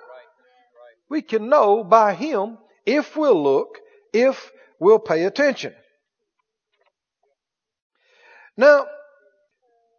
We 1.10 1.22
can 1.22 1.50
know 1.50 1.84
by 1.84 2.14
Him 2.14 2.58
if 2.86 3.16
we'll 3.16 3.42
look 3.42 3.78
if 4.14 4.52
we'll 4.80 5.00
pay 5.00 5.24
attention. 5.24 5.74
Now, 8.58 8.86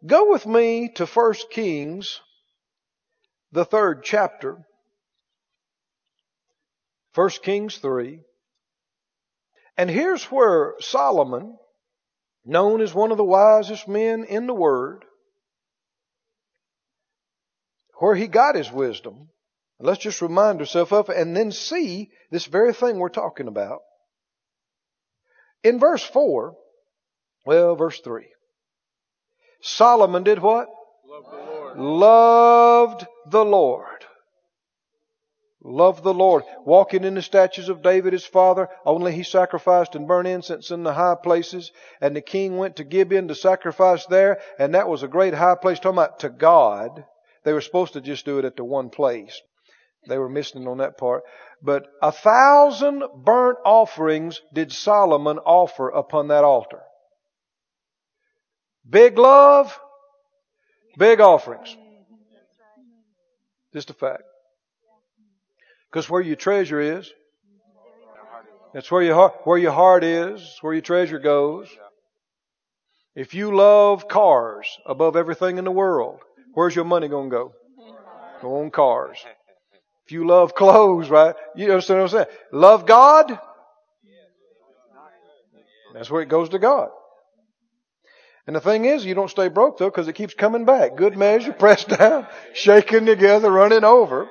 go 0.04 0.30
with 0.30 0.46
me 0.46 0.90
to 0.96 1.06
1 1.06 1.34
Kings, 1.50 2.20
the 3.50 3.64
third 3.64 4.02
chapter. 4.04 4.58
1 7.14 7.30
Kings 7.42 7.76
3. 7.78 8.20
And 9.76 9.90
here's 9.90 10.24
where 10.24 10.74
Solomon, 10.80 11.56
known 12.44 12.80
as 12.80 12.94
one 12.94 13.10
of 13.10 13.16
the 13.16 13.24
wisest 13.24 13.88
men 13.88 14.24
in 14.24 14.46
the 14.46 14.54
Word, 14.54 15.04
where 17.98 18.14
he 18.14 18.26
got 18.26 18.56
his 18.56 18.70
wisdom. 18.70 19.28
Let's 19.78 20.02
just 20.02 20.22
remind 20.22 20.60
ourselves 20.60 20.92
of 20.92 21.08
it 21.08 21.16
and 21.16 21.36
then 21.36 21.50
see 21.52 22.10
this 22.30 22.46
very 22.46 22.72
thing 22.72 22.98
we're 22.98 23.08
talking 23.08 23.48
about. 23.48 23.80
In 25.64 25.78
verse 25.78 26.02
4, 26.04 26.54
well, 27.46 27.76
verse 27.76 28.00
3, 28.00 28.26
Solomon 29.60 30.24
did 30.24 30.40
what? 30.40 30.68
Love 31.06 31.24
the 31.30 31.36
Lord. 31.36 31.78
Loved 31.78 33.06
the 33.30 33.44
Lord. 33.44 33.91
Loved 35.64 36.02
the 36.02 36.14
Lord. 36.14 36.42
Walking 36.64 37.04
in 37.04 37.14
the 37.14 37.22
statutes 37.22 37.68
of 37.68 37.82
David 37.82 38.12
his 38.12 38.26
father, 38.26 38.68
only 38.84 39.12
he 39.12 39.22
sacrificed 39.22 39.94
and 39.94 40.08
burned 40.08 40.26
incense 40.26 40.72
in 40.72 40.82
the 40.82 40.92
high 40.92 41.14
places. 41.22 41.70
And 42.00 42.16
the 42.16 42.20
king 42.20 42.56
went 42.56 42.76
to 42.76 42.84
Gibeon 42.84 43.28
to 43.28 43.34
sacrifice 43.36 44.04
there, 44.06 44.40
and 44.58 44.74
that 44.74 44.88
was 44.88 45.04
a 45.04 45.08
great 45.08 45.34
high 45.34 45.54
place. 45.54 45.78
Talking 45.78 45.98
about 45.98 46.20
to 46.20 46.30
God. 46.30 47.04
They 47.44 47.52
were 47.52 47.60
supposed 47.60 47.92
to 47.92 48.00
just 48.00 48.24
do 48.24 48.38
it 48.38 48.44
at 48.44 48.56
the 48.56 48.64
one 48.64 48.90
place. 48.90 49.40
They 50.08 50.18
were 50.18 50.28
missing 50.28 50.66
on 50.66 50.78
that 50.78 50.98
part. 50.98 51.22
But 51.62 51.86
a 52.02 52.10
thousand 52.10 53.04
burnt 53.24 53.58
offerings 53.64 54.40
did 54.52 54.72
Solomon 54.72 55.38
offer 55.38 55.88
upon 55.88 56.28
that 56.28 56.42
altar. 56.42 56.80
Big 58.88 59.16
love, 59.16 59.78
big 60.98 61.20
offerings. 61.20 61.76
Just 63.72 63.90
a 63.90 63.94
fact. 63.94 64.24
Because 65.92 66.08
where 66.08 66.22
your 66.22 66.36
treasure 66.36 66.80
is, 66.80 67.12
that's 68.72 68.90
where 68.90 69.02
your 69.02 69.14
heart, 69.14 69.34
where 69.44 69.58
your 69.58 69.72
heart 69.72 70.04
is, 70.04 70.56
where 70.62 70.72
your 70.72 70.80
treasure 70.80 71.18
goes. 71.18 71.68
If 73.14 73.34
you 73.34 73.54
love 73.54 74.08
cars 74.08 74.78
above 74.86 75.16
everything 75.16 75.58
in 75.58 75.64
the 75.64 75.70
world, 75.70 76.20
where's 76.54 76.74
your 76.74 76.86
money 76.86 77.08
going 77.08 77.28
to 77.28 77.36
go? 77.36 77.52
Go 78.40 78.62
on 78.62 78.70
cars. 78.70 79.18
If 80.06 80.12
you 80.12 80.26
love 80.26 80.54
clothes, 80.54 81.10
right? 81.10 81.34
You 81.54 81.70
understand 81.70 82.00
what 82.00 82.04
I'm 82.04 82.24
saying? 82.24 82.38
Love 82.52 82.86
God. 82.86 83.38
That's 85.92 86.10
where 86.10 86.22
it 86.22 86.30
goes 86.30 86.48
to 86.50 86.58
God. 86.58 86.88
And 88.46 88.56
the 88.56 88.60
thing 88.60 88.86
is, 88.86 89.04
you 89.04 89.14
don't 89.14 89.28
stay 89.28 89.48
broke 89.48 89.78
though, 89.78 89.90
because 89.90 90.08
it 90.08 90.14
keeps 90.14 90.32
coming 90.32 90.64
back. 90.64 90.96
Good 90.96 91.18
measure, 91.18 91.52
pressed 91.58 91.88
down, 91.90 92.26
shaken 92.54 93.04
together, 93.04 93.52
running 93.52 93.84
over. 93.84 94.30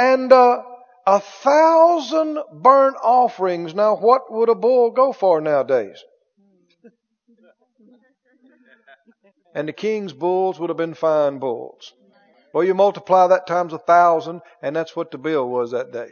And 0.00 0.32
uh, 0.32 0.62
a 1.06 1.20
thousand 1.20 2.38
burnt 2.54 2.96
offerings. 3.02 3.74
Now, 3.74 3.96
what 3.96 4.32
would 4.32 4.48
a 4.48 4.54
bull 4.54 4.92
go 4.92 5.12
for 5.12 5.40
nowadays? 5.42 6.02
And 9.52 9.66
the 9.66 9.72
king's 9.72 10.12
bulls 10.12 10.60
would 10.60 10.70
have 10.70 10.76
been 10.76 10.94
fine 10.94 11.40
bulls. 11.40 11.92
Well, 12.54 12.62
you 12.62 12.72
multiply 12.72 13.26
that 13.26 13.48
times 13.48 13.72
a 13.72 13.78
thousand, 13.78 14.42
and 14.62 14.74
that's 14.76 14.94
what 14.94 15.10
the 15.10 15.18
bill 15.18 15.48
was 15.48 15.72
that 15.72 15.92
day. 15.92 16.10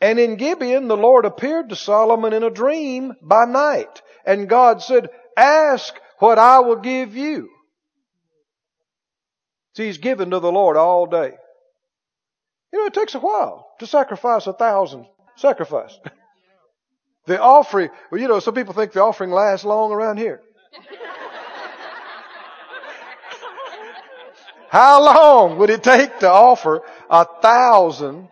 And 0.00 0.18
in 0.18 0.34
Gibeon, 0.34 0.88
the 0.88 0.96
Lord 0.96 1.24
appeared 1.24 1.68
to 1.68 1.76
Solomon 1.76 2.32
in 2.32 2.42
a 2.42 2.50
dream 2.50 3.14
by 3.22 3.44
night. 3.44 4.02
And 4.26 4.48
God 4.48 4.82
said, 4.82 5.08
ask 5.36 5.94
what 6.18 6.40
I 6.40 6.58
will 6.58 6.80
give 6.80 7.16
you. 7.16 7.48
See, 9.76 9.86
he's 9.86 9.98
given 9.98 10.30
to 10.30 10.40
the 10.40 10.52
Lord 10.52 10.76
all 10.76 11.06
day. 11.06 11.34
You 12.74 12.80
know, 12.80 12.86
it 12.86 12.94
takes 12.94 13.14
a 13.14 13.20
while 13.20 13.68
to 13.78 13.86
sacrifice 13.86 14.48
a 14.48 14.52
thousand 14.52 15.06
sacrifice. 15.36 15.96
the 17.26 17.40
offering, 17.40 17.90
well, 18.10 18.20
you 18.20 18.26
know, 18.26 18.40
some 18.40 18.54
people 18.54 18.74
think 18.74 18.90
the 18.90 19.00
offering 19.00 19.30
lasts 19.30 19.64
long 19.64 19.92
around 19.92 20.16
here. 20.16 20.40
How 24.70 25.04
long 25.04 25.58
would 25.58 25.70
it 25.70 25.84
take 25.84 26.18
to 26.18 26.28
offer 26.28 26.82
a 27.08 27.24
thousand 27.40 28.26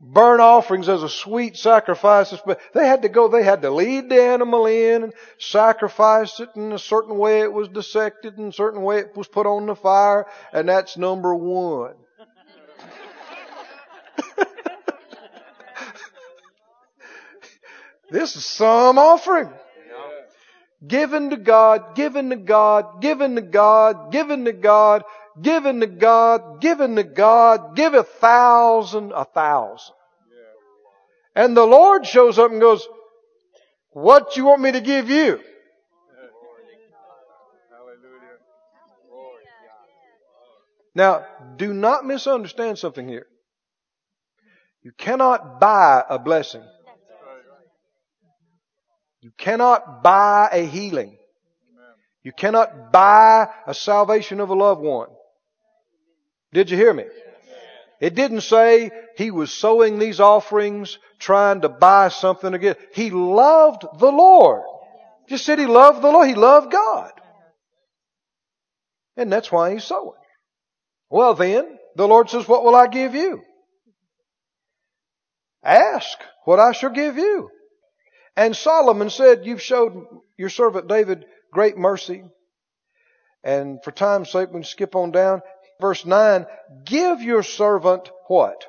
burnt 0.00 0.40
offerings 0.40 0.88
as 0.88 1.02
a 1.02 1.08
sweet 1.10 1.58
sacrifice. 1.58 2.34
But 2.46 2.58
they 2.72 2.86
had 2.86 3.02
to 3.02 3.10
go, 3.10 3.28
they 3.28 3.42
had 3.42 3.60
to 3.60 3.70
lead 3.70 4.08
the 4.08 4.22
animal 4.22 4.64
in 4.64 5.04
and 5.04 5.12
sacrifice 5.38 6.40
it 6.40 6.48
in 6.56 6.72
a 6.72 6.78
certain 6.78 7.18
way 7.18 7.40
it 7.40 7.52
was 7.52 7.68
dissected 7.68 8.38
and 8.38 8.50
a 8.50 8.56
certain 8.56 8.80
way 8.80 9.00
it 9.00 9.14
was 9.14 9.28
put 9.28 9.46
on 9.46 9.66
the 9.66 9.76
fire. 9.76 10.26
And 10.54 10.70
that's 10.70 10.96
number 10.96 11.34
one. 11.34 11.96
This 18.10 18.36
is 18.36 18.44
some 18.44 18.98
offering. 18.98 19.50
Given 20.86 21.30
to 21.30 21.36
God, 21.36 21.94
given 21.94 22.30
to 22.30 22.36
God, 22.36 23.02
given 23.02 23.36
to 23.36 23.42
God, 23.42 24.10
given 24.10 24.46
to 24.46 24.52
God, 24.52 25.04
given 25.40 25.80
to 25.80 25.86
God, 25.86 26.60
given 26.60 26.96
to 26.96 27.04
God, 27.04 27.76
give 27.76 27.92
a 27.92 28.02
thousand, 28.02 29.12
a 29.12 29.24
thousand. 29.24 29.94
And 31.34 31.56
the 31.56 31.66
Lord 31.66 32.06
shows 32.06 32.38
up 32.38 32.50
and 32.50 32.60
goes, 32.60 32.86
what 33.90 34.36
you 34.36 34.46
want 34.46 34.62
me 34.62 34.72
to 34.72 34.80
give 34.80 35.10
you? 35.10 35.40
Now, 40.94 41.24
do 41.56 41.72
not 41.72 42.04
misunderstand 42.04 42.78
something 42.78 43.06
here. 43.06 43.26
You 44.82 44.92
cannot 44.96 45.60
buy 45.60 46.02
a 46.08 46.18
blessing. 46.18 46.64
You 49.20 49.32
cannot 49.36 50.02
buy 50.02 50.48
a 50.52 50.64
healing. 50.64 51.16
You 52.22 52.32
cannot 52.32 52.92
buy 52.92 53.48
a 53.66 53.74
salvation 53.74 54.40
of 54.40 54.50
a 54.50 54.54
loved 54.54 54.82
one. 54.82 55.08
Did 56.52 56.70
you 56.70 56.76
hear 56.76 56.92
me? 56.92 57.04
It 58.00 58.14
didn't 58.14 58.40
say 58.42 58.90
he 59.16 59.30
was 59.30 59.52
sowing 59.52 59.98
these 59.98 60.20
offerings 60.20 60.98
trying 61.18 61.60
to 61.62 61.68
buy 61.68 62.08
something 62.08 62.54
again. 62.54 62.76
He 62.94 63.10
loved 63.10 63.84
the 63.98 64.10
Lord. 64.10 64.62
Just 65.28 65.44
said 65.44 65.58
he 65.58 65.66
loved 65.66 66.02
the 66.02 66.10
Lord. 66.10 66.28
He 66.28 66.34
loved 66.34 66.72
God. 66.72 67.12
And 69.16 69.30
that's 69.30 69.52
why 69.52 69.72
he's 69.72 69.84
sowing. 69.84 70.18
Well 71.10 71.34
then, 71.34 71.78
the 71.94 72.08
Lord 72.08 72.30
says, 72.30 72.48
what 72.48 72.64
will 72.64 72.74
I 72.74 72.86
give 72.86 73.14
you? 73.14 73.42
Ask 75.62 76.18
what 76.44 76.58
I 76.58 76.72
shall 76.72 76.90
give 76.90 77.18
you. 77.18 77.50
And 78.40 78.56
Solomon 78.56 79.10
said, 79.10 79.44
you've 79.44 79.60
showed 79.60 80.06
your 80.38 80.48
servant 80.48 80.88
David 80.88 81.26
great 81.52 81.76
mercy. 81.76 82.24
And 83.44 83.84
for 83.84 83.90
time's 83.90 84.30
sake, 84.30 84.48
we 84.48 84.60
can 84.60 84.64
skip 84.64 84.96
on 84.96 85.10
down 85.10 85.42
verse 85.78 86.06
9, 86.06 86.46
give 86.86 87.20
your 87.20 87.42
servant 87.42 88.10
what? 88.28 88.64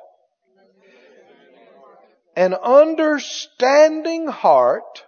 An 2.36 2.52
understanding 2.52 4.28
heart 4.28 5.04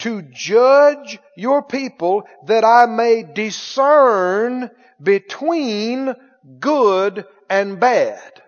to 0.00 0.22
judge 0.22 1.20
your 1.36 1.62
people 1.62 2.24
that 2.48 2.64
I 2.64 2.86
may 2.86 3.22
discern 3.22 4.72
between 5.00 6.16
good 6.58 7.26
and 7.48 7.78
bad. 7.78 8.42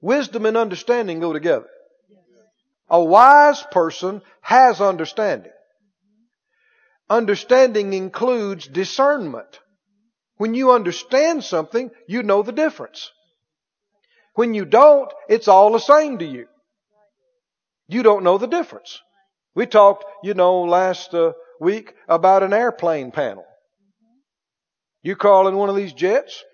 Wisdom 0.00 0.46
and 0.46 0.56
understanding 0.56 1.20
go 1.20 1.34
together. 1.34 1.66
A 2.90 3.02
wise 3.02 3.62
person 3.70 4.22
has 4.40 4.80
understanding. 4.80 5.52
Understanding 7.10 7.92
includes 7.92 8.66
discernment. 8.66 9.60
When 10.36 10.54
you 10.54 10.72
understand 10.72 11.44
something, 11.44 11.90
you 12.06 12.22
know 12.22 12.42
the 12.42 12.52
difference. 12.52 13.10
When 14.34 14.54
you 14.54 14.64
don't, 14.64 15.12
it's 15.28 15.48
all 15.48 15.72
the 15.72 15.80
same 15.80 16.18
to 16.18 16.24
you. 16.24 16.46
You 17.88 18.02
don't 18.02 18.24
know 18.24 18.38
the 18.38 18.46
difference. 18.46 19.00
We 19.54 19.66
talked, 19.66 20.04
you 20.22 20.34
know, 20.34 20.62
last 20.62 21.12
uh, 21.14 21.32
week 21.60 21.94
about 22.06 22.42
an 22.42 22.52
airplane 22.52 23.10
panel. 23.10 23.44
You 25.02 25.16
call 25.16 25.48
in 25.48 25.56
one 25.56 25.68
of 25.68 25.76
these 25.76 25.92
jets, 25.92 26.44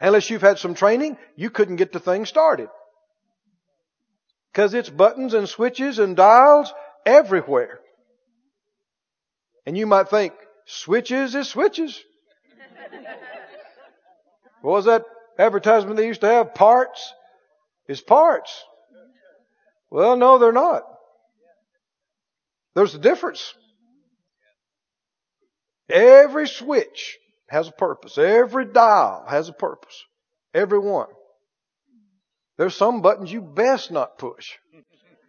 unless 0.00 0.28
you've 0.28 0.42
had 0.42 0.58
some 0.58 0.74
training, 0.74 1.16
you 1.36 1.48
couldn't 1.50 1.76
get 1.76 1.92
the 1.92 2.00
thing 2.00 2.26
started. 2.26 2.68
Because 4.56 4.72
it's 4.72 4.88
buttons 4.88 5.34
and 5.34 5.46
switches 5.46 5.98
and 5.98 6.16
dials 6.16 6.72
everywhere. 7.04 7.78
And 9.66 9.76
you 9.76 9.86
might 9.86 10.08
think, 10.08 10.32
switches 10.64 11.34
is 11.34 11.50
switches. 11.50 12.02
What 14.62 14.72
was 14.72 14.86
that 14.86 15.04
advertisement 15.38 15.98
they 15.98 16.06
used 16.06 16.22
to 16.22 16.28
have? 16.28 16.54
Parts 16.54 17.12
is 17.86 18.00
parts. 18.00 18.64
Well, 19.90 20.16
no, 20.16 20.38
they're 20.38 20.52
not. 20.52 20.84
There's 22.74 22.94
a 22.94 22.98
difference. 22.98 23.52
Every 25.90 26.48
switch 26.48 27.18
has 27.48 27.68
a 27.68 27.72
purpose. 27.72 28.16
Every 28.16 28.64
dial 28.64 29.26
has 29.28 29.50
a 29.50 29.52
purpose. 29.52 30.02
Every 30.54 30.78
one. 30.78 31.08
There's 32.56 32.74
some 32.74 33.02
buttons 33.02 33.30
you 33.30 33.42
best 33.42 33.90
not 33.90 34.18
push 34.18 34.56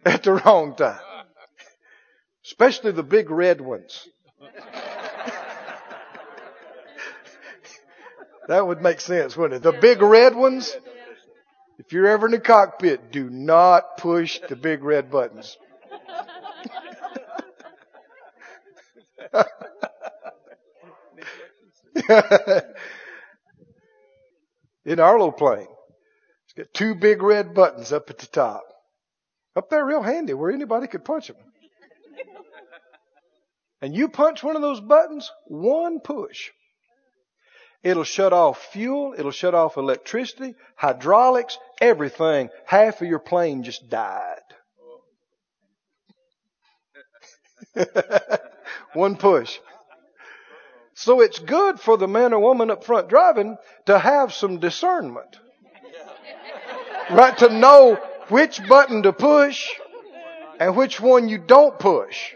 at 0.04 0.22
the 0.22 0.32
wrong 0.32 0.74
time. 0.76 1.00
Especially 2.44 2.92
the 2.92 3.02
big 3.02 3.30
red 3.30 3.60
ones. 3.60 4.08
That 8.48 8.66
would 8.66 8.80
make 8.80 9.00
sense, 9.00 9.36
wouldn't 9.36 9.62
it? 9.62 9.62
The 9.62 9.78
big 9.78 10.00
red 10.00 10.34
ones, 10.34 10.74
if 11.78 11.92
you're 11.92 12.06
ever 12.06 12.24
in 12.26 12.32
the 12.32 12.40
cockpit, 12.40 13.12
do 13.12 13.28
not 13.28 13.98
push 13.98 14.40
the 14.48 14.56
big 14.56 14.82
red 14.82 15.10
buttons. 15.10 15.58
in 24.86 24.98
our 24.98 25.18
little 25.18 25.32
plane, 25.32 25.66
got 26.58 26.74
two 26.74 26.94
big 26.94 27.22
red 27.22 27.54
buttons 27.54 27.92
up 27.92 28.10
at 28.10 28.18
the 28.18 28.26
top. 28.26 28.64
Up 29.56 29.70
there 29.70 29.84
real 29.84 30.02
handy 30.02 30.34
where 30.34 30.50
anybody 30.50 30.86
could 30.86 31.04
punch 31.04 31.28
them. 31.28 31.36
And 33.80 33.94
you 33.94 34.08
punch 34.08 34.42
one 34.42 34.56
of 34.56 34.62
those 34.62 34.80
buttons, 34.80 35.30
one 35.46 36.00
push. 36.00 36.50
It'll 37.82 38.04
shut 38.04 38.32
off 38.32 38.60
fuel. 38.72 39.14
It'll 39.16 39.30
shut 39.30 39.54
off 39.54 39.76
electricity, 39.76 40.56
hydraulics, 40.74 41.58
everything. 41.80 42.50
Half 42.66 43.02
of 43.02 43.08
your 43.08 43.20
plane 43.20 43.62
just 43.62 43.88
died. 43.88 44.40
One 48.94 49.16
push. 49.16 49.58
So 50.94 51.20
it's 51.20 51.38
good 51.38 51.78
for 51.78 51.96
the 51.96 52.08
man 52.08 52.32
or 52.32 52.40
woman 52.40 52.70
up 52.70 52.82
front 52.82 53.08
driving 53.08 53.56
to 53.86 53.98
have 53.98 54.32
some 54.32 54.58
discernment. 54.58 55.38
Right? 57.10 57.36
To 57.38 57.48
know 57.48 57.98
which 58.28 58.66
button 58.68 59.02
to 59.04 59.12
push 59.12 59.66
and 60.60 60.76
which 60.76 61.00
one 61.00 61.28
you 61.28 61.38
don't 61.38 61.78
push. 61.78 62.34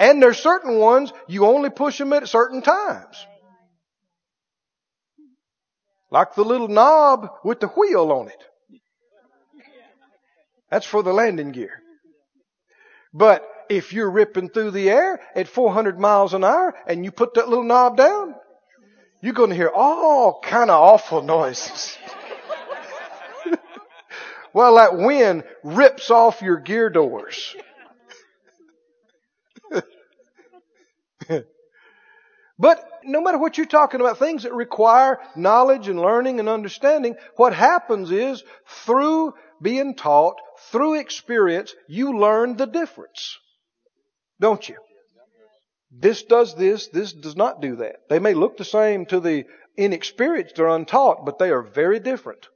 And 0.00 0.22
there's 0.22 0.38
certain 0.38 0.78
ones 0.78 1.12
you 1.28 1.46
only 1.46 1.70
push 1.70 1.98
them 1.98 2.12
at 2.12 2.28
certain 2.28 2.62
times. 2.62 3.16
Like 6.10 6.34
the 6.34 6.44
little 6.44 6.68
knob 6.68 7.28
with 7.44 7.60
the 7.60 7.68
wheel 7.68 8.12
on 8.12 8.28
it. 8.28 8.44
That's 10.70 10.86
for 10.86 11.02
the 11.02 11.12
landing 11.12 11.52
gear. 11.52 11.82
But 13.12 13.48
if 13.68 13.92
you're 13.92 14.10
ripping 14.10 14.50
through 14.50 14.72
the 14.72 14.90
air 14.90 15.20
at 15.34 15.48
400 15.48 15.98
miles 15.98 16.34
an 16.34 16.44
hour 16.44 16.74
and 16.86 17.04
you 17.04 17.12
put 17.12 17.34
that 17.34 17.48
little 17.48 17.64
knob 17.64 17.96
down, 17.96 18.34
you're 19.22 19.34
going 19.34 19.50
to 19.50 19.56
hear 19.56 19.70
all 19.74 20.40
kind 20.40 20.70
of 20.70 20.80
awful 20.80 21.22
noises. 21.36 21.96
While 24.54 24.76
that 24.76 24.96
wind 24.96 25.42
rips 25.64 26.12
off 26.12 26.40
your 26.40 26.58
gear 26.58 26.88
doors. 26.88 27.56
but 32.56 32.88
no 33.02 33.20
matter 33.20 33.36
what 33.36 33.58
you're 33.58 33.66
talking 33.66 34.00
about, 34.00 34.20
things 34.20 34.44
that 34.44 34.54
require 34.54 35.18
knowledge 35.34 35.88
and 35.88 35.98
learning 35.98 36.38
and 36.38 36.48
understanding, 36.48 37.16
what 37.34 37.52
happens 37.52 38.12
is 38.12 38.44
through 38.84 39.34
being 39.60 39.96
taught, 39.96 40.36
through 40.70 41.00
experience, 41.00 41.74
you 41.88 42.16
learn 42.16 42.56
the 42.56 42.66
difference. 42.66 43.36
Don't 44.40 44.68
you? 44.68 44.76
This 45.90 46.22
does 46.22 46.54
this, 46.54 46.86
this 46.86 47.12
does 47.12 47.34
not 47.34 47.60
do 47.60 47.74
that. 47.76 47.96
They 48.08 48.20
may 48.20 48.34
look 48.34 48.56
the 48.56 48.64
same 48.64 49.06
to 49.06 49.18
the 49.18 49.46
inexperienced 49.76 50.60
or 50.60 50.68
untaught, 50.68 51.24
but 51.26 51.40
they 51.40 51.50
are 51.50 51.62
very 51.62 51.98
different. 51.98 52.46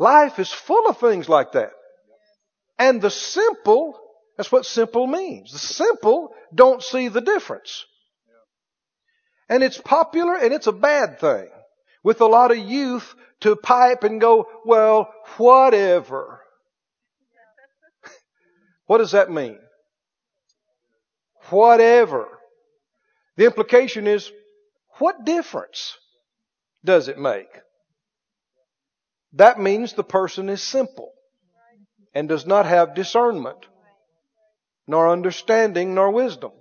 Life 0.00 0.38
is 0.38 0.50
full 0.50 0.88
of 0.88 0.96
things 0.96 1.28
like 1.28 1.52
that. 1.52 1.72
And 2.78 3.02
the 3.02 3.10
simple, 3.10 4.00
that's 4.34 4.50
what 4.50 4.64
simple 4.64 5.06
means. 5.06 5.52
The 5.52 5.58
simple 5.58 6.32
don't 6.54 6.82
see 6.82 7.08
the 7.08 7.20
difference. 7.20 7.84
And 9.50 9.62
it's 9.62 9.76
popular 9.76 10.36
and 10.36 10.54
it's 10.54 10.66
a 10.66 10.72
bad 10.72 11.20
thing 11.20 11.50
with 12.02 12.22
a 12.22 12.26
lot 12.26 12.50
of 12.50 12.56
youth 12.56 13.14
to 13.40 13.54
pipe 13.56 14.02
and 14.02 14.22
go, 14.22 14.46
well, 14.64 15.12
whatever. 15.36 16.40
what 18.86 18.98
does 18.98 19.12
that 19.12 19.30
mean? 19.30 19.58
Whatever. 21.50 22.26
The 23.36 23.44
implication 23.44 24.06
is, 24.06 24.32
what 24.98 25.26
difference 25.26 25.98
does 26.82 27.08
it 27.08 27.18
make? 27.18 27.48
That 29.34 29.60
means 29.60 29.92
the 29.92 30.04
person 30.04 30.48
is 30.48 30.62
simple 30.62 31.12
and 32.14 32.28
does 32.28 32.46
not 32.46 32.66
have 32.66 32.94
discernment, 32.94 33.58
nor 34.86 35.08
understanding, 35.08 35.94
nor 35.94 36.10
wisdom. 36.10 36.52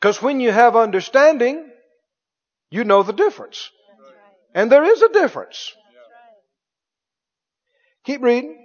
Because 0.00 0.20
when 0.20 0.40
you 0.40 0.50
have 0.50 0.76
understanding, 0.76 1.70
you 2.70 2.84
know 2.84 3.02
the 3.02 3.12
difference. 3.12 3.70
And 4.54 4.70
there 4.70 4.84
is 4.84 5.02
a 5.02 5.08
difference. 5.08 5.72
Keep 8.04 8.22
reading. 8.22 8.60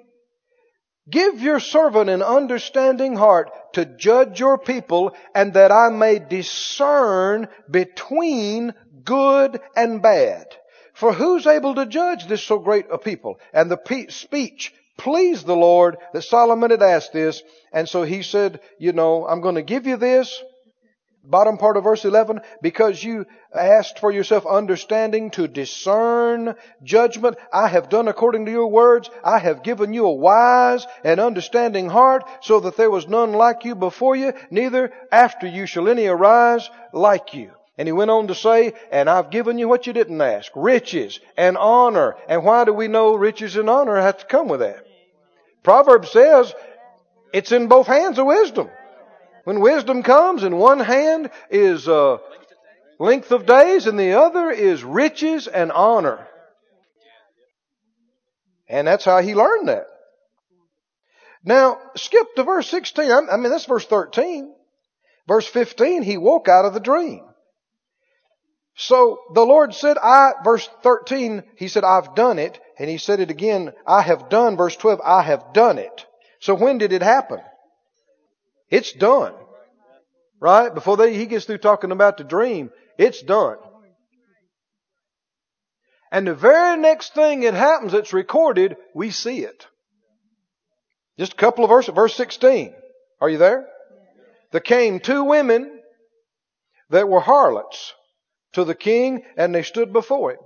Give 1.10 1.42
your 1.42 1.60
servant 1.60 2.10
an 2.10 2.22
understanding 2.22 3.16
heart 3.16 3.50
to 3.74 3.86
judge 3.86 4.40
your 4.40 4.58
people 4.58 5.16
and 5.34 5.54
that 5.54 5.72
I 5.72 5.90
may 5.90 6.20
discern 6.20 7.48
between 7.70 8.74
good 9.04 9.60
and 9.76 10.02
bad. 10.02 10.46
For 11.00 11.14
who's 11.14 11.48
able 11.48 11.76
to 11.76 11.86
judge 11.86 12.28
this 12.28 12.44
so 12.44 12.60
great 12.60 12.88
a 12.92 12.98
people? 12.98 13.40
And 13.54 13.72
the 13.72 13.78
pe- 13.78 14.08
speech 14.08 14.74
pleased 14.98 15.46
the 15.46 15.56
Lord 15.56 15.96
that 16.12 16.24
Solomon 16.24 16.72
had 16.72 16.82
asked 16.82 17.14
this. 17.14 17.42
And 17.72 17.88
so 17.88 18.04
he 18.04 18.22
said, 18.22 18.60
you 18.80 18.92
know, 18.92 19.26
I'm 19.26 19.40
going 19.40 19.56
to 19.56 19.62
give 19.62 19.88
you 19.88 19.96
this 19.96 20.44
bottom 21.24 21.58
part 21.58 21.78
of 21.78 21.84
verse 21.84 22.04
11, 22.06 22.42
because 22.62 23.04
you 23.04 23.26
asked 23.54 24.00
for 24.00 24.12
yourself 24.12 24.46
understanding 24.46 25.30
to 25.32 25.48
discern 25.48 26.56
judgment. 26.84 27.38
I 27.54 27.68
have 27.68 27.90
done 27.90 28.08
according 28.08 28.46
to 28.46 28.52
your 28.52 28.70
words. 28.70 29.10
I 29.24 29.40
have 29.40 29.64
given 29.64 29.94
you 29.94 30.06
a 30.06 30.14
wise 30.14 30.86
and 31.04 31.20
understanding 31.20 31.88
heart 31.88 32.24
so 32.42 32.60
that 32.62 32.78
there 32.78 32.92
was 32.92 33.08
none 33.08 33.34
like 33.34 33.64
you 33.64 33.76
before 33.76 34.16
you, 34.16 34.34
neither 34.50 34.92
after 35.12 35.48
you 35.48 35.66
shall 35.66 35.88
any 35.88 36.08
arise 36.08 36.70
like 36.92 37.34
you. 37.34 37.52
And 37.80 37.88
he 37.88 37.94
went 37.94 38.12
on 38.12 38.28
to 38.28 38.36
say, 38.36 38.74
and 38.92 39.10
I've 39.10 39.32
given 39.32 39.58
you 39.58 39.70
what 39.70 39.88
you 39.88 39.94
didn't 39.94 40.20
ask, 40.20 40.52
riches 40.54 41.22
and 41.38 41.56
honor. 41.56 42.18
And 42.28 42.44
why 42.44 42.66
do 42.66 42.74
we 42.74 42.90
know 42.90 43.16
riches 43.16 43.56
and 43.56 43.70
honor 43.70 43.96
have 43.96 44.18
to 44.18 44.26
come 44.26 44.50
with 44.50 44.60
that? 44.60 44.86
Proverbs 45.64 46.12
says 46.12 46.54
it's 47.32 47.54
in 47.54 47.70
both 47.70 47.88
hands 47.88 48.20
of 48.20 48.26
wisdom. 48.26 48.70
When 49.46 49.62
wisdom 49.62 50.04
comes, 50.04 50.44
in 50.44 50.58
one 50.58 50.82
hand 50.82 51.32
is 51.50 51.88
uh, 51.88 52.18
length 53.00 53.32
of 53.32 53.46
days, 53.46 53.88
and 53.88 53.98
the 53.98 54.20
other 54.20 54.52
is 54.52 54.84
riches 54.84 55.48
and 55.48 55.72
honor. 55.72 56.28
And 58.68 58.88
that's 58.88 59.06
how 59.06 59.22
he 59.22 59.36
learned 59.36 59.70
that. 59.70 59.88
Now, 61.46 61.80
skip 61.96 62.36
to 62.36 62.44
verse 62.44 62.68
16. 62.68 63.10
I 63.10 63.38
mean, 63.38 63.50
that's 63.50 63.64
verse 63.64 63.86
13. 63.86 64.54
Verse 65.30 65.48
15, 65.48 66.04
he 66.04 66.18
woke 66.18 66.50
out 66.50 66.66
of 66.66 66.74
the 66.74 66.82
dream. 66.82 67.29
So 68.82 69.20
the 69.34 69.46
Lord 69.46 69.74
said, 69.74 69.98
I, 70.02 70.32
verse 70.42 70.70
13, 70.84 71.44
he 71.58 71.68
said, 71.68 71.84
I've 71.84 72.16
done 72.16 72.40
it. 72.40 72.58
And 72.78 72.90
he 72.90 72.98
said 72.98 73.20
it 73.20 73.30
again, 73.30 73.74
I 73.86 74.02
have 74.02 74.30
done, 74.30 74.56
verse 74.56 74.78
12, 74.78 75.02
I 75.04 75.22
have 75.22 75.52
done 75.52 75.78
it. 75.78 76.06
So 76.40 76.56
when 76.56 76.78
did 76.78 76.94
it 76.94 77.02
happen? 77.02 77.42
It's 78.70 78.94
done. 78.94 79.34
Right? 80.40 80.74
Before 80.74 80.96
they, 80.96 81.14
he 81.14 81.26
gets 81.26 81.44
through 81.44 81.58
talking 81.58 81.92
about 81.92 82.16
the 82.16 82.24
dream, 82.24 82.72
it's 82.98 83.22
done. 83.22 83.58
And 86.10 86.26
the 86.26 86.34
very 86.34 86.80
next 86.80 87.14
thing 87.14 87.42
that 87.42 87.56
happens 87.56 87.92
that's 87.92 88.14
recorded, 88.14 88.78
we 88.96 89.12
see 89.12 89.40
it. 89.40 89.68
Just 91.18 91.34
a 91.34 91.36
couple 91.36 91.66
of 91.66 91.70
verses, 91.70 91.94
verse 91.94 92.16
16. 92.16 92.74
Are 93.20 93.30
you 93.30 93.40
there? 93.40 93.68
There 94.54 94.62
came 94.62 95.02
two 95.02 95.26
women 95.26 95.82
that 96.90 97.10
were 97.10 97.20
harlots 97.20 97.94
to 98.54 98.64
the 98.64 98.76
king 98.76 99.24
and 99.38 99.54
they 99.54 99.64
stood 99.64 99.94
before 99.94 100.32
him. 100.32 100.40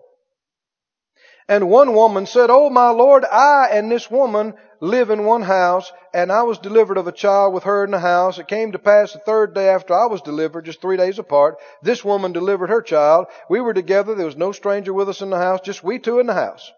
And 1.47 1.69
one 1.69 1.93
woman 1.93 2.25
said, 2.25 2.49
Oh 2.49 2.69
my 2.69 2.89
Lord, 2.89 3.25
I 3.25 3.67
and 3.71 3.91
this 3.91 4.09
woman 4.09 4.53
live 4.79 5.09
in 5.09 5.25
one 5.25 5.41
house, 5.41 5.91
and 6.13 6.31
I 6.31 6.43
was 6.43 6.57
delivered 6.57 6.97
of 6.97 7.07
a 7.07 7.11
child 7.11 7.53
with 7.53 7.63
her 7.63 7.83
in 7.83 7.91
the 7.91 7.99
house. 7.99 8.37
It 8.37 8.47
came 8.47 8.71
to 8.71 8.79
pass 8.79 9.13
the 9.13 9.19
third 9.19 9.53
day 9.53 9.69
after 9.69 9.93
I 9.93 10.05
was 10.05 10.21
delivered, 10.21 10.65
just 10.65 10.81
three 10.81 10.97
days 10.97 11.19
apart, 11.19 11.57
this 11.81 12.03
woman 12.03 12.31
delivered 12.31 12.69
her 12.69 12.81
child. 12.81 13.27
We 13.49 13.59
were 13.59 13.73
together. 13.73 14.15
There 14.15 14.25
was 14.25 14.37
no 14.37 14.51
stranger 14.51 14.93
with 14.93 15.09
us 15.09 15.21
in 15.21 15.29
the 15.29 15.37
house, 15.37 15.61
just 15.61 15.83
we 15.83 15.99
two 15.99 16.19
in 16.19 16.27
the 16.27 16.33
house. 16.33 16.71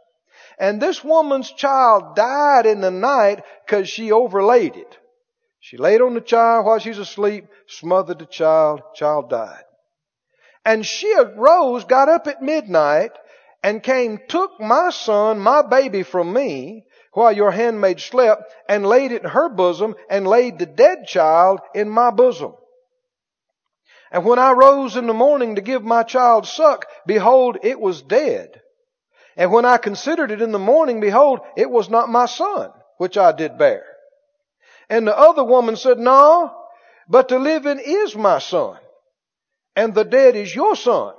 And 0.57 0.82
this 0.82 1.03
woman's 1.03 1.51
child 1.51 2.15
died 2.15 2.65
in 2.65 2.82
the 2.82 2.91
night 2.91 3.43
because 3.65 3.89
she 3.89 4.11
overlaid 4.11 4.76
it. 4.76 4.97
She 5.59 5.78
laid 5.78 6.01
on 6.01 6.13
the 6.13 6.21
child 6.21 6.65
while 6.65 6.80
she's 6.80 6.99
asleep, 6.99 7.45
smothered 7.67 8.19
the 8.19 8.26
child, 8.26 8.82
child 8.93 9.30
died. 9.30 9.63
And 10.66 10.86
she 10.86 11.13
arose, 11.16 11.86
got 11.86 12.09
up 12.09 12.28
at 12.28 12.41
midnight, 12.41 13.11
and 13.63 13.84
came, 13.84 14.20
took 14.28 14.59
my 14.59 14.89
son, 14.89 15.39
my 15.39 15.61
baby 15.61 16.03
from 16.03 16.34
me, 16.34 16.86
while 17.13 17.32
your 17.32 17.51
handmaid 17.51 18.01
slept, 18.01 18.53
and 18.68 18.86
laid 18.86 19.11
it 19.11 19.24
in 19.24 19.30
her 19.30 19.49
bosom, 19.49 19.95
and 20.09 20.28
laid 20.28 20.59
the 20.59 20.66
dead 20.66 21.05
child 21.07 21.59
in 21.74 21.89
my 21.89 22.11
bosom. 22.11 22.53
And 24.11 24.26
when 24.26 24.39
I 24.39 24.51
rose 24.51 24.95
in 24.95 25.07
the 25.07 25.13
morning 25.13 25.55
to 25.55 25.61
give 25.61 25.84
my 25.84 26.03
child 26.03 26.47
suck, 26.47 26.86
behold, 27.05 27.57
it 27.63 27.80
was 27.80 28.01
dead. 28.01 28.61
And 29.36 29.51
when 29.51 29.66
I 29.66 29.78
considered 29.78 30.32
it 30.32 30.41
in 30.41 30.51
the 30.51 30.59
morning, 30.59 30.99
behold, 30.99 31.39
it 31.57 31.70
was 31.70 31.89
not 31.89 32.09
my 32.09 32.26
son, 32.26 32.72
which 32.97 33.18
I 33.18 33.32
did 33.32 33.57
bear. 33.57 33.84
And 34.89 35.07
the 35.07 35.18
other 35.18 35.43
woman 35.43 35.76
said, 35.76 35.99
No, 35.99 36.55
but 37.09 37.28
the 37.28 37.39
living 37.39 37.80
is 37.84 38.16
my 38.16 38.39
son, 38.39 38.78
and 39.76 39.93
the 39.93 40.03
dead 40.03 40.36
is 40.36 40.53
your 40.53 40.76
son. 40.76 41.13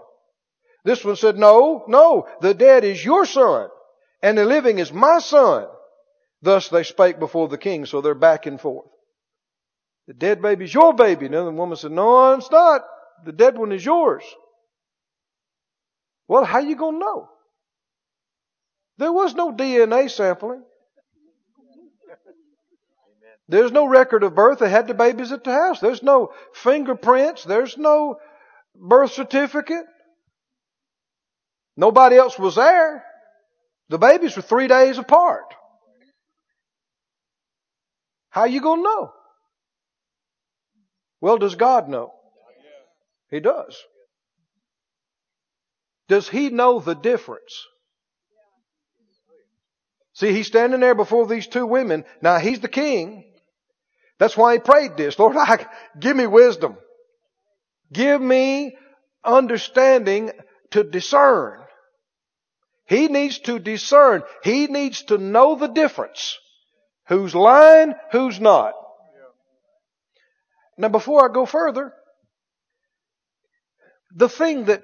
This 0.85 1.05
one 1.05 1.17
said, 1.17 1.37
No, 1.37 1.85
no, 1.89 2.29
the 2.41 2.55
dead 2.55 2.85
is 2.85 3.05
your 3.05 3.27
son, 3.27 3.69
and 4.23 4.39
the 4.39 4.45
living 4.45 4.79
is 4.79 4.93
my 4.93 5.19
son. 5.19 5.67
Thus 6.43 6.69
they 6.69 6.83
spake 6.83 7.19
before 7.19 7.49
the 7.49 7.59
king, 7.59 7.87
so 7.87 8.01
they're 8.01 8.15
back 8.15 8.47
and 8.47 8.61
forth. 8.61 8.87
The 10.07 10.15
dead 10.15 10.41
baby's 10.41 10.73
your 10.73 10.95
baby. 10.95 11.27
Another 11.27 11.51
woman 11.51 11.77
said, 11.77 11.91
No, 11.91 12.35
it's 12.35 12.51
not. 12.51 12.83
The 13.25 13.33
dead 13.33 13.59
one 13.59 13.73
is 13.73 13.85
yours. 13.85 14.23
Well, 16.29 16.45
how 16.45 16.61
you 16.61 16.77
gonna 16.77 16.99
know? 16.99 17.29
There 18.99 19.13
was 19.13 19.35
no 19.35 19.53
DNA 19.53 20.11
sampling. 20.11 20.63
There's 23.49 23.71
no 23.71 23.87
record 23.87 24.25
of 24.25 24.35
birth. 24.35 24.59
They 24.59 24.71
had 24.71 24.89
the 24.89 24.95
babies 24.95 25.31
at 25.31 25.45
the 25.45 25.53
house. 25.53 25.79
There's 25.79 26.03
no 26.03 26.33
fingerprints. 26.53 27.45
There's 27.45 27.79
no 27.79 28.19
birth 28.81 29.13
certificate. 29.13 29.85
Nobody 31.77 32.17
else 32.17 32.39
was 32.39 32.57
there. 32.57 33.05
The 33.89 33.99
babies 33.99 34.37
were 34.37 34.43
three 34.43 34.69
days 34.69 34.99
apart. 34.99 35.55
How 38.31 38.45
you 38.45 38.61
going 38.61 38.81
to 38.81 38.85
know? 38.85 39.13
Well, 41.21 41.39
does 41.39 41.55
God 41.55 41.89
know? 41.89 42.13
He 43.31 43.41
does. 43.41 43.77
Does 46.09 46.29
he 46.29 46.51
know 46.51 46.79
the 46.79 46.95
difference? 46.95 47.67
See, 50.15 50.33
he's 50.33 50.47
standing 50.47 50.81
there 50.81 50.95
before 50.95 51.27
these 51.27 51.47
two 51.47 51.67
women. 51.67 52.05
Now, 52.23 52.39
he's 52.39 52.61
the 52.61 52.69
king. 52.69 53.25
That's 54.19 54.37
why 54.37 54.55
he 54.55 54.59
prayed 54.61 54.97
this. 54.97 55.19
Lord, 55.19 55.37
I, 55.39 55.67
give 55.99 56.17
me 56.17 56.27
wisdom. 56.27 56.77
Give 57.93 58.21
me 58.21 58.77
understanding 59.25 60.33
to 60.71 60.85
discern. 60.85 61.61
He 62.87 63.09
needs 63.09 63.39
to 63.41 63.59
discern. 63.59 64.23
He 64.43 64.67
needs 64.67 65.03
to 65.05 65.19
know 65.19 65.57
the 65.57 65.69
difference. 65.69 66.39
Who's 67.09 67.35
lying, 67.35 67.95
who's 68.13 68.41
not. 68.41 68.75
Now 70.79 70.89
before 70.89 71.29
I 71.29 71.33
go 71.33 71.47
further, 71.47 71.93
the 74.15 74.29
thing 74.29 74.65
that 74.67 74.83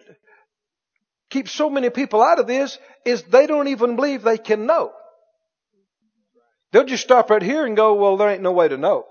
keeps 1.30 1.52
so 1.52 1.70
many 1.70 1.90
people 1.90 2.22
out 2.22 2.38
of 2.38 2.46
this 2.46 2.78
is 3.04 3.22
they 3.24 3.46
don't 3.46 3.68
even 3.68 3.96
believe 3.96 4.22
they 4.22 4.38
can 4.38 4.66
know. 4.66 4.92
They'll 6.70 6.84
just 6.84 7.02
stop 7.02 7.30
right 7.30 7.42
here 7.42 7.66
and 7.66 7.76
go, 7.76 7.94
well, 7.94 8.16
there 8.16 8.30
ain't 8.30 8.42
no 8.42 8.52
way 8.52 8.68
to 8.68 8.76
know. 8.76 9.04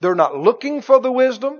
They're 0.00 0.14
not 0.14 0.36
looking 0.36 0.82
for 0.82 1.00
the 1.00 1.12
wisdom. 1.12 1.58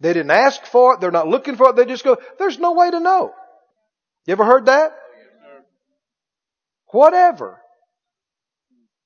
They 0.00 0.12
didn't 0.12 0.30
ask 0.30 0.64
for 0.64 0.94
it. 0.94 1.00
They're 1.00 1.10
not 1.10 1.28
looking 1.28 1.56
for 1.56 1.70
it. 1.70 1.76
They 1.76 1.84
just 1.84 2.04
go, 2.04 2.18
there's 2.38 2.58
no 2.58 2.72
way 2.72 2.90
to 2.90 3.00
know. 3.00 3.32
You 4.26 4.32
ever 4.32 4.44
heard 4.44 4.66
that? 4.66 4.92
Whatever. 6.88 7.60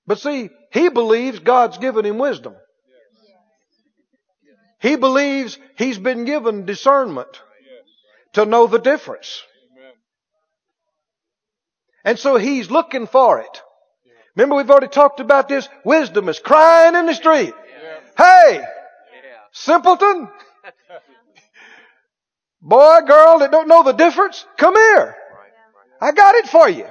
But 0.07 0.19
see, 0.19 0.51
he 0.71 0.89
believes 0.89 1.39
God's 1.39 1.79
given 1.79 2.05
him 2.05 2.19
wisdom. 2.19 2.55
He 4.81 4.97
believes 4.97 5.59
he's 5.77 5.99
been 5.99 6.25
given 6.25 6.67
discernment 6.67 7.29
to 8.33 8.45
know 8.45 8.67
the 8.67 8.79
difference. 8.79 9.43
And 12.05 12.19
so 12.19 12.37
he's 12.37 12.71
looking 12.71 13.07
for 13.07 13.41
it. 13.41 13.63
Remember 14.35 14.57
we've 14.57 14.71
already 14.71 14.89
talked 14.89 15.21
about 15.21 15.49
this? 15.49 15.69
Wisdom 15.85 16.29
is 16.29 16.41
crying 16.41 16.97
in 16.97 17.07
the 17.07 17.15
street. 17.15 17.55
Hey! 18.17 18.65
Simpleton! 19.53 20.29
Boy, 22.63 23.01
girl 23.07 23.41
that 23.41 23.51
don't 23.51 23.69
know 23.69 23.83
the 23.83 23.93
difference, 23.93 24.45
come 24.57 24.75
here. 24.75 25.17
I 26.01 26.13
got 26.13 26.35
it 26.37 26.49
for 26.49 26.69
you. 26.69 26.87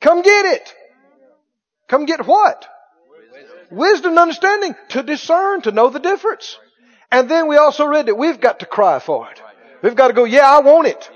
Come 0.00 0.22
get 0.22 0.46
it. 0.46 0.74
Come 1.88 2.06
get 2.06 2.26
what? 2.26 2.66
Wisdom 3.70 4.12
and 4.12 4.18
understanding 4.18 4.74
to 4.90 5.02
discern, 5.02 5.62
to 5.62 5.72
know 5.72 5.90
the 5.90 6.00
difference. 6.00 6.58
And 7.10 7.30
then 7.30 7.48
we 7.48 7.56
also 7.56 7.86
read 7.86 8.06
that 8.06 8.14
we've 8.14 8.40
got 8.40 8.60
to 8.60 8.66
cry 8.66 8.98
for 8.98 9.30
it. 9.30 9.42
We've 9.82 9.96
got 9.96 10.08
to 10.08 10.14
go, 10.14 10.24
yeah, 10.24 10.48
I 10.48 10.60
want 10.60 10.88
it. 10.88 11.10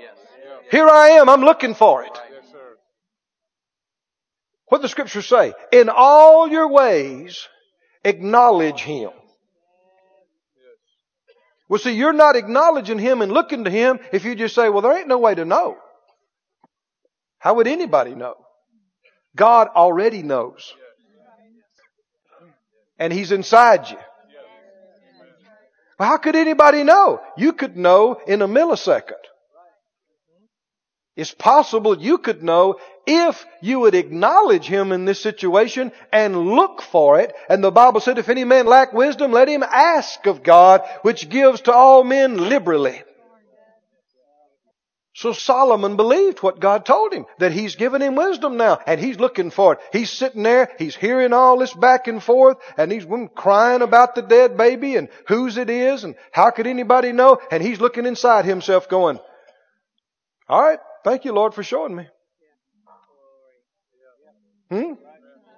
Here 0.71 0.87
I 0.87 1.09
am, 1.09 1.29
I'm 1.29 1.41
looking 1.41 1.73
for 1.73 2.03
it. 2.03 2.11
What 4.67 4.81
the 4.81 4.89
scriptures 4.89 5.27
say? 5.27 5.53
In 5.71 5.89
all 5.89 6.47
your 6.47 6.69
ways, 6.69 7.47
acknowledge 8.03 8.81
Him. 8.81 9.11
Well, 11.67 11.79
see, 11.79 11.93
you're 11.93 12.13
not 12.13 12.35
acknowledging 12.35 12.99
Him 12.99 13.21
and 13.21 13.31
looking 13.31 13.63
to 13.63 13.71
Him 13.71 13.99
if 14.11 14.23
you 14.23 14.35
just 14.35 14.53
say, 14.53 14.69
well, 14.69 14.81
there 14.81 14.97
ain't 14.97 15.07
no 15.07 15.17
way 15.17 15.33
to 15.33 15.45
know. 15.45 15.77
How 17.39 17.55
would 17.55 17.67
anybody 17.67 18.15
know? 18.15 18.35
God 19.35 19.67
already 19.75 20.21
knows. 20.21 20.73
And 22.99 23.11
He's 23.11 23.31
inside 23.31 23.89
you. 23.89 23.97
Well, 25.97 26.09
how 26.09 26.17
could 26.17 26.35
anybody 26.35 26.83
know? 26.83 27.21
You 27.37 27.53
could 27.53 27.77
know 27.77 28.19
in 28.27 28.41
a 28.41 28.47
millisecond. 28.47 29.13
It's 31.15 31.33
possible 31.33 31.97
you 31.97 32.17
could 32.17 32.43
know 32.43 32.77
if 33.07 33.45
you 33.61 33.79
would 33.81 33.95
acknowledge 33.95 34.65
him 34.65 34.91
in 34.91 35.05
this 35.05 35.21
situation 35.21 35.93
and 36.11 36.55
look 36.55 36.81
for 36.81 37.19
it. 37.19 37.33
And 37.47 37.63
the 37.63 37.71
Bible 37.71 38.01
said, 38.01 38.17
if 38.17 38.27
any 38.27 38.43
man 38.43 38.65
lack 38.65 38.91
wisdom, 38.91 39.31
let 39.31 39.47
him 39.47 39.63
ask 39.63 40.25
of 40.25 40.43
God, 40.43 40.81
which 41.03 41.29
gives 41.29 41.61
to 41.61 41.73
all 41.73 42.03
men 42.03 42.49
liberally. 42.49 43.01
So 45.13 45.31
Solomon 45.31 45.95
believed 45.95 46.43
what 46.43 46.59
God 46.59 46.85
told 46.85 47.13
him, 47.13 47.25
that 47.39 47.53
he's 47.53 47.77
given 47.77 48.01
him 48.01 48.15
wisdom 48.15 48.57
now, 48.57 48.79
and 48.85 48.99
he's 48.99 49.17
looking 49.17 49.49
for 49.49 49.73
it. 49.73 49.79
He's 49.93 50.09
sitting 50.09 50.43
there, 50.43 50.69
he's 50.77 50.93
hearing 50.93 51.31
all 51.31 51.57
this 51.57 51.73
back 51.73 52.09
and 52.09 52.21
forth, 52.21 52.57
and 52.75 52.91
he's 52.91 53.07
crying 53.33 53.81
about 53.81 54.15
the 54.15 54.21
dead 54.21 54.57
baby 54.57 54.97
and 54.97 55.07
whose 55.29 55.55
it 55.55 55.69
is, 55.69 56.03
and 56.03 56.15
how 56.33 56.51
could 56.51 56.67
anybody 56.67 57.13
know? 57.13 57.39
And 57.49 57.63
he's 57.63 57.79
looking 57.79 58.05
inside 58.05 58.43
himself 58.43 58.89
going, 58.89 59.19
alright, 60.49 60.79
thank 61.05 61.23
you 61.23 61.31
Lord 61.31 61.53
for 61.53 61.63
showing 61.63 61.95
me. 61.95 62.07
Hmm? 64.69 64.93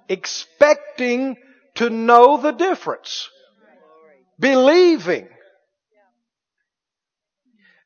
Expecting 0.08 1.36
to 1.76 1.90
know 1.90 2.40
the 2.40 2.52
difference. 2.52 3.28
Believing. 4.38 5.28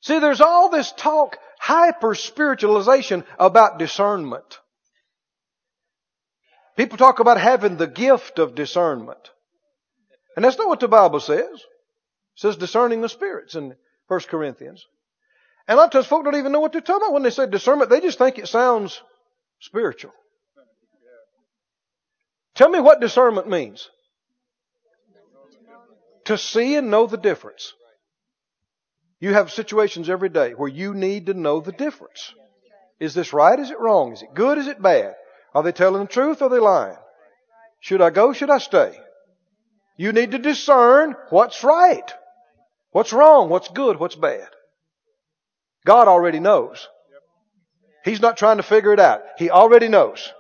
See, 0.03 0.19
there's 0.19 0.41
all 0.41 0.69
this 0.69 0.93
talk, 0.93 1.39
hyper 1.61 2.15
spiritualization 2.15 3.25
about 3.39 3.79
discernment. 3.79 4.59
People 6.77 6.99
talk 6.99 7.21
about 7.21 7.41
having 7.41 7.77
the 7.77 7.87
gift 7.87 8.39
of 8.39 8.55
discernment. 8.55 9.31
And 10.35 10.45
that's 10.45 10.59
not 10.59 10.69
what 10.69 10.81
the 10.81 10.89
Bible 10.89 11.21
says. 11.21 11.39
It 11.39 11.61
says 12.35 12.57
discerning 12.57 13.03
the 13.03 13.09
spirits 13.09 13.55
in 13.55 13.77
1 14.09 14.21
Corinthians. 14.29 14.85
And 15.69 15.77
a 15.77 15.81
lot 15.81 15.87
of 15.87 15.93
times 15.93 16.07
folk 16.07 16.25
don't 16.25 16.37
even 16.37 16.53
know 16.53 16.61
what 16.61 16.73
they're 16.73 16.81
talking 16.81 17.03
about 17.03 17.13
when 17.13 17.23
they 17.23 17.31
say 17.31 17.47
discernment. 17.47 17.91
They 17.91 18.01
just 18.01 18.19
think 18.19 18.39
it 18.39 18.49
sounds 18.49 19.01
spiritual. 19.61 20.13
Tell 22.55 22.69
me 22.69 22.81
what 22.81 23.01
discernment 23.01 23.49
means. 23.49 23.89
To 26.27 26.37
see 26.39 26.77
and 26.77 26.91
know 26.91 27.07
the 27.07 27.17
difference. 27.17 27.73
You 29.21 29.33
have 29.35 29.53
situations 29.53 30.11
every 30.11 30.29
day 30.29 30.53
where 30.53 30.69
you 30.69 30.95
need 30.95 31.27
to 31.27 31.35
know 31.35 31.61
the 31.61 31.73
difference. 31.73 32.35
Is 32.99 33.15
this 33.15 33.33
right? 33.33 33.59
Is 33.59 33.71
it 33.71 33.81
wrong? 33.81 34.13
Is 34.13 34.23
it 34.23 34.35
good? 34.35 34.59
Is 34.59 34.67
it 34.67 34.83
bad? 34.83 35.15
Are 35.55 35.63
they 35.63 35.73
telling 35.73 36.03
the 36.03 36.09
truth? 36.09 36.43
Or 36.43 36.47
are 36.47 36.51
they 36.51 36.59
lying? 36.59 36.97
Should 37.81 38.01
I 38.01 38.11
go? 38.11 38.33
Should 38.33 38.51
I 38.51 38.59
stay? 38.59 38.97
You 39.97 40.13
need 40.13 40.33
to 40.33 40.39
discern 40.39 41.15
what's 41.31 41.65
right. 41.65 42.13
What's 42.91 43.13
wrong? 43.13 43.49
What's 43.49 43.69
good? 43.69 43.99
What's 43.99 44.17
bad? 44.17 44.49
God 45.85 46.09
already 46.09 46.41
knows. 46.41 46.89
He's 48.05 48.21
not 48.21 48.37
trying 48.37 48.57
to 48.57 48.63
figure 48.63 48.93
it 48.93 49.01
out. 49.01 49.23
He 49.39 49.51
already 49.51 49.89
knows. 49.89 50.33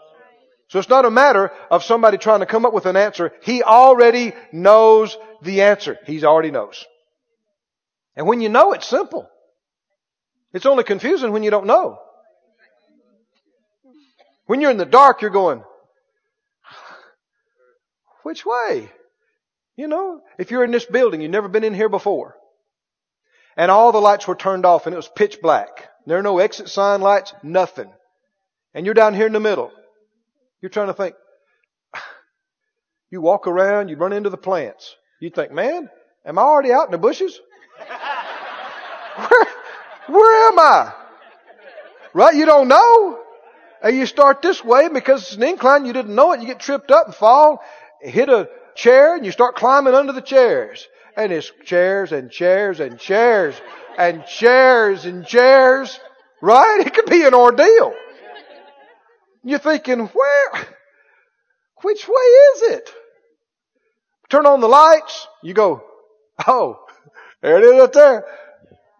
So 0.68 0.78
it's 0.78 0.88
not 0.88 1.04
a 1.04 1.10
matter 1.10 1.52
of 1.70 1.84
somebody 1.84 2.16
trying 2.16 2.40
to 2.40 2.46
come 2.46 2.64
up 2.64 2.72
with 2.72 2.86
an 2.86 2.96
answer. 2.96 3.32
He 3.42 3.62
already 3.62 4.32
knows 4.52 5.16
the 5.42 5.62
answer. 5.62 5.98
He 6.06 6.24
already 6.24 6.50
knows. 6.50 6.84
And 8.16 8.26
when 8.26 8.40
you 8.40 8.48
know, 8.48 8.72
it's 8.72 8.86
simple. 8.86 9.28
It's 10.52 10.66
only 10.66 10.84
confusing 10.84 11.32
when 11.32 11.42
you 11.42 11.50
don't 11.50 11.66
know. 11.66 11.98
When 14.46 14.60
you're 14.60 14.70
in 14.70 14.76
the 14.76 14.84
dark, 14.84 15.22
you're 15.22 15.30
going, 15.30 15.62
which 18.22 18.44
way? 18.44 18.90
You 19.76 19.88
know, 19.88 20.20
if 20.38 20.50
you're 20.50 20.64
in 20.64 20.70
this 20.70 20.84
building, 20.84 21.20
you've 21.20 21.30
never 21.30 21.48
been 21.48 21.64
in 21.64 21.74
here 21.74 21.88
before, 21.88 22.36
and 23.56 23.70
all 23.70 23.92
the 23.92 24.00
lights 24.00 24.26
were 24.26 24.34
turned 24.34 24.64
off 24.64 24.86
and 24.86 24.94
it 24.94 24.96
was 24.96 25.08
pitch 25.08 25.38
black. 25.42 25.88
There 26.06 26.18
are 26.18 26.22
no 26.22 26.38
exit 26.38 26.68
sign 26.68 27.00
lights, 27.00 27.34
nothing. 27.42 27.90
And 28.74 28.86
you're 28.86 28.94
down 28.94 29.14
here 29.14 29.26
in 29.26 29.32
the 29.32 29.40
middle. 29.40 29.70
You're 30.60 30.70
trying 30.70 30.88
to 30.88 30.94
think. 30.94 31.14
You 33.10 33.20
walk 33.20 33.46
around, 33.46 33.90
you 33.90 33.96
run 33.96 34.14
into 34.14 34.30
the 34.30 34.38
plants. 34.38 34.96
You 35.20 35.28
think, 35.28 35.52
man, 35.52 35.90
am 36.24 36.38
I 36.38 36.42
already 36.42 36.72
out 36.72 36.86
in 36.86 36.92
the 36.92 36.96
bushes? 36.96 37.38
where, 39.16 39.46
where 40.08 40.48
am 40.48 40.58
I? 40.58 40.94
Right? 42.14 42.34
You 42.34 42.46
don't 42.46 42.68
know. 42.68 43.18
And 43.82 43.94
you 43.94 44.06
start 44.06 44.40
this 44.40 44.64
way 44.64 44.88
because 44.88 45.24
it's 45.24 45.34
an 45.34 45.42
incline, 45.42 45.84
you 45.84 45.92
didn't 45.92 46.14
know 46.14 46.32
it, 46.32 46.40
you 46.40 46.46
get 46.46 46.60
tripped 46.60 46.90
up 46.90 47.04
and 47.04 47.14
fall, 47.14 47.62
hit 48.00 48.30
a 48.30 48.48
chair, 48.74 49.14
and 49.14 49.26
you 49.26 49.32
start 49.32 49.56
climbing 49.56 49.92
under 49.92 50.14
the 50.14 50.22
chairs. 50.22 50.88
And 51.16 51.32
it's 51.32 51.50
chairs 51.64 52.12
and 52.12 52.30
chairs 52.30 52.80
and 52.80 52.98
chairs 52.98 53.60
and 53.98 54.24
chairs 54.26 55.04
and 55.04 55.26
chairs. 55.26 55.98
Right? 56.40 56.82
It 56.86 56.94
could 56.94 57.06
be 57.06 57.24
an 57.24 57.34
ordeal. 57.34 57.94
You're 59.44 59.58
thinking, 59.58 60.06
where? 60.06 60.66
Which 61.82 62.08
way 62.08 62.14
is 62.14 62.62
it? 62.62 62.90
Turn 64.28 64.46
on 64.46 64.60
the 64.60 64.68
lights. 64.68 65.26
You 65.42 65.52
go, 65.52 65.82
oh, 66.46 66.78
there 67.42 67.58
it 67.58 67.64
is 67.64 67.80
up 67.80 67.92
there. 67.92 68.24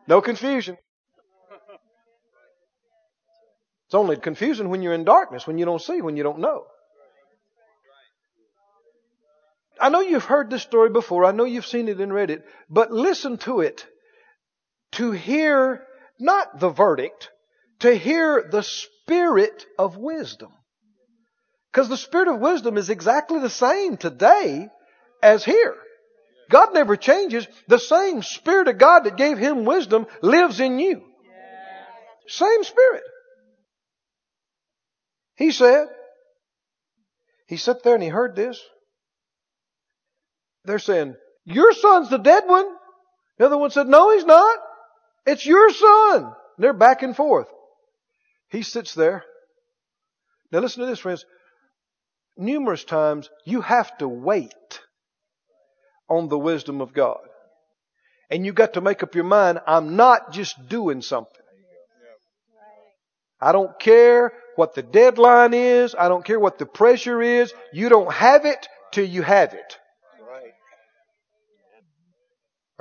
No 0.07 0.21
confusion. 0.21 0.77
It's 3.87 3.95
only 3.95 4.17
confusion 4.17 4.69
when 4.69 4.83
you're 4.83 4.95
in 4.95 5.05
darkness, 5.05 5.47
when 5.47 5.59
you 5.59 5.65
don't 5.65 5.81
see, 5.81 6.01
when 6.01 6.17
you 6.17 6.23
don't 6.23 6.39
know. 6.39 6.65
I 9.83 9.89
know 9.89 10.01
you've 10.01 10.25
heard 10.25 10.49
this 10.49 10.63
story 10.63 10.91
before. 10.91 11.25
I 11.25 11.33
know 11.33 11.45
you've 11.45 11.67
seen 11.67 11.89
it 11.89 12.01
and 12.01 12.15
read 12.15 12.31
it, 12.31 12.45
but 12.71 12.93
listen 12.93 13.37
to 13.39 13.61
it. 13.61 13.85
To 14.93 15.11
hear 15.11 15.83
not 16.21 16.61
the 16.61 16.69
verdict, 16.69 17.31
to 17.81 17.93
hear 17.93 18.49
the 18.49 18.63
spirit 18.63 19.67
of 19.79 19.97
wisdom. 19.97 20.53
Because 21.73 21.89
the 21.89 21.97
spirit 21.97 22.29
of 22.29 22.39
wisdom 22.39 22.77
is 22.77 22.91
exactly 22.91 23.41
the 23.41 23.51
same 23.51 23.97
today 23.97 24.69
as 25.21 25.45
here. 25.45 25.75
God 26.49 26.75
never 26.75 26.97
changes. 26.97 27.49
The 27.67 27.79
same 27.79 28.23
Spirit 28.23 28.69
of 28.69 28.79
God 28.79 29.05
that 29.05 29.17
gave 29.17 29.39
him 29.39 29.65
wisdom 29.65 30.07
lives 30.21 30.61
in 30.61 30.79
you. 30.79 31.03
Same 32.29 32.63
Spirit. 32.63 33.03
He 35.35 35.51
said, 35.51 35.89
he 37.49 37.57
sat 37.57 37.83
there 37.83 37.95
and 37.95 38.03
he 38.03 38.11
heard 38.11 38.37
this. 38.37 38.63
They're 40.65 40.79
saying, 40.79 41.17
your 41.45 41.73
son's 41.73 42.11
the 42.11 42.19
dead 42.19 42.45
one. 42.47 42.67
The 43.39 43.47
other 43.47 43.59
one 43.59 43.71
said, 43.71 43.89
no, 43.89 44.13
he's 44.13 44.25
not. 44.25 44.59
It's 45.27 45.45
your 45.45 45.71
son. 45.71 46.25
And 46.25 46.35
They're 46.59 46.73
back 46.73 47.03
and 47.03 47.17
forth. 47.17 47.49
He 48.51 48.63
sits 48.63 48.95
there. 48.95 49.25
Now 50.51 50.61
listen 50.61 50.81
to 50.81 50.87
this, 50.87 50.99
friends. 50.99 51.25
Numerous 52.37 52.85
times 52.85 53.31
you 53.45 53.61
have 53.61 53.97
to 53.99 54.09
wait 54.09 54.81
on 56.09 56.29
the 56.29 56.39
wisdom 56.39 56.81
of 56.81 56.93
God. 56.93 57.19
And 58.31 58.47
you 58.47 58.53
got 58.53 58.75
to 58.75 58.81
make 58.81 59.03
up 59.03 59.15
your 59.15 59.25
mind, 59.25 59.61
I'm 59.67 59.97
not 59.97 60.33
just 60.33 60.69
doing 60.69 61.03
something. 61.03 61.33
I 63.41 63.53
don't 63.53 63.79
care 63.79 64.33
what 64.57 64.75
the 64.75 64.83
deadline 64.83 65.53
is. 65.53 65.95
I 65.99 66.09
don't 66.09 66.25
care 66.25 66.39
what 66.39 66.59
the 66.59 66.67
pressure 66.67 67.21
is. 67.21 67.53
You 67.73 67.89
don't 67.89 68.13
have 68.13 68.45
it 68.45 68.69
till 68.93 69.05
you 69.05 69.23
have 69.23 69.53
it. 69.53 69.79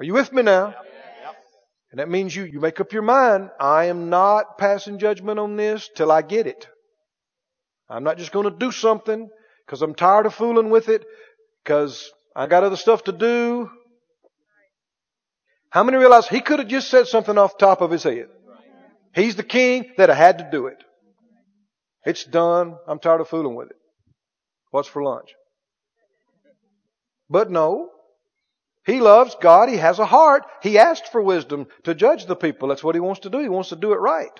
Are 0.01 0.03
you 0.03 0.15
with 0.15 0.33
me 0.33 0.41
now? 0.41 0.73
And 1.91 1.99
that 1.99 2.09
means 2.09 2.35
you, 2.35 2.45
you 2.45 2.59
make 2.59 2.79
up 2.79 2.91
your 2.91 3.03
mind, 3.03 3.51
I 3.59 3.85
am 3.85 4.09
not 4.09 4.57
passing 4.57 4.97
judgment 4.97 5.37
on 5.37 5.57
this 5.57 5.91
till 5.95 6.11
I 6.11 6.23
get 6.23 6.47
it. 6.47 6.67
I'm 7.87 8.03
not 8.03 8.17
just 8.17 8.31
going 8.31 8.49
to 8.49 8.57
do 8.57 8.71
something 8.71 9.29
because 9.63 9.83
I'm 9.83 9.93
tired 9.93 10.25
of 10.25 10.33
fooling 10.33 10.71
with 10.71 10.89
it 10.89 11.05
because 11.63 12.09
I 12.35 12.47
got 12.47 12.63
other 12.63 12.77
stuff 12.77 13.03
to 13.03 13.11
do. 13.11 13.69
How 15.69 15.83
many 15.83 15.99
realize 15.99 16.27
he 16.27 16.41
could 16.41 16.57
have 16.57 16.67
just 16.67 16.89
said 16.89 17.05
something 17.05 17.37
off 17.37 17.59
the 17.59 17.67
top 17.67 17.81
of 17.81 17.91
his 17.91 18.01
head? 18.01 18.25
He's 19.13 19.35
the 19.35 19.43
king 19.43 19.91
that 19.97 20.09
I 20.09 20.15
had 20.15 20.39
to 20.39 20.49
do 20.51 20.65
it. 20.65 20.83
It's 22.07 22.23
done. 22.23 22.75
I'm 22.87 22.97
tired 22.97 23.21
of 23.21 23.27
fooling 23.27 23.53
with 23.53 23.69
it. 23.69 23.77
What's 24.71 24.89
for 24.89 25.03
lunch? 25.03 25.29
But 27.29 27.51
no. 27.51 27.91
He 28.85 28.99
loves 28.99 29.35
God. 29.39 29.69
He 29.69 29.77
has 29.77 29.99
a 29.99 30.05
heart. 30.05 30.43
He 30.63 30.79
asked 30.79 31.11
for 31.11 31.21
wisdom 31.21 31.67
to 31.83 31.93
judge 31.93 32.25
the 32.25 32.35
people. 32.35 32.69
That's 32.69 32.83
what 32.83 32.95
he 32.95 33.01
wants 33.01 33.21
to 33.21 33.29
do. 33.29 33.39
He 33.39 33.49
wants 33.49 33.69
to 33.69 33.75
do 33.75 33.93
it 33.93 33.97
right. 33.97 34.39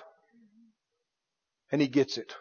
And 1.70 1.80
he 1.80 1.88
gets 1.88 2.18
it. 2.18 2.34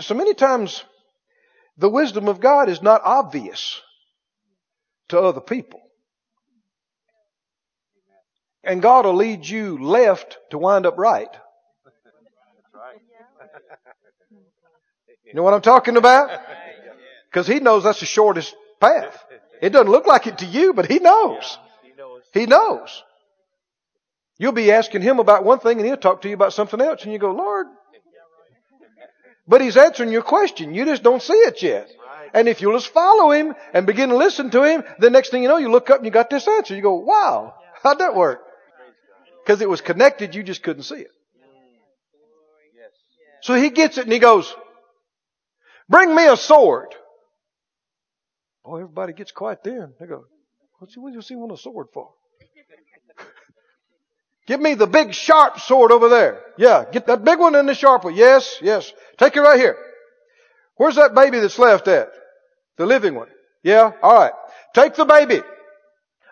So 0.00 0.14
many 0.14 0.34
times, 0.34 0.84
the 1.76 1.88
wisdom 1.88 2.28
of 2.28 2.40
God 2.40 2.68
is 2.68 2.82
not 2.82 3.02
obvious 3.04 3.80
to 5.08 5.20
other 5.20 5.40
people. 5.40 5.80
And 8.64 8.82
God 8.82 9.06
will 9.06 9.14
lead 9.14 9.46
you 9.46 9.78
left 9.78 10.38
to 10.50 10.58
wind 10.58 10.86
up 10.86 10.98
right. 10.98 11.28
You 15.24 15.34
know 15.34 15.42
what 15.42 15.54
I'm 15.54 15.62
talking 15.62 15.96
about? 15.96 16.30
Because 17.30 17.46
He 17.46 17.60
knows 17.60 17.84
that's 17.84 18.00
the 18.00 18.06
shortest 18.06 18.56
path. 18.80 19.22
It 19.60 19.70
doesn't 19.70 19.90
look 19.90 20.06
like 20.06 20.26
it 20.26 20.38
to 20.38 20.46
you, 20.46 20.72
but 20.72 20.86
He 20.86 20.98
knows. 20.98 21.58
He 22.32 22.46
knows. 22.46 23.02
You'll 24.38 24.52
be 24.52 24.70
asking 24.70 25.02
Him 25.02 25.18
about 25.18 25.44
one 25.44 25.58
thing 25.58 25.78
and 25.78 25.86
He'll 25.86 25.96
talk 25.96 26.22
to 26.22 26.28
you 26.28 26.34
about 26.34 26.52
something 26.52 26.80
else 26.80 27.04
and 27.04 27.12
you 27.12 27.18
go, 27.18 27.32
Lord. 27.32 27.66
But 29.48 29.62
He's 29.62 29.78
answering 29.78 30.12
your 30.12 30.22
question. 30.22 30.74
You 30.74 30.84
just 30.84 31.02
don't 31.02 31.22
see 31.22 31.32
it 31.32 31.62
yet. 31.62 31.90
And 32.34 32.48
if 32.48 32.60
you'll 32.60 32.74
just 32.74 32.92
follow 32.92 33.30
Him 33.30 33.54
and 33.72 33.86
begin 33.86 34.10
to 34.10 34.16
listen 34.16 34.50
to 34.50 34.62
Him, 34.62 34.84
the 34.98 35.08
next 35.08 35.30
thing 35.30 35.42
you 35.42 35.48
know, 35.48 35.56
you 35.56 35.70
look 35.70 35.88
up 35.88 35.96
and 35.96 36.04
you 36.04 36.10
got 36.10 36.28
this 36.28 36.46
answer. 36.46 36.76
You 36.76 36.82
go, 36.82 36.96
wow, 36.96 37.54
how'd 37.82 37.98
that 38.00 38.14
work? 38.14 38.42
Because 39.42 39.62
it 39.62 39.68
was 39.68 39.80
connected, 39.80 40.34
you 40.34 40.42
just 40.42 40.62
couldn't 40.62 40.82
see 40.82 40.96
it. 40.96 41.10
Mm. 41.38 41.42
So 43.40 43.54
he 43.54 43.70
gets 43.70 43.96
it 43.96 44.04
and 44.04 44.12
he 44.12 44.18
goes, 44.18 44.54
bring 45.88 46.14
me 46.14 46.26
a 46.26 46.36
sword. 46.36 46.94
Boy, 48.64 48.80
everybody 48.80 49.12
gets 49.12 49.32
quiet 49.32 49.60
then. 49.64 49.94
They 49.98 50.06
go, 50.06 50.24
what's 50.78 50.94
he, 50.94 51.00
what's 51.00 51.28
he 51.28 51.36
want 51.36 51.52
a 51.52 51.56
sword 51.56 51.88
for? 51.92 52.10
Give 54.46 54.60
me 54.60 54.74
the 54.74 54.86
big 54.86 55.14
sharp 55.14 55.60
sword 55.60 55.92
over 55.92 56.08
there. 56.08 56.40
Yeah, 56.56 56.84
get 56.90 57.06
that 57.06 57.24
big 57.24 57.38
one 57.38 57.54
and 57.54 57.68
the 57.68 57.74
sharp 57.74 58.04
one. 58.04 58.16
Yes, 58.16 58.58
yes. 58.62 58.92
Take 59.18 59.36
it 59.36 59.40
right 59.40 59.58
here. 59.58 59.76
Where's 60.76 60.96
that 60.96 61.14
baby 61.14 61.40
that's 61.40 61.58
left 61.58 61.88
at? 61.88 62.10
The 62.76 62.86
living 62.86 63.14
one. 63.14 63.28
Yeah, 63.62 63.92
alright. 64.02 64.32
Take 64.74 64.94
the 64.94 65.04
baby. 65.04 65.42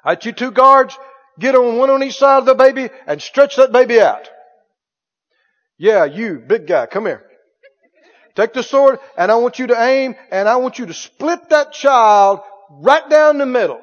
I 0.04 0.16
you 0.22 0.32
two 0.32 0.52
guards. 0.52 0.96
Get 1.38 1.54
on 1.54 1.76
one 1.76 1.90
on 1.90 2.02
each 2.02 2.16
side 2.16 2.38
of 2.38 2.46
the 2.46 2.54
baby 2.54 2.88
and 3.06 3.20
stretch 3.20 3.56
that 3.56 3.72
baby 3.72 4.00
out. 4.00 4.30
Yeah, 5.76 6.06
you, 6.06 6.38
big 6.38 6.66
guy, 6.66 6.86
come 6.86 7.04
here. 7.04 7.25
Take 8.36 8.52
the 8.52 8.62
sword 8.62 8.98
and 9.16 9.32
I 9.32 9.36
want 9.36 9.58
you 9.58 9.68
to 9.68 9.82
aim 9.82 10.14
and 10.30 10.48
I 10.48 10.56
want 10.56 10.78
you 10.78 10.86
to 10.86 10.94
split 10.94 11.48
that 11.48 11.72
child 11.72 12.40
right 12.70 13.08
down 13.08 13.38
the 13.38 13.46
middle. 13.46 13.80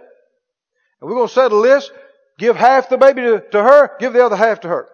And 1.01 1.09
we're 1.09 1.15
going 1.15 1.27
to 1.27 1.33
settle 1.33 1.63
this. 1.63 1.89
Give 2.37 2.55
half 2.55 2.89
the 2.89 2.97
baby 2.97 3.21
to, 3.21 3.43
to 3.51 3.63
her, 3.63 3.91
give 3.99 4.13
the 4.13 4.23
other 4.25 4.35
half 4.35 4.61
to 4.61 4.67
her. 4.67 4.87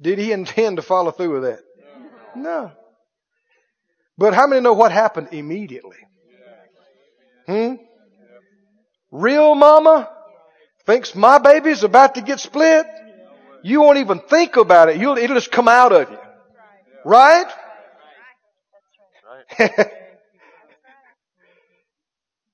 Did 0.00 0.18
he 0.18 0.32
intend 0.38 0.76
to 0.76 0.82
follow 0.82 1.10
through 1.10 1.32
with 1.32 1.42
that? 1.44 1.60
No. 2.36 2.72
But 4.18 4.34
how 4.34 4.46
many 4.46 4.60
know 4.60 4.74
what 4.74 4.92
happened 4.92 5.28
immediately? 5.32 5.96
Hmm? 7.46 7.74
Real 9.10 9.54
mama 9.54 10.10
thinks 10.84 11.14
my 11.14 11.38
baby's 11.38 11.82
about 11.82 12.16
to 12.16 12.22
get 12.22 12.40
split, 12.40 12.86
you 13.62 13.80
won't 13.80 13.98
even 13.98 14.20
think 14.20 14.56
about 14.56 14.88
it. 14.88 14.98
You'll, 14.98 15.16
it'll 15.16 15.36
just 15.36 15.50
come 15.50 15.68
out 15.68 15.92
of 15.92 16.10
you. 16.10 16.18
Right? 17.06 17.46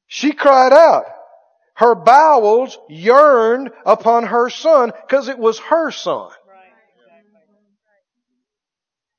she 0.07 0.33
cried 0.33 0.75
out. 0.75 1.05
Her 1.75 1.95
bowels 1.95 2.77
yearned 2.91 3.71
upon 3.87 4.25
her 4.25 4.51
son 4.51 4.93
because 5.07 5.29
it 5.29 5.39
was 5.39 5.59
her 5.59 5.91
son. 5.91 6.31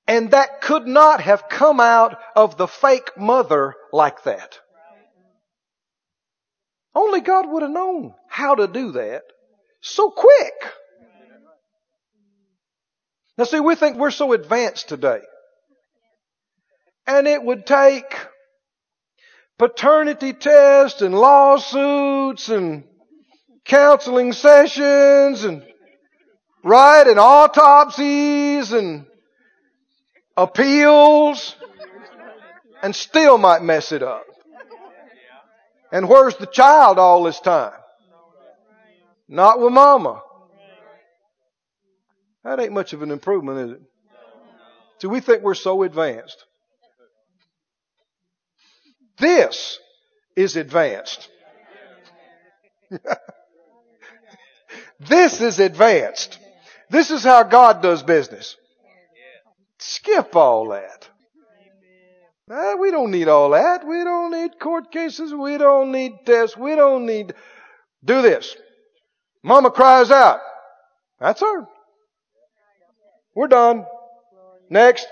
And 0.05 0.29
that 0.31 0.61
could 0.61 0.85
not 0.85 1.21
have 1.21 1.49
come 1.49 1.79
out 1.79 2.19
of 2.35 2.57
the 2.57 2.67
fake 2.67 3.17
mother 3.17 3.73
like 3.91 4.21
that. 4.25 4.59
Only 6.93 7.21
God 7.21 7.49
would 7.49 7.63
have 7.63 7.71
known 7.71 8.13
how 8.29 8.53
to 8.53 8.67
do 8.67 8.91
that 8.91 9.23
so 9.81 10.11
quick. 10.11 10.53
Now 13.37 13.45
see, 13.45 13.59
we 13.59 13.75
think 13.75 13.97
we're 13.97 14.11
so 14.11 14.33
advanced 14.33 14.89
today. 14.89 15.21
And 17.07 17.27
it 17.27 17.43
would 17.43 17.65
take 17.65 18.15
paternity 19.57 20.33
tests 20.33 21.01
and 21.01 21.13
lawsuits 21.13 22.49
and 22.49 22.83
counseling 23.65 24.33
sessions 24.33 25.43
and, 25.43 25.63
right, 26.63 27.07
and 27.07 27.19
autopsies 27.19 28.71
and 28.71 29.05
appeals 30.37 31.55
and 32.81 32.95
still 32.95 33.37
might 33.37 33.63
mess 33.63 33.91
it 33.91 34.03
up. 34.03 34.25
And 35.91 36.09
where's 36.09 36.35
the 36.37 36.47
child 36.47 36.99
all 36.99 37.23
this 37.23 37.39
time? 37.39 37.73
Not 39.27 39.59
with 39.59 39.71
mama. 39.71 40.21
That 42.43 42.59
ain't 42.59 42.73
much 42.73 42.93
of 42.93 43.01
an 43.01 43.11
improvement, 43.11 43.59
is 43.59 43.71
it? 43.71 43.81
See, 44.99 45.07
we 45.07 45.19
think 45.19 45.43
we're 45.43 45.53
so 45.53 45.83
advanced. 45.83 46.45
This 49.17 49.79
is 50.35 50.55
advanced. 50.55 51.29
this 54.99 55.41
is 55.41 55.59
advanced. 55.59 56.39
This 56.89 57.11
is 57.11 57.23
how 57.23 57.43
God 57.43 57.81
does 57.81 58.03
business. 58.03 58.55
Skip 59.79 60.35
all 60.35 60.69
that. 60.69 61.09
Uh, 62.49 62.75
we 62.79 62.91
don't 62.91 63.11
need 63.11 63.27
all 63.27 63.51
that. 63.51 63.87
We 63.87 64.03
don't 64.03 64.31
need 64.31 64.59
court 64.59 64.91
cases. 64.91 65.33
We 65.33 65.57
don't 65.57 65.91
need 65.91 66.11
tests. 66.25 66.57
We 66.57 66.75
don't 66.75 67.05
need. 67.05 67.33
Do 68.03 68.21
this. 68.21 68.55
Mama 69.43 69.71
cries 69.71 70.11
out. 70.11 70.39
That's 71.19 71.39
her. 71.39 71.67
We're 73.35 73.47
done. 73.47 73.85
Next. 74.69 75.07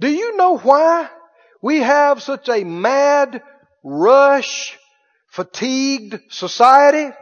Do 0.00 0.08
you 0.08 0.36
know 0.36 0.58
why 0.58 1.08
we 1.60 1.78
have 1.78 2.22
such 2.22 2.48
a 2.48 2.64
mad, 2.64 3.42
rush, 3.82 4.78
fatigued 5.28 6.20
society? 6.30 7.12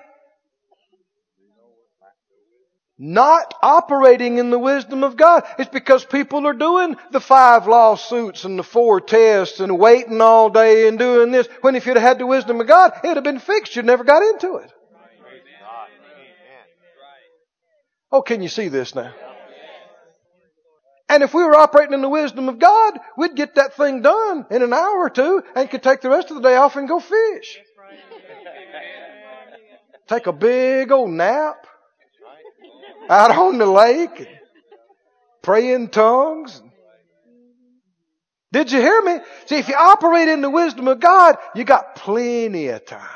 not 2.99 3.53
operating 3.63 4.39
in 4.39 4.51
the 4.51 4.59
wisdom 4.59 5.05
of 5.05 5.17
God. 5.17 5.45
It's 5.59 5.71
because 5.71 6.05
people 6.05 6.47
are 6.47 6.55
doing 6.55 6.97
the 7.11 7.21
five 7.21 7.67
lawsuits 7.67 8.45
and 8.45 8.59
the 8.59 8.63
four 8.63 9.01
tests 9.01 9.61
and 9.61 9.79
waiting 9.79 10.21
all 10.21 10.49
day 10.49 10.89
and 10.89 10.99
doing 10.99 11.31
this. 11.31 11.47
When 11.61 11.77
if 11.77 11.87
you'd 11.87 11.99
had 11.99 12.19
the 12.19 12.27
wisdom 12.27 12.61
of 12.61 12.67
God, 12.67 12.93
it'd 13.05 13.17
have 13.17 13.25
been 13.25 13.39
fixed. 13.39 13.77
You'd 13.77 13.85
never 13.85 14.05
got 14.05 14.23
into 14.23 14.57
it. 14.57 14.73
Oh, 18.17 18.23
can 18.23 18.43
you 18.43 18.49
see 18.49 18.69
this 18.69 18.95
now? 18.95 19.13
And 21.07 21.23
if 21.23 21.35
we 21.35 21.45
were 21.45 21.55
operating 21.55 21.93
in 21.93 22.01
the 22.01 22.09
wisdom 22.09 22.49
of 22.49 22.59
God, 22.59 22.99
we'd 23.19 23.37
get 23.37 23.57
that 23.57 23.75
thing 23.75 24.01
done 24.01 24.47
in 24.51 24.63
an 24.63 24.73
hour 24.73 25.01
or 25.01 25.11
two 25.11 25.43
and 25.55 25.69
could 25.69 25.83
take 25.83 26.01
the 26.01 26.09
rest 26.09 26.31
of 26.31 26.37
the 26.37 26.43
day 26.43 26.57
off 26.57 26.77
and 26.77 26.89
go 26.89 26.99
fish. 26.99 27.59
Take 30.09 30.27
a 30.27 30.33
big 30.33 30.91
old 30.93 31.11
nap 31.11 31.67
out 33.11 33.33
on 33.33 33.59
the 33.59 33.67
lake 33.67 34.27
pray 35.43 35.75
in 35.75 35.89
tongues. 35.89 36.63
Did 38.51 38.73
you 38.73 38.81
hear 38.81 39.03
me? 39.03 39.19
See, 39.45 39.57
if 39.57 39.69
you 39.69 39.75
operate 39.77 40.29
in 40.29 40.41
the 40.41 40.49
wisdom 40.49 40.89
of 40.89 41.01
God, 41.01 41.37
you 41.55 41.65
got 41.65 41.97
plenty 41.97 42.69
of 42.69 42.87
time. 42.87 43.07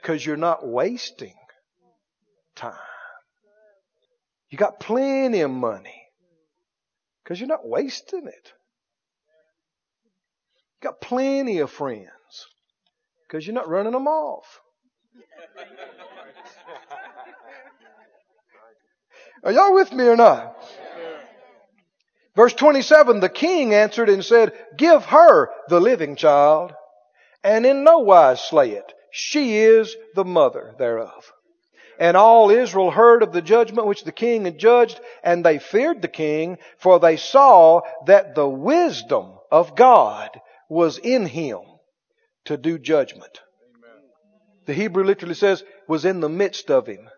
Because 0.00 0.24
you're 0.24 0.38
not 0.38 0.66
wasting 0.66 1.34
time. 2.56 2.72
You 4.54 4.58
got 4.58 4.78
plenty 4.78 5.40
of 5.40 5.50
money. 5.50 6.00
Because 7.24 7.40
you're 7.40 7.48
not 7.48 7.66
wasting 7.66 8.28
it. 8.28 8.52
You 10.80 10.90
got 10.90 11.00
plenty 11.00 11.58
of 11.58 11.72
friends. 11.72 12.06
Because 13.26 13.44
you're 13.44 13.54
not 13.54 13.68
running 13.68 13.94
them 13.94 14.06
off. 14.06 14.60
Are 19.42 19.50
y'all 19.50 19.74
with 19.74 19.92
me 19.92 20.04
or 20.04 20.14
not? 20.14 20.56
Verse 22.36 22.54
27, 22.54 23.18
the 23.18 23.28
king 23.28 23.74
answered 23.74 24.08
and 24.08 24.24
said, 24.24 24.52
Give 24.76 25.04
her 25.06 25.50
the 25.66 25.80
living 25.80 26.14
child, 26.14 26.72
and 27.42 27.66
in 27.66 27.82
no 27.82 27.98
wise 27.98 28.40
slay 28.40 28.70
it. 28.70 28.92
She 29.10 29.56
is 29.56 29.96
the 30.14 30.24
mother 30.24 30.76
thereof. 30.78 31.32
And 31.98 32.16
all 32.16 32.50
Israel 32.50 32.90
heard 32.90 33.22
of 33.22 33.32
the 33.32 33.42
judgment 33.42 33.86
which 33.86 34.04
the 34.04 34.12
king 34.12 34.44
had 34.44 34.58
judged, 34.58 35.00
and 35.22 35.44
they 35.44 35.58
feared 35.58 36.02
the 36.02 36.08
king, 36.08 36.58
for 36.78 36.98
they 36.98 37.16
saw 37.16 37.82
that 38.06 38.34
the 38.34 38.48
wisdom 38.48 39.38
of 39.50 39.76
God 39.76 40.30
was 40.68 40.98
in 40.98 41.26
him 41.26 41.60
to 42.46 42.56
do 42.56 42.78
judgment. 42.78 43.40
The 44.66 44.74
Hebrew 44.74 45.04
literally 45.04 45.34
says, 45.34 45.62
was 45.86 46.04
in 46.04 46.20
the 46.20 46.28
midst 46.28 46.70
of 46.70 46.86
him. 46.86 47.08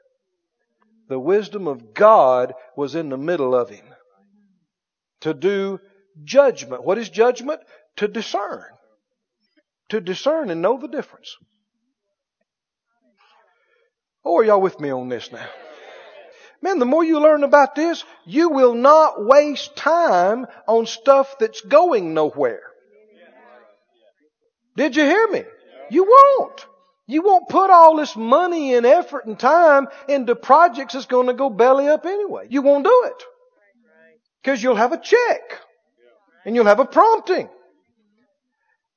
The 1.08 1.18
wisdom 1.18 1.68
of 1.68 1.94
God 1.94 2.54
was 2.76 2.94
in 2.94 3.08
the 3.08 3.16
middle 3.16 3.54
of 3.54 3.70
him 3.70 3.86
to 5.20 5.34
do 5.34 5.80
judgment. 6.24 6.84
What 6.84 6.98
is 6.98 7.08
judgment? 7.08 7.60
To 7.96 8.08
discern. 8.08 8.64
To 9.90 10.00
discern 10.00 10.50
and 10.50 10.62
know 10.62 10.78
the 10.78 10.88
difference. 10.88 11.36
Oh, 14.26 14.38
are 14.38 14.44
y'all 14.44 14.60
with 14.60 14.80
me 14.80 14.90
on 14.90 15.08
this 15.08 15.30
now? 15.30 15.46
Man, 16.60 16.80
the 16.80 16.84
more 16.84 17.04
you 17.04 17.20
learn 17.20 17.44
about 17.44 17.76
this, 17.76 18.02
you 18.24 18.48
will 18.48 18.74
not 18.74 19.24
waste 19.24 19.76
time 19.76 20.46
on 20.66 20.86
stuff 20.86 21.38
that's 21.38 21.60
going 21.60 22.12
nowhere. 22.12 22.62
Did 24.76 24.96
you 24.96 25.04
hear 25.04 25.28
me? 25.28 25.44
You 25.90 26.04
won't. 26.04 26.66
You 27.06 27.22
won't 27.22 27.48
put 27.48 27.70
all 27.70 27.94
this 27.94 28.16
money 28.16 28.74
and 28.74 28.84
effort 28.84 29.26
and 29.26 29.38
time 29.38 29.86
into 30.08 30.34
projects 30.34 30.94
that's 30.94 31.06
going 31.06 31.28
to 31.28 31.34
go 31.34 31.48
belly 31.48 31.86
up 31.86 32.04
anyway. 32.04 32.48
You 32.50 32.62
won't 32.62 32.82
do 32.82 33.04
it. 33.06 33.22
Because 34.42 34.60
you'll 34.60 34.74
have 34.74 34.92
a 34.92 35.00
check. 35.00 35.40
And 36.44 36.56
you'll 36.56 36.66
have 36.66 36.80
a 36.80 36.84
prompting. 36.84 37.48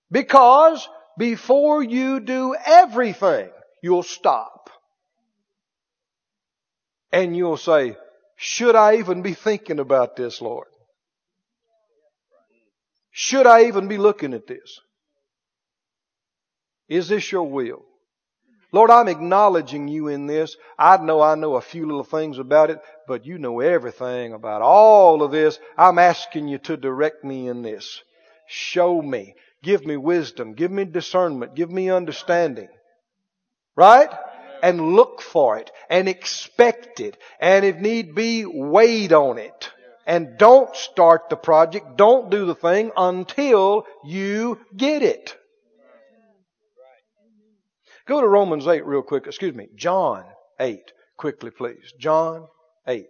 Because 0.09 0.89
before 1.19 1.83
you 1.83 2.19
do 2.19 2.55
everything, 2.65 3.49
you'll 3.83 4.01
stop. 4.01 4.71
And 7.11 7.35
you'll 7.35 7.57
say, 7.57 7.97
should 8.35 8.75
I 8.75 8.97
even 8.97 9.21
be 9.21 9.33
thinking 9.33 9.79
about 9.79 10.15
this, 10.15 10.41
Lord? 10.41 10.67
Should 13.11 13.47
I 13.47 13.65
even 13.65 13.87
be 13.87 13.97
looking 13.97 14.33
at 14.33 14.47
this? 14.47 14.79
Is 16.87 17.07
this 17.07 17.31
your 17.31 17.43
will? 17.43 17.83
Lord, 18.71 18.91
I'm 18.91 19.07
acknowledging 19.07 19.87
you 19.87 20.07
in 20.07 20.27
this. 20.27 20.55
I 20.77 20.97
know 20.97 21.21
I 21.21 21.35
know 21.35 21.55
a 21.55 21.61
few 21.61 21.85
little 21.85 22.03
things 22.03 22.37
about 22.37 22.69
it, 22.69 22.79
but 23.07 23.25
you 23.25 23.39
know 23.39 23.59
everything 23.61 24.33
about 24.33 24.61
all 24.61 25.23
of 25.23 25.31
this. 25.31 25.59
I'm 25.77 25.97
asking 25.97 26.47
you 26.47 26.59
to 26.59 26.77
direct 26.77 27.23
me 27.23 27.47
in 27.47 27.63
this. 27.63 28.01
Show 28.47 29.01
me. 29.01 29.35
Give 29.63 29.85
me 29.85 29.97
wisdom. 29.97 30.53
Give 30.53 30.71
me 30.71 30.85
discernment. 30.85 31.55
Give 31.55 31.69
me 31.69 31.89
understanding. 31.89 32.69
Right? 33.75 34.09
And 34.61 34.95
look 34.95 35.21
for 35.21 35.57
it 35.57 35.71
and 35.89 36.07
expect 36.07 36.99
it. 36.99 37.17
And 37.39 37.65
if 37.65 37.77
need 37.77 38.15
be, 38.15 38.45
wait 38.45 39.11
on 39.11 39.37
it. 39.37 39.71
And 40.05 40.37
don't 40.37 40.75
start 40.75 41.29
the 41.29 41.35
project. 41.35 41.97
Don't 41.97 42.31
do 42.31 42.45
the 42.45 42.55
thing 42.55 42.91
until 42.97 43.85
you 44.03 44.59
get 44.75 45.03
it. 45.03 45.35
Go 48.07 48.21
to 48.21 48.27
Romans 48.27 48.67
8 48.67 48.85
real 48.87 49.03
quick. 49.03 49.27
Excuse 49.27 49.53
me. 49.53 49.67
John 49.75 50.23
8. 50.59 50.79
Quickly, 51.15 51.51
please. 51.51 51.93
John 51.99 52.47
8. 52.87 53.05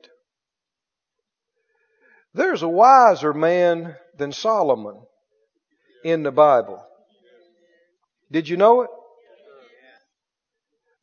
There's 2.33 2.63
a 2.63 2.67
wiser 2.67 3.33
man 3.33 3.95
than 4.17 4.33
Solomon 4.33 5.01
in 6.03 6.23
the 6.23 6.31
Bible. 6.31 6.85
Did 8.29 8.49
you 8.49 8.57
know 8.57 8.81
it? 8.81 8.89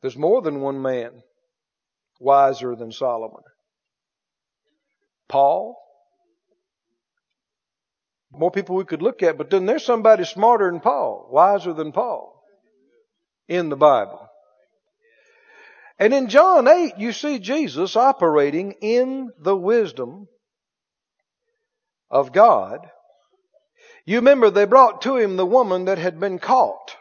There's 0.01 0.17
more 0.17 0.41
than 0.41 0.61
one 0.61 0.81
man 0.81 1.23
wiser 2.19 2.75
than 2.75 2.91
Solomon. 2.91 3.43
Paul. 5.27 5.75
More 8.31 8.51
people 8.51 8.75
we 8.75 8.85
could 8.85 9.01
look 9.01 9.23
at, 9.23 9.37
but 9.37 9.49
then 9.49 9.65
there's 9.65 9.85
somebody 9.85 10.25
smarter 10.25 10.69
than 10.69 10.81
Paul, 10.81 11.29
wiser 11.31 11.73
than 11.73 11.91
Paul 11.91 12.43
in 13.47 13.69
the 13.69 13.77
Bible. 13.77 14.27
And 15.97 16.13
in 16.13 16.27
John 16.27 16.67
8, 16.67 16.97
you 16.97 17.13
see 17.13 17.39
Jesus 17.39 17.95
operating 17.95 18.73
in 18.81 19.31
the 19.39 19.55
wisdom 19.55 20.27
of 22.09 22.31
God. 22.31 22.87
You 24.05 24.17
remember 24.17 24.49
they 24.49 24.65
brought 24.65 25.01
to 25.03 25.17
him 25.17 25.37
the 25.37 25.45
woman 25.45 25.85
that 25.85 25.97
had 25.97 26.19
been 26.19 26.37
caught 26.37 26.95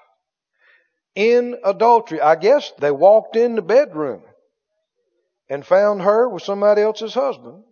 in 1.17 1.57
adultery. 1.65 2.21
I 2.21 2.37
guess 2.37 2.73
they 2.79 2.93
walked 2.93 3.35
in 3.35 3.57
the 3.57 3.63
bedroom 3.63 4.23
and 5.49 5.67
found 5.67 6.03
her 6.03 6.29
with 6.29 6.45
somebody 6.45 6.83
else's 6.83 7.15
husband. 7.15 7.65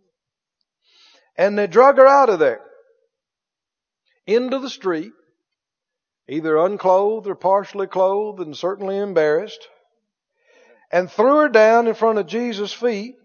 And 1.37 1.57
they 1.57 1.69
drug 1.69 1.99
her 1.99 2.07
out 2.07 2.31
of 2.31 2.41
there 2.41 2.63
into 4.27 4.59
the 4.59 4.71
street 4.71 5.13
either 6.29 6.57
unclothed 6.57 7.27
or 7.27 7.35
partially 7.35 7.87
clothed 7.87 8.41
and 8.41 8.57
certainly 8.57 8.97
embarrassed, 8.97 9.69
and 10.91 11.11
threw 11.11 11.37
her 11.41 11.49
down 11.49 11.87
in 11.87 11.95
front 11.95 12.19
of 12.19 12.27
Jesus' 12.27 12.73
feet. 12.73 13.17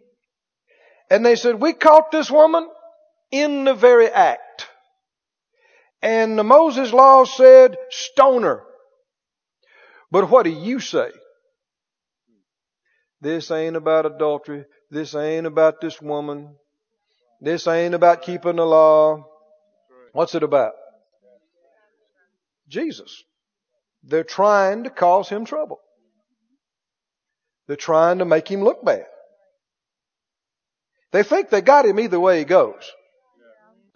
And 1.10 1.26
they 1.26 1.36
said, 1.36 1.62
we 1.62 1.74
caught 1.74 2.12
this 2.12 2.30
woman 2.30 2.68
in 3.32 3.64
the 3.64 3.74
very 3.74 4.08
act. 4.08 4.68
And 6.02 6.38
the 6.38 6.44
Moses 6.44 6.94
law 6.94 7.26
said, 7.26 7.78
stone 7.90 8.44
her. 8.44 8.64
But 10.12 10.30
what 10.30 10.44
do 10.44 10.50
you 10.50 10.80
say? 10.80 11.10
This 13.22 13.52
ain't 13.52 13.76
about 13.76 14.06
adultery. 14.06 14.66
This 14.90 15.14
ain't 15.14 15.46
about 15.46 15.82
this 15.82 16.02
woman. 16.02 16.56
This 17.42 17.68
ain't 17.68 17.94
about 17.94 18.22
keeping 18.22 18.56
the 18.56 18.66
law. 18.66 19.26
What's 20.14 20.36
it 20.36 20.44
about? 20.44 20.74
Jesus. 22.68 23.24
They're 24.04 24.24
trying 24.24 24.84
to 24.86 24.90
cause 24.90 25.30
him 25.30 25.46
trouble. 25.46 25.80
They're 27.68 27.76
trying 27.76 28.20
to 28.20 28.26
make 28.26 28.48
him 28.48 28.64
look 28.64 28.84
bad. 28.84 29.06
They 31.12 31.24
think 31.24 31.50
they 31.50 31.62
got 31.62 31.86
him 31.86 32.00
either 32.00 32.20
way 32.20 32.40
he 32.40 32.46
goes. 32.46 32.92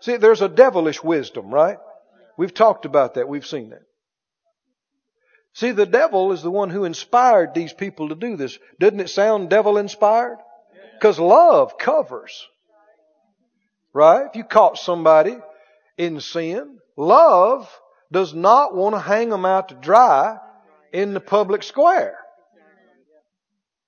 See, 0.01 0.17
there's 0.17 0.41
a 0.41 0.49
devilish 0.49 1.03
wisdom, 1.03 1.49
right? 1.49 1.77
We've 2.37 2.53
talked 2.53 2.85
about 2.85 3.13
that. 3.13 3.29
We've 3.29 3.45
seen 3.45 3.69
that. 3.69 3.83
See, 5.53 5.71
the 5.71 5.85
devil 5.85 6.31
is 6.31 6.41
the 6.41 6.51
one 6.51 6.71
who 6.71 6.83
inspired 6.83 7.53
these 7.53 7.73
people 7.73 8.09
to 8.09 8.15
do 8.15 8.35
this. 8.35 8.57
Doesn't 8.79 8.99
it 8.99 9.09
sound 9.09 9.49
devil 9.49 9.77
inspired? 9.77 10.39
Because 10.99 11.19
love 11.19 11.77
covers. 11.77 12.47
Right? 13.93 14.25
If 14.25 14.35
you 14.35 14.43
caught 14.43 14.79
somebody 14.79 15.37
in 15.97 16.19
sin, 16.21 16.79
love 16.97 17.69
does 18.11 18.33
not 18.33 18.75
want 18.75 18.95
to 18.95 18.99
hang 18.99 19.29
them 19.29 19.45
out 19.45 19.69
to 19.69 19.75
dry 19.75 20.39
in 20.91 21.13
the 21.13 21.19
public 21.19 21.61
square. 21.61 22.17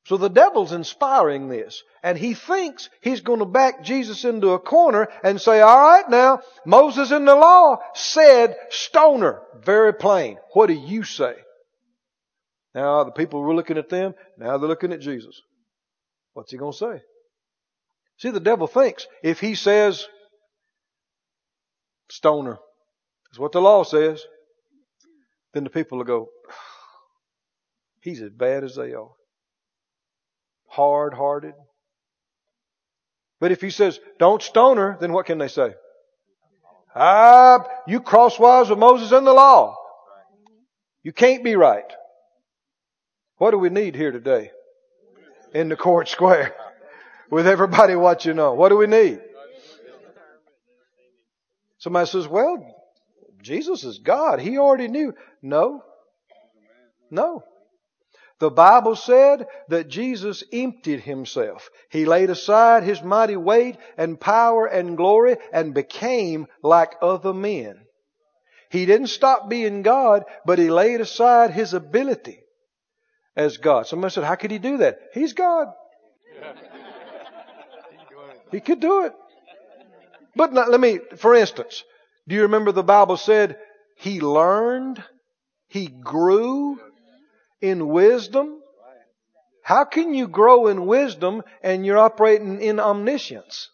So 0.05 0.17
the 0.17 0.29
devil's 0.29 0.71
inspiring 0.71 1.49
this. 1.49 1.81
And 2.03 2.15
he 2.15 2.35
thinks 2.35 2.89
he's 3.01 3.21
going 3.21 3.39
to 3.39 3.45
back 3.45 3.83
Jesus 3.83 4.23
into 4.23 4.49
a 4.49 4.59
corner 4.59 5.07
and 5.23 5.41
say, 5.41 5.61
all 5.61 5.77
right 5.77 6.07
now, 6.07 6.41
Moses 6.63 7.11
in 7.11 7.25
the 7.25 7.33
law 7.33 7.79
said 7.95 8.55
stoner. 8.69 9.41
Very 9.63 9.95
plain. 9.95 10.37
What 10.53 10.67
do 10.67 10.73
you 10.73 11.03
say? 11.03 11.33
Now 12.75 13.05
the 13.05 13.11
people 13.11 13.41
were 13.41 13.55
looking 13.55 13.79
at 13.79 13.89
them. 13.89 14.13
Now 14.37 14.57
they're 14.57 14.69
looking 14.69 14.93
at 14.93 14.99
Jesus. 14.99 15.41
What's 16.33 16.51
he 16.51 16.57
going 16.57 16.73
to 16.73 16.77
say? 16.77 17.01
See, 18.17 18.29
the 18.29 18.39
devil 18.39 18.67
thinks 18.67 19.07
if 19.23 19.39
he 19.39 19.55
says 19.55 20.05
stoner 22.09 22.59
that's 23.35 23.39
what 23.41 23.51
the 23.51 23.59
law 23.59 23.83
says, 23.83 24.23
then 25.53 25.65
the 25.65 25.69
people 25.69 25.97
will 25.97 26.05
go, 26.05 26.29
he's 27.99 28.21
as 28.21 28.29
bad 28.29 28.63
as 28.63 28.77
they 28.77 28.93
are 28.93 29.09
hard 30.69 31.13
hearted. 31.13 31.53
But 33.41 33.51
if 33.51 33.59
he 33.59 33.71
says, 33.71 33.99
don't 34.19 34.41
stone 34.41 34.77
her, 34.77 34.97
then 35.01 35.11
what 35.11 35.25
can 35.25 35.37
they 35.37 35.49
say? 35.49 35.73
Ah, 36.95 37.65
you 37.87 37.99
crosswise 37.99 38.69
with 38.69 38.79
Moses 38.79 39.11
and 39.11 39.27
the 39.27 39.33
law. 39.33 39.75
You 41.03 41.11
can't 41.11 41.43
be 41.43 41.57
right. 41.57 41.91
What 43.37 43.51
do 43.51 43.57
we 43.57 43.69
need 43.69 43.95
here 43.95 44.11
today? 44.11 44.51
In 45.53 45.69
the 45.69 45.75
court 45.75 46.07
square. 46.07 46.55
With 47.29 47.47
everybody 47.47 47.95
watching 47.95 48.39
on. 48.39 48.57
What 48.57 48.69
do 48.69 48.77
we 48.77 48.87
need? 48.87 49.19
Somebody 51.79 52.07
says, 52.07 52.27
well, 52.27 52.65
Jesus 53.41 53.83
is 53.83 53.99
God. 53.99 54.39
He 54.39 54.57
already 54.57 54.87
knew. 54.87 55.13
No. 55.41 55.83
No. 57.11 57.43
The 58.39 58.49
Bible 58.49 58.95
said 58.95 59.47
that 59.69 59.87
Jesus 59.87 60.43
emptied 60.51 61.01
himself. 61.01 61.69
He 61.89 62.05
laid 62.05 62.29
aside 62.29 62.83
his 62.83 63.01
mighty 63.01 63.37
weight 63.37 63.77
and 63.97 64.19
power 64.19 64.65
and 64.65 64.97
glory 64.97 65.37
and 65.53 65.73
became 65.73 66.47
like 66.61 66.95
other 67.01 67.33
men. 67.33 67.79
He 68.69 68.85
didn't 68.85 69.07
stop 69.07 69.49
being 69.49 69.83
God, 69.83 70.23
but 70.45 70.59
he 70.59 70.69
laid 70.69 71.01
aside 71.01 71.51
his 71.51 71.73
ability 71.73 72.44
as 73.35 73.57
God. 73.57 73.87
Somebody 73.87 74.13
said, 74.13 74.23
how 74.23 74.35
could 74.35 74.51
he 74.51 74.59
do 74.59 74.77
that? 74.77 74.99
He's 75.13 75.33
God. 75.33 75.67
He 78.51 78.59
could 78.59 78.79
do 78.79 79.05
it. 79.05 79.13
But 80.35 80.53
not, 80.53 80.69
let 80.69 80.79
me, 80.79 80.99
for 81.17 81.35
instance, 81.35 81.83
do 82.27 82.35
you 82.35 82.43
remember 82.43 82.71
the 82.71 82.83
Bible 82.83 83.17
said 83.17 83.57
he 83.97 84.21
learned, 84.21 85.03
he 85.67 85.87
grew, 85.87 86.79
in 87.61 87.87
wisdom? 87.87 88.59
How 89.63 89.85
can 89.85 90.13
you 90.13 90.27
grow 90.27 90.67
in 90.67 90.85
wisdom 90.85 91.41
and 91.63 91.85
you're 91.85 91.97
operating 91.97 92.61
in 92.61 92.79
omniscience? 92.79 93.69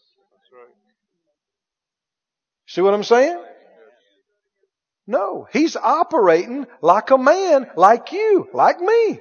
See 2.67 2.81
what 2.81 2.93
I'm 2.93 3.03
saying? 3.03 3.43
No, 5.05 5.47
he's 5.51 5.75
operating 5.75 6.67
like 6.81 7.11
a 7.11 7.17
man, 7.17 7.69
like 7.75 8.13
you, 8.13 8.47
like 8.53 8.79
me. 8.79 9.19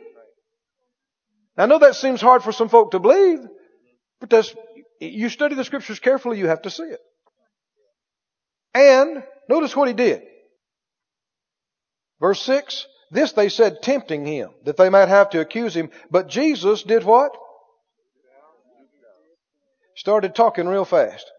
I 1.60 1.66
know 1.66 1.78
that 1.78 1.94
seems 1.94 2.20
hard 2.20 2.42
for 2.42 2.52
some 2.52 2.68
folk 2.68 2.92
to 2.92 2.98
believe, 2.98 3.40
but 4.18 4.30
that's, 4.30 4.54
you 5.00 5.28
study 5.28 5.54
the 5.54 5.64
scriptures 5.64 5.98
carefully, 5.98 6.38
you 6.38 6.48
have 6.48 6.62
to 6.62 6.70
see 6.70 6.84
it. 6.84 7.00
And 8.72 9.22
notice 9.48 9.76
what 9.76 9.88
he 9.88 9.94
did. 9.94 10.22
Verse 12.20 12.40
6, 12.42 12.86
this 13.10 13.32
they 13.32 13.48
said 13.48 13.82
tempting 13.82 14.24
him, 14.24 14.50
that 14.64 14.76
they 14.76 14.88
might 14.88 15.08
have 15.08 15.30
to 15.30 15.40
accuse 15.40 15.74
him. 15.74 15.90
But 16.10 16.28
Jesus 16.28 16.82
did 16.82 17.04
what? 17.04 17.36
Started 19.96 20.34
talking 20.34 20.66
real 20.66 20.84
fast. 20.84 21.30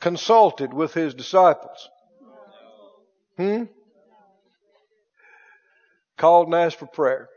Consulted 0.00 0.72
with 0.72 0.94
his 0.94 1.12
disciples. 1.12 1.88
Hmm? 3.36 3.64
Called 6.16 6.46
and 6.46 6.54
asked 6.54 6.78
for 6.78 6.86
prayer. 6.86 7.28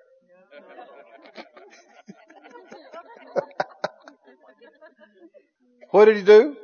what 5.92 6.06
did 6.06 6.18
he 6.18 6.24
do? 6.24 6.56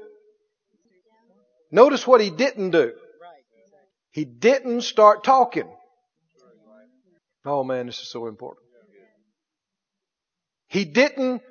Notice 1.72 2.08
what 2.08 2.22
he 2.22 2.30
didn't 2.30 2.72
do. 2.72 2.94
He 4.12 4.24
didn't 4.24 4.82
start 4.82 5.26
talking. 5.26 5.68
Oh 7.46 7.64
man, 7.64 7.86
this 7.86 8.00
is 8.00 8.08
so 8.08 8.28
important. 8.28 8.66
He 10.68 10.86
didn't 10.86 11.42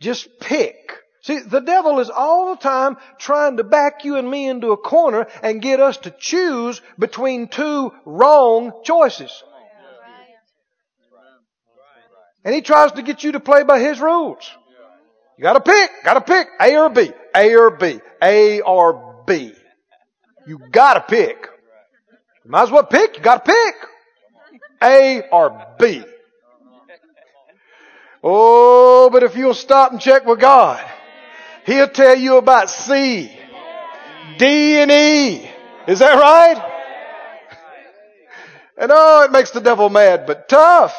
just 0.00 0.28
pick. 0.40 0.74
See, 1.22 1.40
the 1.40 1.60
devil 1.60 2.00
is 2.00 2.08
all 2.08 2.54
the 2.54 2.60
time 2.60 2.96
trying 3.18 3.56
to 3.58 3.64
back 3.64 4.04
you 4.04 4.16
and 4.16 4.30
me 4.30 4.48
into 4.48 4.72
a 4.72 4.76
corner 4.76 5.26
and 5.42 5.60
get 5.60 5.80
us 5.80 5.98
to 5.98 6.10
choose 6.10 6.80
between 6.98 7.48
two 7.48 7.92
wrong 8.04 8.72
choices. 8.84 9.42
And 12.46 12.54
he 12.54 12.62
tries 12.62 12.92
to 12.92 13.02
get 13.02 13.24
you 13.24 13.32
to 13.32 13.40
play 13.40 13.64
by 13.64 13.80
his 13.80 14.00
rules. 14.00 14.48
You 15.36 15.42
gotta 15.42 15.60
pick, 15.60 15.90
gotta 16.04 16.20
pick, 16.20 16.46
A 16.60 16.76
or 16.76 16.88
B, 16.88 17.10
A 17.34 17.56
or 17.56 17.70
B, 17.72 18.00
A 18.22 18.60
or 18.60 19.24
B. 19.26 19.52
You 20.46 20.60
gotta 20.70 21.00
pick. 21.00 21.48
You 22.44 22.52
might 22.52 22.62
as 22.62 22.70
well 22.70 22.84
pick. 22.84 23.16
You 23.16 23.22
got 23.24 23.44
to 23.44 23.52
pick. 23.52 23.74
A 24.80 25.22
or 25.32 25.66
B. 25.80 26.04
Oh, 28.22 29.10
but 29.12 29.24
if 29.24 29.36
you'll 29.36 29.52
stop 29.52 29.90
and 29.90 30.00
check 30.00 30.24
with 30.24 30.38
God, 30.38 30.80
He'll 31.64 31.88
tell 31.88 32.16
you 32.16 32.36
about 32.36 32.70
C, 32.70 33.28
D, 34.38 34.76
and 34.76 34.90
E. 34.92 35.50
Is 35.88 35.98
that 35.98 36.14
right? 36.14 36.72
And 38.78 38.92
oh, 38.94 39.24
it 39.24 39.32
makes 39.32 39.50
the 39.50 39.60
devil 39.60 39.90
mad, 39.90 40.26
but 40.28 40.48
tough. 40.48 40.94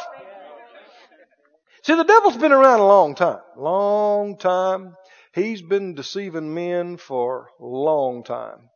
See, 1.88 1.96
the 1.96 2.04
devil's 2.04 2.36
been 2.36 2.52
around 2.52 2.82
a 2.82 2.86
long 2.86 3.16
time. 3.16 3.40
Long 3.56 4.38
time. 4.38 4.98
He's 5.34 5.62
been 5.62 5.96
deceiving 5.96 6.54
men 6.54 6.98
for 6.98 7.52
a 7.62 7.66
long 7.66 8.26
time. 8.26 8.70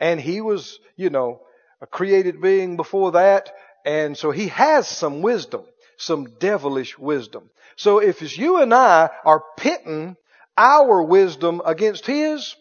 And 0.00 0.20
he 0.20 0.40
was, 0.40 0.80
you 0.96 1.08
know, 1.10 1.42
a 1.80 1.86
created 1.86 2.40
being 2.40 2.76
before 2.76 3.12
that. 3.12 3.52
And 3.84 4.18
so 4.18 4.32
he 4.32 4.48
has 4.48 4.88
some 4.88 5.22
wisdom, 5.22 5.62
some 5.96 6.24
devilish 6.40 6.98
wisdom. 6.98 7.50
So 7.76 8.00
if 8.00 8.20
it's 8.20 8.36
you 8.36 8.60
and 8.60 8.74
I 8.74 9.10
are 9.24 9.44
pitting 9.56 10.16
our 10.58 11.00
wisdom 11.04 11.62
against 11.64 12.04
his, 12.04 12.56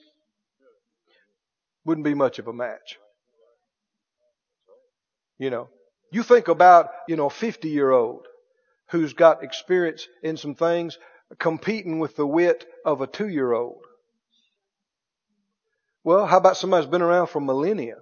wouldn't 1.83 2.05
be 2.05 2.13
much 2.13 2.37
of 2.37 2.47
a 2.47 2.53
match. 2.53 2.99
You 5.39 5.49
know, 5.49 5.69
you 6.11 6.21
think 6.21 6.47
about, 6.47 6.91
you 7.07 7.15
know, 7.15 7.25
a 7.25 7.31
50 7.31 7.69
year 7.69 7.89
old 7.89 8.27
who's 8.89 9.13
got 9.13 9.43
experience 9.43 10.07
in 10.23 10.37
some 10.37 10.55
things 10.55 10.97
competing 11.39 11.99
with 11.99 12.15
the 12.15 12.25
wit 12.25 12.65
of 12.85 13.01
a 13.01 13.07
two 13.07 13.27
year 13.27 13.51
old. 13.51 13.81
Well, 16.03 16.25
how 16.27 16.37
about 16.37 16.57
somebody 16.57 16.83
who's 16.83 16.91
been 16.91 17.01
around 17.01 17.27
for 17.27 17.39
millennia? 17.39 17.97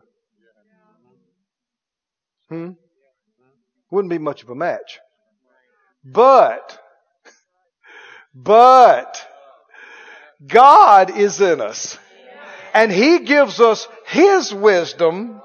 Hmm? 2.50 2.72
Wouldn't 3.90 4.10
be 4.10 4.18
much 4.18 4.44
of 4.44 4.50
a 4.50 4.56
match. 4.56 5.00
But, 6.04 6.78
but, 8.36 9.26
God 10.46 11.18
is 11.18 11.40
in 11.40 11.62
us. 11.62 11.98
And 12.74 12.92
He 12.92 13.20
gives 13.20 13.62
us 13.62 13.88
His 14.08 14.54
wisdom 14.54 15.42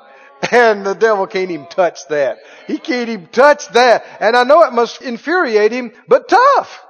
and 0.52 0.84
the 0.84 0.94
devil 0.94 1.26
can't 1.26 1.50
even 1.50 1.66
touch 1.66 2.06
that. 2.08 2.38
He 2.66 2.78
can't 2.78 3.08
even 3.08 3.26
touch 3.28 3.68
that. 3.68 4.04
And 4.20 4.36
I 4.36 4.44
know 4.44 4.62
it 4.64 4.72
must 4.72 5.02
infuriate 5.02 5.72
him, 5.72 5.92
but 6.06 6.28
tough. 6.28 6.84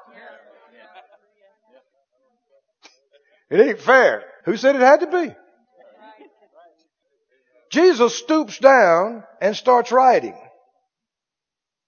It 3.50 3.60
ain't 3.60 3.80
fair. 3.80 4.24
Who 4.44 4.56
said 4.56 4.76
it 4.76 4.82
had 4.82 5.00
to 5.00 5.06
be? 5.06 5.34
Jesus 7.70 8.16
stoops 8.16 8.58
down 8.58 9.24
and 9.40 9.54
starts 9.54 9.92
writing. 9.92 10.36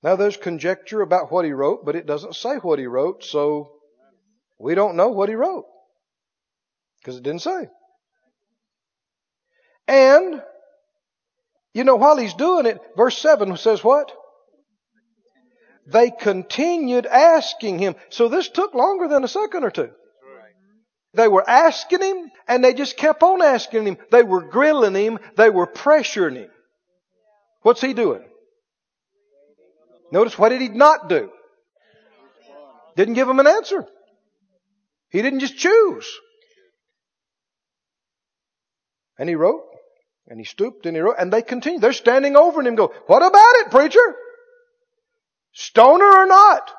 Now 0.02 0.16
there's 0.16 0.36
conjecture 0.36 1.02
about 1.02 1.30
what 1.30 1.44
he 1.44 1.52
wrote, 1.52 1.84
but 1.84 1.96
it 1.96 2.06
doesn't 2.06 2.34
say 2.34 2.56
what 2.56 2.78
he 2.78 2.86
wrote, 2.86 3.24
so 3.24 3.72
we 4.58 4.74
don't 4.74 4.96
know 4.96 5.08
what 5.08 5.28
he 5.28 5.34
wrote. 5.34 5.66
Because 7.00 7.16
it 7.16 7.22
didn't 7.22 7.42
say. 7.42 7.68
And, 9.88 10.42
you 11.72 11.84
know, 11.84 11.96
while 11.96 12.16
he's 12.16 12.34
doing 12.34 12.66
it, 12.66 12.80
verse 12.96 13.18
7 13.18 13.56
says 13.56 13.84
what? 13.84 14.12
They 15.86 16.10
continued 16.10 17.06
asking 17.06 17.78
him. 17.78 17.96
So 18.10 18.28
this 18.28 18.48
took 18.48 18.74
longer 18.74 19.08
than 19.08 19.24
a 19.24 19.28
second 19.28 19.64
or 19.64 19.70
two. 19.70 19.90
They 21.14 21.26
were 21.26 21.48
asking 21.48 22.02
him 22.02 22.30
and 22.46 22.62
they 22.62 22.74
just 22.74 22.96
kept 22.96 23.22
on 23.22 23.42
asking 23.42 23.86
him. 23.86 23.98
They 24.10 24.22
were 24.22 24.42
grilling 24.42 24.94
him. 24.94 25.18
They 25.36 25.50
were 25.50 25.66
pressuring 25.66 26.36
him. 26.36 26.50
What's 27.62 27.80
he 27.80 27.94
doing? 27.94 28.22
Notice 30.12 30.38
what 30.38 30.50
did 30.50 30.60
he 30.60 30.68
not 30.68 31.08
do? 31.08 31.30
Didn't 32.96 33.14
give 33.14 33.28
him 33.28 33.40
an 33.40 33.46
answer. 33.46 33.86
He 35.10 35.22
didn't 35.22 35.40
just 35.40 35.56
choose. 35.56 36.08
And 39.18 39.28
he 39.28 39.34
wrote, 39.34 39.69
and 40.30 40.38
he 40.38 40.44
stooped 40.44 40.86
and 40.86 40.96
he 40.96 41.02
wrote, 41.02 41.16
and 41.18 41.32
they 41.32 41.42
continued. 41.42 41.82
They're 41.82 41.92
standing 41.92 42.36
over 42.36 42.62
him 42.62 42.76
go, 42.76 42.94
what 43.08 43.20
about 43.20 43.56
it, 43.56 43.70
preacher? 43.72 44.16
Stoner 45.52 46.04
or 46.04 46.26
not? 46.26 46.70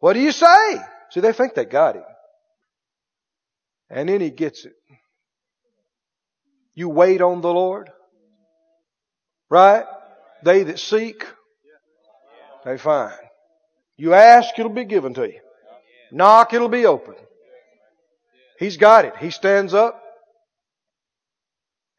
What 0.00 0.12
do 0.12 0.20
you 0.20 0.30
say? 0.30 0.76
See, 1.10 1.20
they 1.20 1.32
think 1.32 1.54
they 1.54 1.64
got 1.64 1.96
him. 1.96 2.04
And 3.88 4.08
then 4.08 4.20
he 4.20 4.30
gets 4.30 4.66
it. 4.66 4.74
You 6.74 6.90
wait 6.90 7.22
on 7.22 7.40
the 7.40 7.52
Lord. 7.52 7.90
Right? 9.48 9.86
They 10.44 10.62
that 10.64 10.78
seek, 10.78 11.26
they 12.64 12.76
find. 12.76 13.14
You 13.96 14.12
ask, 14.12 14.56
it'll 14.58 14.70
be 14.70 14.84
given 14.84 15.14
to 15.14 15.22
you. 15.22 15.40
Knock, 16.12 16.52
it'll 16.52 16.68
be 16.68 16.84
open. 16.84 17.14
He's 18.58 18.76
got 18.76 19.06
it. 19.06 19.16
He 19.16 19.30
stands 19.30 19.72
up. 19.72 20.02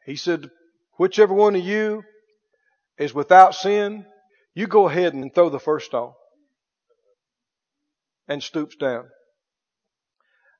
He 0.04 0.16
said, 0.16 0.50
whichever 0.98 1.34
one 1.34 1.54
of 1.54 1.64
you 1.64 2.02
is 2.98 3.14
without 3.14 3.54
sin, 3.54 4.04
you 4.54 4.66
go 4.66 4.88
ahead 4.88 5.14
and 5.14 5.34
throw 5.34 5.48
the 5.48 5.60
first 5.60 5.86
stone. 5.86 6.12
And 8.28 8.42
stoops 8.42 8.76
down. 8.76 9.06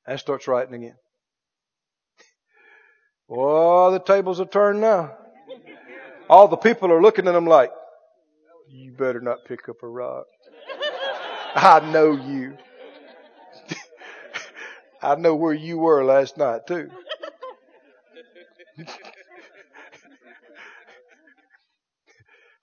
And 0.05 0.19
starts 0.19 0.47
writing 0.47 0.73
again. 0.75 0.95
Oh, 3.29 3.91
the 3.91 3.99
tables 3.99 4.39
are 4.39 4.45
turned 4.45 4.81
now. 4.81 5.15
All 6.29 6.47
the 6.47 6.57
people 6.57 6.91
are 6.91 7.01
looking 7.01 7.27
at 7.27 7.35
him 7.35 7.45
like, 7.45 7.71
you 8.69 8.91
better 8.91 9.21
not 9.21 9.45
pick 9.45 9.69
up 9.69 9.77
a 9.83 9.87
rock. 9.87 10.25
I 11.55 11.91
know 11.91 12.11
you. 12.13 12.57
I 15.01 15.15
know 15.15 15.35
where 15.35 15.53
you 15.53 15.77
were 15.77 16.03
last 16.03 16.37
night 16.37 16.61
too. 16.67 16.89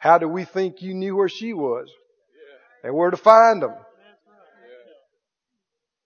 How 0.00 0.16
do 0.16 0.26
we 0.26 0.44
think 0.44 0.80
you 0.80 0.94
knew 0.94 1.14
where 1.14 1.28
she 1.28 1.52
was? 1.52 1.92
And 2.82 2.94
where 2.94 3.10
to 3.10 3.18
find 3.18 3.62
them? 3.62 3.74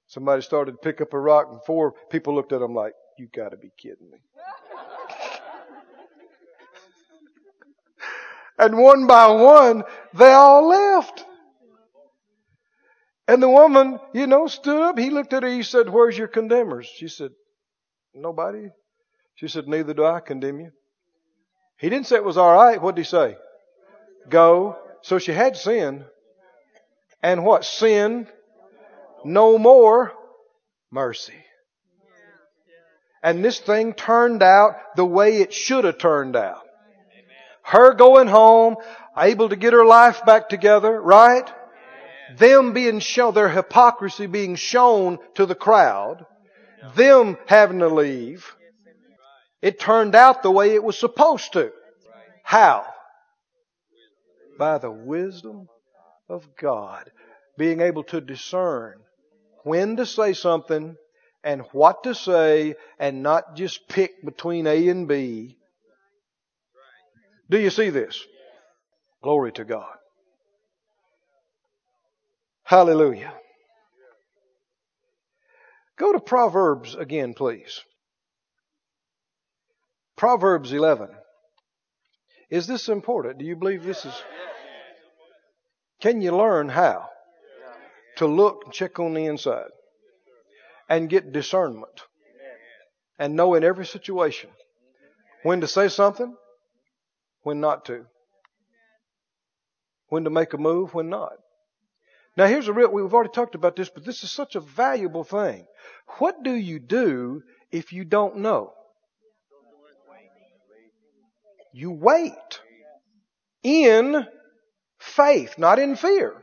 Somebody 0.08 0.42
started 0.42 0.72
to 0.72 0.78
pick 0.78 1.00
up 1.00 1.14
a 1.14 1.18
rock 1.18 1.46
and 1.50 1.60
four 1.64 1.94
people 2.10 2.34
looked 2.34 2.52
at 2.52 2.60
him 2.60 2.74
like, 2.74 2.92
you 3.18 3.28
gotta 3.34 3.56
be 3.56 3.70
kidding 3.78 4.10
me. 4.10 4.18
and 8.58 8.76
one 8.76 9.06
by 9.06 9.28
one, 9.28 9.84
they 10.12 10.32
all 10.32 10.66
left. 10.66 11.24
And 13.28 13.40
the 13.40 13.48
woman, 13.48 14.00
you 14.12 14.26
know, 14.26 14.48
stood 14.48 14.82
up. 14.82 14.98
He 14.98 15.10
looked 15.10 15.32
at 15.32 15.44
her. 15.44 15.48
He 15.48 15.62
said, 15.62 15.88
where's 15.88 16.18
your 16.18 16.28
condemners? 16.28 16.86
She 16.86 17.06
said, 17.06 17.30
nobody. 18.12 18.70
She 19.36 19.46
said, 19.46 19.68
neither 19.68 19.94
do 19.94 20.04
I 20.04 20.18
condemn 20.18 20.58
you. 20.58 20.72
He 21.78 21.88
didn't 21.88 22.08
say 22.08 22.16
it 22.16 22.24
was 22.24 22.36
all 22.36 22.52
right. 22.52 22.82
What 22.82 22.96
did 22.96 23.02
he 23.02 23.08
say? 23.08 23.36
Go. 24.28 24.78
So 25.02 25.18
she 25.18 25.32
had 25.32 25.56
sin. 25.56 26.04
And 27.22 27.44
what? 27.44 27.64
Sin. 27.64 28.26
No 29.24 29.58
more 29.58 30.12
mercy. 30.90 31.34
And 33.22 33.42
this 33.42 33.58
thing 33.58 33.94
turned 33.94 34.42
out 34.42 34.96
the 34.96 35.04
way 35.04 35.38
it 35.38 35.54
should 35.54 35.84
have 35.84 35.98
turned 35.98 36.36
out. 36.36 36.60
Her 37.62 37.94
going 37.94 38.28
home, 38.28 38.76
able 39.16 39.48
to 39.48 39.56
get 39.56 39.72
her 39.72 39.86
life 39.86 40.26
back 40.26 40.50
together, 40.50 41.00
right? 41.00 41.50
Them 42.36 42.74
being 42.74 43.00
shown, 43.00 43.32
their 43.32 43.48
hypocrisy 43.48 44.26
being 44.26 44.56
shown 44.56 45.18
to 45.36 45.46
the 45.46 45.54
crowd. 45.54 46.26
Them 46.94 47.38
having 47.46 47.78
to 47.78 47.88
leave. 47.88 48.54
It 49.62 49.80
turned 49.80 50.14
out 50.14 50.42
the 50.42 50.50
way 50.50 50.74
it 50.74 50.84
was 50.84 50.98
supposed 50.98 51.54
to. 51.54 51.72
How? 52.42 52.84
By 54.58 54.78
the 54.78 54.90
wisdom 54.90 55.68
of 56.28 56.48
God. 56.60 57.10
Being 57.56 57.80
able 57.80 58.04
to 58.04 58.20
discern 58.20 58.94
when 59.62 59.96
to 59.96 60.06
say 60.06 60.32
something 60.32 60.96
and 61.42 61.62
what 61.72 62.04
to 62.04 62.14
say 62.14 62.74
and 62.98 63.22
not 63.22 63.56
just 63.56 63.88
pick 63.88 64.24
between 64.24 64.66
A 64.66 64.88
and 64.88 65.06
B. 65.06 65.56
Do 67.50 67.58
you 67.58 67.70
see 67.70 67.90
this? 67.90 68.24
Glory 69.22 69.52
to 69.52 69.64
God. 69.64 69.94
Hallelujah. 72.64 73.32
Go 75.98 76.12
to 76.12 76.20
Proverbs 76.20 76.94
again, 76.94 77.34
please. 77.34 77.82
Proverbs 80.16 80.72
11. 80.72 81.08
Is 82.54 82.68
this 82.68 82.88
important? 82.88 83.38
Do 83.38 83.44
you 83.44 83.56
believe 83.56 83.82
this 83.82 84.04
is? 84.04 84.14
Can 86.00 86.20
you 86.20 86.30
learn 86.30 86.68
how 86.68 87.08
to 88.18 88.28
look 88.28 88.62
and 88.64 88.72
check 88.72 89.00
on 89.00 89.12
the 89.12 89.26
inside 89.26 89.72
and 90.88 91.10
get 91.10 91.32
discernment 91.32 92.02
and 93.18 93.34
know 93.34 93.54
in 93.54 93.64
every 93.64 93.84
situation 93.84 94.50
when 95.42 95.62
to 95.62 95.66
say 95.66 95.88
something, 95.88 96.36
when 97.42 97.58
not 97.58 97.86
to, 97.86 98.06
when 100.10 100.22
to 100.22 100.30
make 100.30 100.52
a 100.52 100.56
move, 100.56 100.94
when 100.94 101.08
not? 101.08 101.32
Now 102.36 102.46
here's 102.46 102.68
a 102.68 102.72
real, 102.72 102.92
we've 102.92 103.12
already 103.12 103.30
talked 103.30 103.56
about 103.56 103.74
this, 103.74 103.88
but 103.88 104.04
this 104.04 104.22
is 104.22 104.30
such 104.30 104.54
a 104.54 104.60
valuable 104.60 105.24
thing. 105.24 105.66
What 106.18 106.44
do 106.44 106.54
you 106.54 106.78
do 106.78 107.42
if 107.72 107.92
you 107.92 108.04
don't 108.04 108.36
know? 108.36 108.74
You 111.74 111.90
wait. 111.90 112.60
In 113.64 114.24
faith, 114.98 115.58
not 115.58 115.80
in 115.80 115.96
fear. 115.96 116.40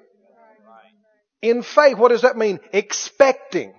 In 1.42 1.64
faith, 1.64 1.98
what 1.98 2.10
does 2.10 2.24
that 2.24 2.38
mean? 2.38 2.60
Expecting 2.74 3.74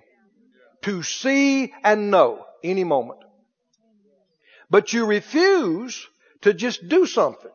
to 0.81 1.03
see 1.03 1.71
and 1.83 2.09
know 2.09 2.43
any 2.63 2.83
moment. 2.83 3.19
But 4.71 4.93
you 4.93 5.05
refuse 5.05 6.07
to 6.41 6.55
just 6.55 6.87
do 6.89 7.05
something 7.05 7.51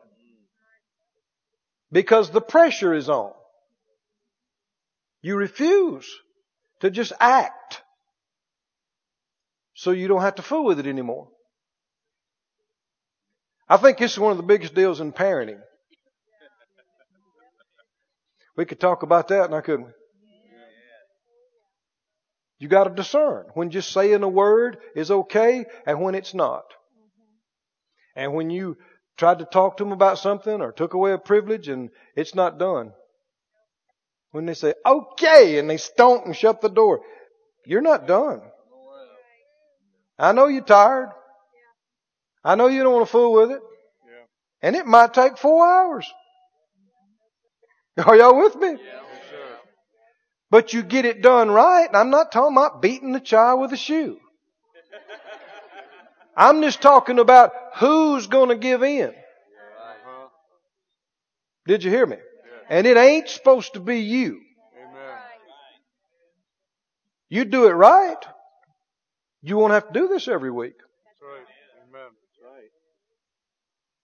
because 1.91 2.31
the 2.31 2.41
pressure 2.41 2.93
is 2.93 3.09
on. 3.09 3.33
You 5.21 5.35
refuse 5.35 6.09
to 6.79 6.89
just 6.89 7.11
act 7.19 7.81
so 9.73 9.91
you 9.91 10.07
don't 10.07 10.21
have 10.21 10.35
to 10.35 10.41
fool 10.41 10.63
with 10.63 10.79
it 10.79 10.87
anymore. 10.87 11.27
I 13.69 13.77
think 13.77 13.99
this 13.99 14.13
is 14.13 14.19
one 14.19 14.31
of 14.31 14.37
the 14.37 14.43
biggest 14.43 14.73
deals 14.73 14.99
in 14.99 15.13
parenting. 15.13 15.61
We 18.57 18.65
could 18.65 18.79
talk 18.79 19.03
about 19.03 19.27
that 19.29 19.51
now, 19.51 19.61
couldn't 19.61 19.85
we? 19.85 19.91
You 22.57 22.67
got 22.67 22.85
to 22.85 22.89
discern 22.89 23.45
when 23.53 23.69
just 23.69 23.91
saying 23.91 24.21
a 24.21 24.27
word 24.27 24.77
is 24.95 25.11
okay 25.11 25.65
and 25.85 26.01
when 26.01 26.13
it's 26.13 26.33
not. 26.33 26.65
And 28.15 28.33
when 28.33 28.49
you 28.49 28.75
tried 29.17 29.39
to 29.39 29.45
talk 29.45 29.77
to 29.77 29.83
them 29.83 29.93
about 29.93 30.19
something 30.19 30.61
or 30.61 30.73
took 30.73 30.93
away 30.93 31.13
a 31.13 31.17
privilege 31.17 31.69
and 31.69 31.89
it's 32.17 32.35
not 32.35 32.59
done. 32.59 32.91
When 34.31 34.45
they 34.45 34.55
say, 34.55 34.73
okay, 34.85 35.57
and 35.57 35.69
they 35.69 35.77
stomp 35.77 36.25
and 36.25 36.35
shut 36.35 36.59
the 36.59 36.69
door, 36.69 37.01
you're 37.65 37.81
not 37.81 38.07
done. 38.07 38.41
I 40.17 40.33
know 40.33 40.47
you're 40.47 40.63
tired. 40.63 41.11
I 42.43 42.55
know 42.55 42.67
you 42.67 42.83
don't 42.83 42.93
want 42.93 43.05
to 43.05 43.11
fool 43.11 43.33
with 43.33 43.51
it. 43.51 43.61
And 44.61 44.75
it 44.75 44.85
might 44.85 45.13
take 45.13 45.37
four 45.37 45.65
hours. 45.65 46.11
Are 48.05 48.15
y'all 48.15 48.37
with 48.37 48.55
me? 48.55 48.77
But 50.51 50.73
you 50.73 50.83
get 50.83 51.05
it 51.05 51.21
done 51.21 51.49
right. 51.51 51.87
And 51.87 51.95
I'm 51.95 52.09
not 52.09 52.31
talking 52.31 52.55
about 52.55 52.81
beating 52.81 53.11
the 53.11 53.19
child 53.19 53.61
with 53.61 53.71
a 53.71 53.77
shoe. 53.77 54.17
I'm 56.37 56.61
just 56.61 56.81
talking 56.81 57.19
about 57.19 57.51
who's 57.75 58.27
going 58.27 58.49
to 58.49 58.55
give 58.55 58.83
in. 58.83 59.09
Uh-huh. 59.09 60.27
Did 61.67 61.83
you 61.83 61.91
hear 61.91 62.05
me? 62.05 62.17
And 62.69 62.87
it 62.87 62.97
ain't 62.97 63.29
supposed 63.29 63.73
to 63.73 63.79
be 63.79 63.99
you. 63.99 64.41
You 67.29 67.45
do 67.45 67.67
it 67.67 67.73
right. 67.73 68.17
You 69.41 69.57
won't 69.57 69.73
have 69.73 69.87
to 69.87 69.93
do 69.93 70.07
this 70.07 70.27
every 70.27 70.51
week. 70.51 70.75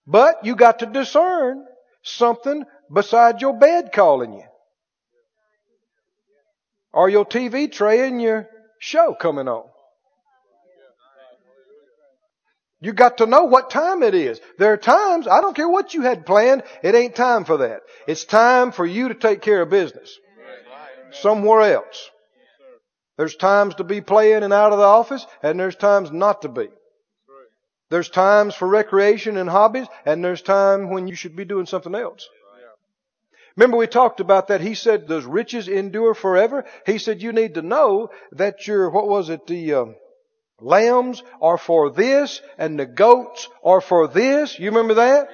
But 0.07 0.45
you 0.45 0.55
got 0.55 0.79
to 0.79 0.85
discern 0.85 1.65
something 2.03 2.63
beside 2.93 3.41
your 3.41 3.57
bed 3.57 3.91
calling 3.91 4.33
you. 4.33 4.43
Or 6.93 7.09
your 7.09 7.25
TV 7.25 7.71
tray 7.71 8.07
and 8.07 8.21
your 8.21 8.47
show 8.79 9.13
coming 9.13 9.47
on. 9.47 9.65
You 12.81 12.93
got 12.93 13.17
to 13.17 13.25
know 13.25 13.45
what 13.45 13.71
time 13.71 14.03
it 14.03 14.13
is. 14.13 14.39
There 14.59 14.73
are 14.73 14.77
times, 14.77 15.27
I 15.27 15.41
don't 15.41 15.55
care 15.55 15.67
what 15.67 15.93
you 15.93 16.03
had 16.03 16.25
planned, 16.25 16.63
it 16.83 16.93
ain't 16.93 17.15
time 17.15 17.43
for 17.43 17.57
that. 17.57 17.81
It's 18.07 18.25
time 18.25 18.71
for 18.71 18.85
you 18.85 19.07
to 19.07 19.15
take 19.15 19.41
care 19.41 19.61
of 19.63 19.69
business. 19.69 20.19
Somewhere 21.11 21.73
else. 21.73 22.09
There's 23.17 23.35
times 23.35 23.75
to 23.75 23.83
be 23.83 24.01
playing 24.01 24.43
and 24.43 24.53
out 24.53 24.71
of 24.71 24.77
the 24.77 24.85
office, 24.85 25.25
and 25.41 25.59
there's 25.59 25.75
times 25.75 26.11
not 26.11 26.43
to 26.43 26.49
be. 26.49 26.67
There's 27.89 28.09
times 28.09 28.55
for 28.55 28.67
recreation 28.67 29.37
and 29.37 29.49
hobbies, 29.49 29.87
and 30.05 30.23
there's 30.23 30.41
time 30.41 30.89
when 30.89 31.07
you 31.07 31.15
should 31.15 31.35
be 31.35 31.45
doing 31.45 31.65
something 31.65 31.95
else. 31.95 32.27
Remember 33.55 33.77
we 33.77 33.87
talked 33.87 34.19
about 34.19 34.49
that. 34.49 34.59
He 34.59 34.75
said, 34.75 35.07
does 35.07 35.23
riches 35.23 35.67
endure 35.69 36.13
forever? 36.13 36.65
He 36.85 36.97
said, 36.97 37.21
you 37.21 37.31
need 37.31 37.53
to 37.53 37.61
know 37.61 38.09
that 38.33 38.67
your, 38.67 38.89
what 38.89 39.07
was 39.07 39.29
it, 39.29 39.47
the, 39.47 39.73
uh, 39.73 39.85
lambs 40.59 41.23
are 41.41 41.57
for 41.57 41.89
this, 41.89 42.41
and 42.57 42.79
the 42.79 42.85
goats 42.85 43.47
are 43.63 43.81
for 43.81 44.07
this. 44.07 44.57
You 44.59 44.67
remember 44.67 44.95
that? 44.95 45.29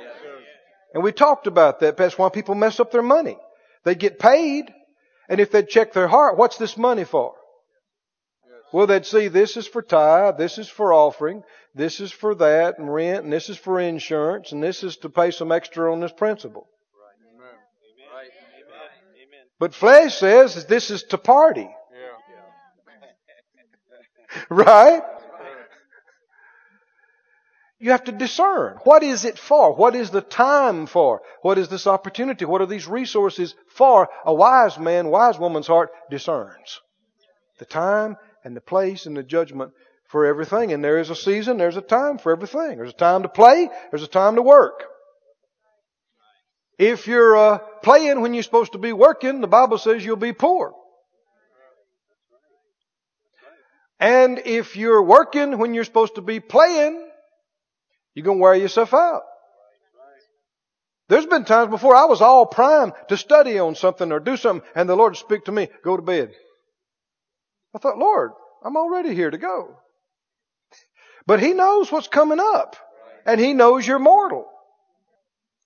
And 0.93 1.03
we 1.03 1.11
talked 1.11 1.47
about 1.47 1.79
that. 1.79 1.97
That's 1.97 2.17
why 2.17 2.29
people 2.29 2.55
mess 2.55 2.79
up 2.79 2.91
their 2.91 3.01
money. 3.01 3.37
They 3.85 3.95
get 3.95 4.19
paid, 4.19 4.71
and 5.29 5.39
if 5.39 5.51
they 5.51 5.63
check 5.63 5.93
their 5.93 6.07
heart, 6.07 6.37
what's 6.37 6.57
this 6.57 6.77
money 6.77 7.05
for? 7.05 7.33
Well, 8.73 8.87
they'd 8.87 9.05
see 9.05 9.27
this 9.27 9.57
is 9.57 9.67
for 9.67 9.81
tithe, 9.81 10.37
this 10.37 10.57
is 10.57 10.69
for 10.69 10.93
offering, 10.93 11.43
this 11.75 11.99
is 11.99 12.11
for 12.11 12.35
that 12.35 12.79
and 12.79 12.93
rent, 12.93 13.23
and 13.25 13.33
this 13.33 13.49
is 13.49 13.57
for 13.57 13.79
insurance, 13.79 14.51
and 14.51 14.63
this 14.63 14.83
is 14.83 14.97
to 14.97 15.09
pay 15.09 15.31
some 15.31 15.51
extra 15.51 15.91
on 15.91 15.99
this 15.99 16.13
principle. 16.13 16.67
But 19.59 19.75
flesh 19.75 20.15
says 20.15 20.65
this 20.65 20.89
is 20.89 21.03
to 21.03 21.19
party. 21.19 21.69
Yeah. 21.69 22.17
right? 24.49 25.03
You 27.77 27.91
have 27.91 28.05
to 28.05 28.11
discern. 28.11 28.77
What 28.85 29.03
is 29.03 29.23
it 29.23 29.37
for? 29.37 29.75
What 29.75 29.95
is 29.95 30.09
the 30.09 30.21
time 30.21 30.87
for? 30.87 31.21
What 31.43 31.59
is 31.59 31.67
this 31.67 31.85
opportunity? 31.85 32.45
What 32.45 32.61
are 32.61 32.67
these 32.67 32.87
resources 32.87 33.53
for? 33.67 34.09
A 34.25 34.33
wise 34.33 34.79
man, 34.79 35.09
wise 35.09 35.37
woman's 35.37 35.67
heart 35.67 35.91
discerns. 36.09 36.79
The 37.59 37.65
time 37.65 38.17
and 38.43 38.55
the 38.55 38.61
place 38.61 39.05
and 39.05 39.15
the 39.15 39.23
judgment 39.23 39.71
for 40.07 40.25
everything. 40.25 40.73
And 40.73 40.83
there 40.83 40.99
is 40.99 41.09
a 41.09 41.15
season, 41.15 41.57
there's 41.57 41.77
a 41.77 41.81
time 41.81 42.17
for 42.17 42.31
everything. 42.31 42.77
There's 42.77 42.91
a 42.91 42.93
time 42.93 43.23
to 43.23 43.29
play, 43.29 43.69
there's 43.89 44.03
a 44.03 44.07
time 44.07 44.35
to 44.35 44.41
work. 44.41 44.83
If 46.77 47.07
you're 47.07 47.37
uh, 47.37 47.57
playing 47.83 48.21
when 48.21 48.33
you're 48.33 48.43
supposed 48.43 48.71
to 48.71 48.79
be 48.79 48.91
working, 48.91 49.41
the 49.41 49.47
Bible 49.47 49.77
says 49.77 50.03
you'll 50.03 50.15
be 50.15 50.33
poor. 50.33 50.73
And 53.99 54.41
if 54.45 54.75
you're 54.75 55.03
working 55.03 55.59
when 55.59 55.75
you're 55.75 55.83
supposed 55.83 56.15
to 56.15 56.21
be 56.21 56.39
playing, 56.39 57.07
you're 58.15 58.25
going 58.25 58.39
to 58.39 58.41
wear 58.41 58.55
yourself 58.55 58.95
out. 58.95 59.21
There's 61.07 61.25
been 61.25 61.45
times 61.45 61.69
before 61.69 61.93
I 61.93 62.05
was 62.05 62.21
all 62.21 62.45
primed 62.45 62.93
to 63.09 63.17
study 63.17 63.59
on 63.59 63.75
something 63.75 64.11
or 64.11 64.19
do 64.19 64.37
something, 64.37 64.67
and 64.73 64.89
the 64.89 64.95
Lord 64.95 65.11
would 65.11 65.17
speak 65.17 65.45
to 65.45 65.51
me, 65.51 65.67
go 65.83 65.97
to 65.97 66.01
bed. 66.01 66.31
I 67.73 67.79
thought, 67.79 67.97
Lord, 67.97 68.31
I'm 68.63 68.77
already 68.77 69.15
here 69.15 69.31
to 69.31 69.37
go. 69.37 69.77
But 71.25 71.41
He 71.41 71.53
knows 71.53 71.91
what's 71.91 72.07
coming 72.07 72.39
up, 72.39 72.75
and 73.25 73.39
He 73.39 73.53
knows 73.53 73.85
you're 73.87 73.99
mortal. 73.99 74.47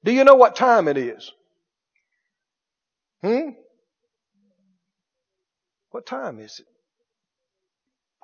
Do 0.03 0.11
you 0.11 0.23
know 0.23 0.35
what 0.35 0.55
time 0.55 0.87
it 0.87 0.97
is? 0.97 1.31
Hmm? 3.21 3.49
What 5.91 6.05
time 6.05 6.39
is 6.39 6.59
it? 6.59 6.67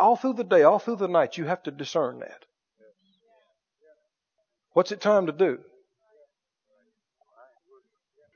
all 0.02 0.16
through 0.16 0.34
the 0.34 0.44
day, 0.44 0.64
all 0.64 0.80
through 0.80 0.96
the 0.98 1.08
night, 1.08 1.38
you 1.38 1.46
have 1.46 1.64
to 1.64 1.72
discern 1.72 2.20
that. 2.20 2.46
What's 4.74 4.92
it 4.92 5.00
time 5.00 5.28
to 5.28 5.32
do? 5.32 5.60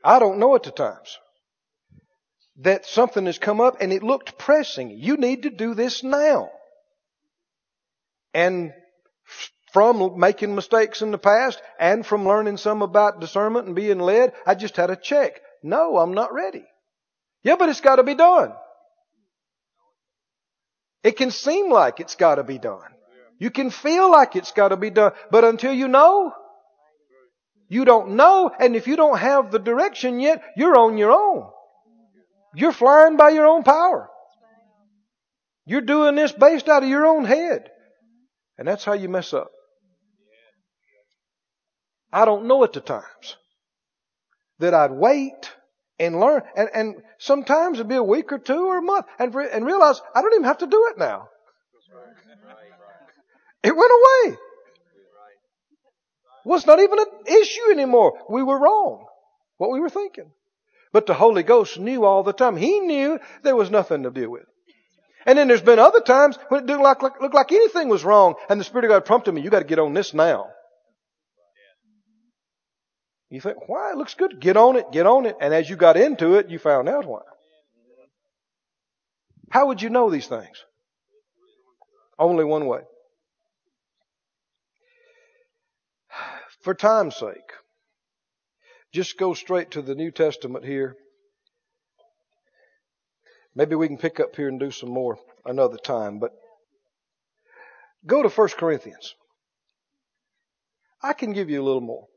I 0.03 0.19
don't 0.19 0.37
know 0.37 0.55
at 0.55 0.63
the 0.63 0.71
times. 0.71 1.17
That 2.59 2.85
something 2.85 3.25
has 3.25 3.37
come 3.37 3.59
up 3.59 3.77
and 3.81 3.91
it 3.91 4.03
looked 4.03 4.37
pressing. 4.37 4.91
You 4.91 5.17
need 5.17 5.43
to 5.43 5.49
do 5.49 5.73
this 5.73 6.03
now. 6.03 6.49
And 8.33 8.73
from 9.73 10.17
making 10.17 10.55
mistakes 10.55 11.01
in 11.01 11.11
the 11.11 11.17
past 11.17 11.61
and 11.77 12.05
from 12.05 12.25
learning 12.25 12.57
some 12.57 12.81
about 12.81 13.19
discernment 13.19 13.67
and 13.67 13.75
being 13.75 13.99
led, 13.99 14.31
I 14.45 14.55
just 14.55 14.77
had 14.77 14.89
a 14.89 14.95
check. 14.95 15.41
No, 15.61 15.97
I'm 15.97 16.13
not 16.13 16.33
ready. 16.33 16.63
Yeah, 17.43 17.57
but 17.57 17.69
it's 17.69 17.81
got 17.81 17.97
to 17.97 18.03
be 18.03 18.15
done. 18.15 18.53
It 21.03 21.17
can 21.17 21.31
seem 21.31 21.69
like 21.69 21.99
it's 21.99 22.15
got 22.15 22.35
to 22.35 22.43
be 22.43 22.57
done. 22.57 22.89
You 23.37 23.51
can 23.51 23.69
feel 23.69 24.09
like 24.09 24.35
it's 24.35 24.53
got 24.53 24.69
to 24.69 24.77
be 24.77 24.89
done. 24.89 25.11
But 25.29 25.43
until 25.43 25.73
you 25.73 25.87
know, 25.87 26.33
you 27.67 27.85
don't 27.85 28.15
know. 28.15 28.49
And 28.57 28.75
if 28.75 28.87
you 28.87 28.95
don't 28.95 29.17
have 29.17 29.51
the 29.51 29.59
direction 29.59 30.19
yet, 30.19 30.41
you're 30.55 30.77
on 30.77 30.97
your 30.97 31.11
own. 31.11 31.49
You're 32.55 32.71
flying 32.71 33.17
by 33.17 33.29
your 33.29 33.47
own 33.47 33.63
power. 33.63 34.09
You're 35.65 35.81
doing 35.81 36.15
this 36.15 36.31
based 36.31 36.69
out 36.69 36.83
of 36.83 36.89
your 36.89 37.05
own 37.05 37.25
head. 37.25 37.69
And 38.57 38.67
that's 38.67 38.83
how 38.83 38.93
you 38.93 39.09
mess 39.09 39.33
up. 39.33 39.51
I 42.11 42.23
don't 42.23 42.45
know 42.45 42.63
at 42.63 42.73
the 42.73 42.79
times 42.79 43.35
that 44.59 44.73
I'd 44.73 44.91
wait 44.91 45.51
and 45.99 46.19
learn. 46.19 46.43
And, 46.55 46.69
and 46.73 46.95
sometimes 47.17 47.77
it'd 47.77 47.89
be 47.89 47.95
a 47.95 48.03
week 48.03 48.31
or 48.31 48.39
two 48.39 48.67
or 48.67 48.77
a 48.77 48.81
month 48.81 49.05
and, 49.19 49.35
and 49.35 49.65
realize 49.65 50.01
I 50.13 50.21
don't 50.21 50.33
even 50.33 50.45
have 50.45 50.59
to 50.59 50.67
do 50.67 50.87
it 50.91 50.97
now. 50.97 51.27
It 53.63 53.75
went 53.75 53.91
away. 53.91 54.37
It's 56.47 56.67
not 56.67 56.79
even 56.79 56.99
an 56.99 57.05
issue 57.25 57.71
anymore. 57.71 58.13
We 58.29 58.43
were 58.43 58.59
wrong. 58.59 59.07
What 59.57 59.71
we 59.71 59.79
were 59.79 59.89
thinking. 59.89 60.31
But 60.95 61.07
the 61.07 61.13
Holy 61.13 61.43
Ghost 61.43 61.77
knew 61.77 62.05
all 62.05 62.23
the 62.23 62.31
time. 62.31 62.55
He 62.55 62.79
knew 62.79 63.19
there 63.43 63.57
was 63.57 63.69
nothing 63.69 64.03
to 64.03 64.11
deal 64.11 64.29
with. 64.29 64.45
And 65.25 65.37
then 65.37 65.49
there's 65.49 65.61
been 65.61 65.77
other 65.77 65.99
times 65.99 66.37
when 66.47 66.63
it 66.63 66.67
didn't 66.67 66.83
look 66.83 67.01
like, 67.01 67.33
like 67.33 67.51
anything 67.51 67.89
was 67.89 68.05
wrong 68.05 68.35
and 68.47 68.57
the 68.57 68.63
Spirit 68.63 68.85
of 68.85 68.91
God 68.91 69.03
prompted 69.03 69.33
me, 69.33 69.41
you 69.41 69.49
got 69.49 69.59
to 69.59 69.65
get 69.65 69.77
on 69.77 69.93
this 69.93 70.13
now. 70.13 70.47
You 73.29 73.41
think, 73.41 73.67
why? 73.67 73.91
It 73.91 73.97
looks 73.97 74.13
good. 74.13 74.39
Get 74.39 74.55
on 74.55 74.77
it, 74.77 74.93
get 74.93 75.05
on 75.05 75.25
it. 75.25 75.35
And 75.41 75.53
as 75.53 75.69
you 75.69 75.75
got 75.75 75.97
into 75.97 76.35
it, 76.35 76.49
you 76.49 76.59
found 76.59 76.87
out 76.87 77.05
why. 77.05 77.23
How 79.49 79.67
would 79.67 79.81
you 79.81 79.89
know 79.89 80.09
these 80.09 80.27
things? 80.27 80.63
Only 82.17 82.45
one 82.45 82.67
way. 82.67 82.83
For 86.61 86.73
time's 86.73 87.17
sake, 87.17 87.51
just 88.95 89.17
go 89.17 89.33
straight 89.33 89.71
to 89.71 89.81
the 89.81 89.93
New 89.93 90.09
Testament 90.09 90.63
here. 90.63 90.95
Maybe 93.53 93.75
we 93.75 93.87
can 93.87 93.97
pick 93.97 94.21
up 94.21 94.35
here 94.35 94.47
and 94.47 94.59
do 94.59 94.71
some 94.71 94.89
more 94.89 95.17
another 95.45 95.77
time, 95.77 96.19
but 96.19 96.31
go 98.05 98.23
to 98.23 98.29
1 98.29 98.49
Corinthians. 98.57 99.13
I 101.03 101.11
can 101.11 101.33
give 101.33 101.49
you 101.49 101.61
a 101.61 101.63
little 101.63 101.81
more. 101.81 102.07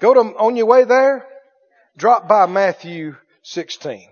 Go 0.00 0.14
to, 0.14 0.20
on 0.20 0.56
your 0.56 0.66
way 0.66 0.84
there, 0.84 1.26
drop 1.96 2.26
by 2.26 2.46
Matthew 2.46 3.16
16. 3.42 4.08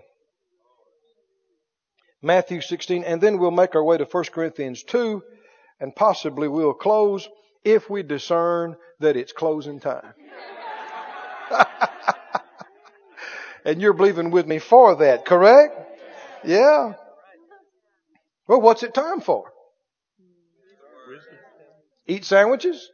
Matthew 2.21 2.61
16, 2.61 3.03
and 3.03 3.19
then 3.19 3.39
we'll 3.39 3.51
make 3.51 3.75
our 3.75 3.83
way 3.83 3.97
to 3.97 4.05
1 4.05 4.23
Corinthians 4.25 4.83
2, 4.83 5.23
and 5.79 5.95
possibly 5.95 6.47
we'll 6.47 6.73
close 6.73 7.27
if 7.63 7.89
we 7.89 8.03
discern 8.03 8.77
that 8.99 9.17
it's 9.17 9.33
closing 9.33 9.79
time. 9.79 10.13
and 13.65 13.81
you're 13.81 13.93
believing 13.93 14.31
with 14.31 14.47
me 14.47 14.59
for 14.59 14.95
that, 14.97 15.25
correct? 15.25 15.75
Yeah. 16.43 16.93
Well, 18.47 18.61
what's 18.61 18.83
it 18.83 18.93
time 18.93 19.21
for? 19.21 19.51
Eat 22.07 22.25
sandwiches? 22.25 22.89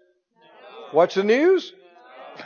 Watch 0.94 1.16
the 1.16 1.24
news? 1.24 1.74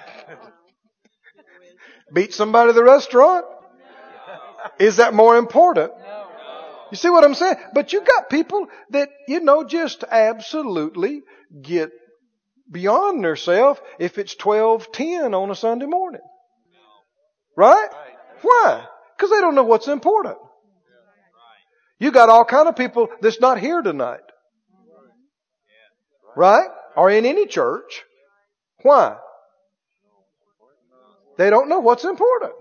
Beat 2.14 2.34
somebody 2.34 2.70
at 2.70 2.76
the 2.76 2.84
restaurant? 2.84 3.46
Is 4.80 4.98
that 4.98 5.14
more 5.14 5.38
important? 5.38 5.92
You 6.92 6.98
see 6.98 7.10
what 7.10 7.24
I'm 7.24 7.36
saying? 7.36 7.58
But 7.74 7.94
you 7.94 8.02
got 8.02 8.30
people 8.30 8.68
that, 8.92 9.10
you 9.28 9.40
know, 9.40 9.64
just 9.64 10.04
absolutely 10.10 11.24
get 11.62 11.92
beyond 12.70 13.24
themselves 13.24 13.80
if 14.00 14.18
it's 14.18 14.36
1210 14.38 15.34
on 15.34 15.52
a 15.52 15.56
Sunday 15.56 15.86
morning. 15.86 16.22
Right? 17.56 17.90
Why? 18.42 18.86
Because 19.16 19.32
they 19.32 19.42
don't 19.42 19.56
know 19.56 19.64
what's 19.64 19.88
important. 19.88 20.38
You 22.00 22.12
got 22.12 22.30
all 22.30 22.44
kind 22.44 22.68
of 22.68 22.76
people 22.76 23.10
that's 23.22 23.40
not 23.40 23.60
here 23.60 23.82
tonight. 23.82 24.20
Right? 26.36 26.68
Or 26.98 27.10
in 27.10 27.26
any 27.26 27.48
church. 27.48 28.04
Why? 28.82 29.18
They 31.38 31.50
don't 31.50 31.70
know 31.70 31.80
what's 31.80 32.04
important. 32.04 32.54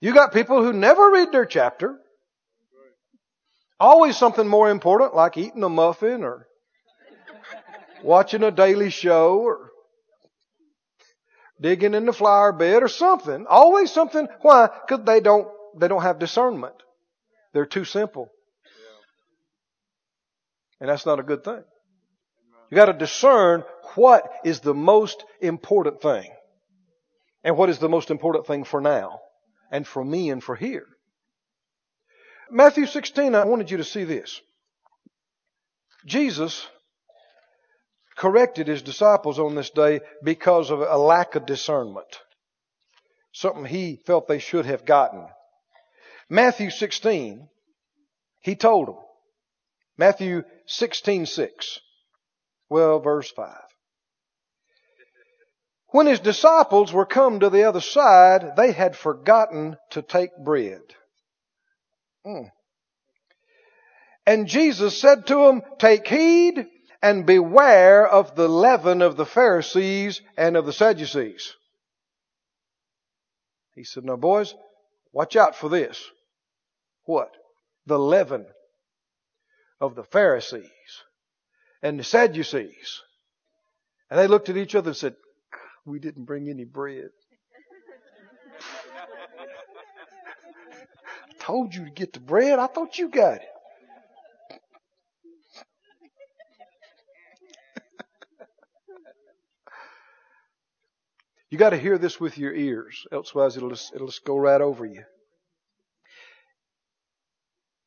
You 0.00 0.12
got 0.12 0.32
people 0.32 0.62
who 0.62 0.72
never 0.72 1.10
read 1.10 1.32
their 1.32 1.46
chapter. 1.46 1.98
Always 3.80 4.16
something 4.16 4.46
more 4.46 4.70
important 4.70 5.14
like 5.14 5.36
eating 5.36 5.62
a 5.62 5.68
muffin 5.68 6.22
or 6.22 6.46
watching 8.04 8.42
a 8.42 8.50
daily 8.50 8.90
show 8.90 9.38
or 9.38 9.70
digging 11.60 11.94
in 11.94 12.04
the 12.04 12.12
flower 12.12 12.52
bed 12.52 12.82
or 12.82 12.88
something. 12.88 13.46
Always 13.48 13.90
something. 13.90 14.28
Why? 14.42 14.68
Because 14.86 15.04
they 15.04 15.20
don't, 15.20 15.48
they 15.78 15.88
don't 15.88 16.02
have 16.02 16.18
discernment. 16.18 16.74
They're 17.52 17.66
too 17.66 17.84
simple. 17.84 18.30
And 20.80 20.90
that's 20.90 21.06
not 21.06 21.20
a 21.20 21.22
good 21.22 21.44
thing. 21.44 21.62
You 22.70 22.76
gotta 22.76 22.92
discern 22.92 23.62
what 23.94 24.28
is 24.44 24.60
the 24.60 24.74
most 24.74 25.24
important 25.40 26.02
thing. 26.02 26.30
And 27.42 27.56
what 27.56 27.70
is 27.70 27.78
the 27.78 27.88
most 27.88 28.10
important 28.10 28.46
thing 28.46 28.64
for 28.64 28.80
now. 28.80 29.20
And 29.70 29.86
for 29.86 30.04
me 30.04 30.30
and 30.30 30.42
for 30.42 30.56
here. 30.56 30.86
Matthew 32.50 32.86
16, 32.86 33.34
I 33.34 33.44
wanted 33.44 33.70
you 33.70 33.78
to 33.78 33.84
see 33.84 34.04
this. 34.04 34.40
Jesus 36.04 36.66
corrected 38.16 38.68
his 38.68 38.82
disciples 38.82 39.38
on 39.38 39.54
this 39.54 39.70
day 39.70 40.00
because 40.22 40.70
of 40.70 40.80
a 40.80 40.96
lack 40.96 41.34
of 41.34 41.46
discernment. 41.46 42.20
Something 43.32 43.64
he 43.64 43.96
felt 44.06 44.28
they 44.28 44.38
should 44.38 44.66
have 44.66 44.84
gotten. 44.84 45.26
Matthew 46.28 46.70
16, 46.70 47.48
he 48.40 48.54
told 48.54 48.88
them. 48.88 48.98
Matthew 49.96 50.42
16, 50.66 51.26
6. 51.26 51.80
Well, 52.68 53.00
verse 53.00 53.30
5. 53.30 53.54
When 55.88 56.06
his 56.06 56.20
disciples 56.20 56.92
were 56.92 57.06
come 57.06 57.40
to 57.40 57.50
the 57.50 57.64
other 57.64 57.80
side, 57.80 58.56
they 58.56 58.72
had 58.72 58.96
forgotten 58.96 59.76
to 59.90 60.02
take 60.02 60.36
bread. 60.36 60.82
Mm. 62.26 62.50
And 64.26 64.48
Jesus 64.48 65.00
said 65.00 65.26
to 65.26 65.34
them, 65.34 65.62
Take 65.78 66.08
heed 66.08 66.66
and 67.04 67.26
beware 67.26 68.08
of 68.08 68.34
the 68.34 68.48
leaven 68.48 69.02
of 69.02 69.18
the 69.18 69.26
Pharisees 69.26 70.22
and 70.38 70.56
of 70.56 70.64
the 70.64 70.72
Sadducees. 70.72 71.52
He 73.74 73.84
said, 73.84 74.06
Now, 74.06 74.16
boys, 74.16 74.54
watch 75.12 75.36
out 75.36 75.54
for 75.54 75.68
this. 75.68 76.02
What? 77.04 77.30
The 77.84 77.98
leaven 77.98 78.46
of 79.82 79.96
the 79.96 80.02
Pharisees 80.02 80.70
and 81.82 82.00
the 82.00 82.04
Sadducees. 82.04 83.02
And 84.08 84.18
they 84.18 84.26
looked 84.26 84.48
at 84.48 84.56
each 84.56 84.74
other 84.74 84.88
and 84.88 84.96
said, 84.96 85.14
We 85.84 85.98
didn't 85.98 86.24
bring 86.24 86.48
any 86.48 86.64
bread. 86.64 87.10
I 91.22 91.32
told 91.38 91.74
you 91.74 91.84
to 91.84 91.90
get 91.90 92.14
the 92.14 92.20
bread. 92.20 92.58
I 92.58 92.66
thought 92.66 92.96
you 92.96 93.10
got 93.10 93.42
it. 93.42 93.53
You 101.54 101.58
got 101.58 101.70
to 101.70 101.78
hear 101.78 101.98
this 101.98 102.18
with 102.18 102.36
your 102.36 102.52
ears, 102.52 103.06
elsewise 103.12 103.56
it'll 103.56 103.70
just, 103.70 103.94
it'll 103.94 104.08
just 104.08 104.24
go 104.24 104.36
right 104.36 104.60
over 104.60 104.84
you. 104.84 105.04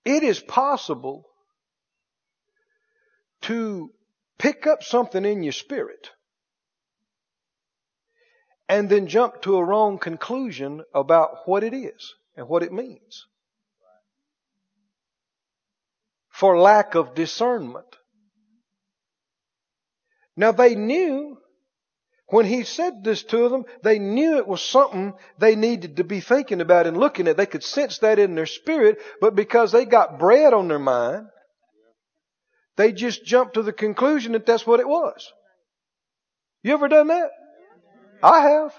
It 0.05 0.23
is 0.23 0.39
possible 0.39 1.25
to 3.41 3.91
pick 4.39 4.65
up 4.67 4.83
something 4.83 5.25
in 5.25 5.43
your 5.43 5.51
spirit 5.51 6.11
and 8.69 8.89
then 8.89 9.07
jump 9.07 9.41
to 9.41 9.57
a 9.57 9.65
wrong 9.65 9.97
conclusion 9.97 10.85
about 10.95 11.39
what 11.43 11.61
it 11.61 11.73
is 11.73 12.15
and 12.37 12.47
what 12.47 12.63
it 12.63 12.71
means. 12.71 13.25
For 16.29 16.57
lack 16.57 16.95
of 16.95 17.15
discernment. 17.15 17.97
Now 20.37 20.53
they 20.53 20.73
knew 20.75 21.39
when 22.29 22.45
he 22.45 22.63
said 22.63 23.03
this 23.03 23.23
to 23.23 23.47
them, 23.49 23.65
they 23.83 23.99
knew 23.99 24.37
it 24.37 24.47
was 24.47 24.61
something 24.61 25.13
they 25.37 25.55
needed 25.55 25.97
to 25.97 26.03
be 26.03 26.19
thinking 26.19 26.59
about 26.59 26.85
and 26.85 26.97
looking 26.97 27.27
at. 27.27 27.37
They 27.37 27.45
could 27.45 27.63
sense 27.63 27.99
that 27.99 28.19
in 28.19 28.35
their 28.35 28.45
spirit, 28.45 28.99
but 29.21 29.35
because 29.35 29.71
they 29.71 29.85
got 29.85 30.19
bread 30.19 30.53
on 30.53 30.67
their 30.67 30.79
mind, 30.79 31.27
they 32.75 32.91
just 32.91 33.25
jumped 33.25 33.53
to 33.53 33.63
the 33.63 33.71
conclusion 33.71 34.33
that 34.33 34.45
that's 34.45 34.67
what 34.67 34.81
it 34.81 34.87
was. 34.87 35.31
You 36.63 36.73
ever 36.73 36.89
done 36.89 37.07
that? 37.07 37.29
I 38.21 38.41
have. 38.41 38.73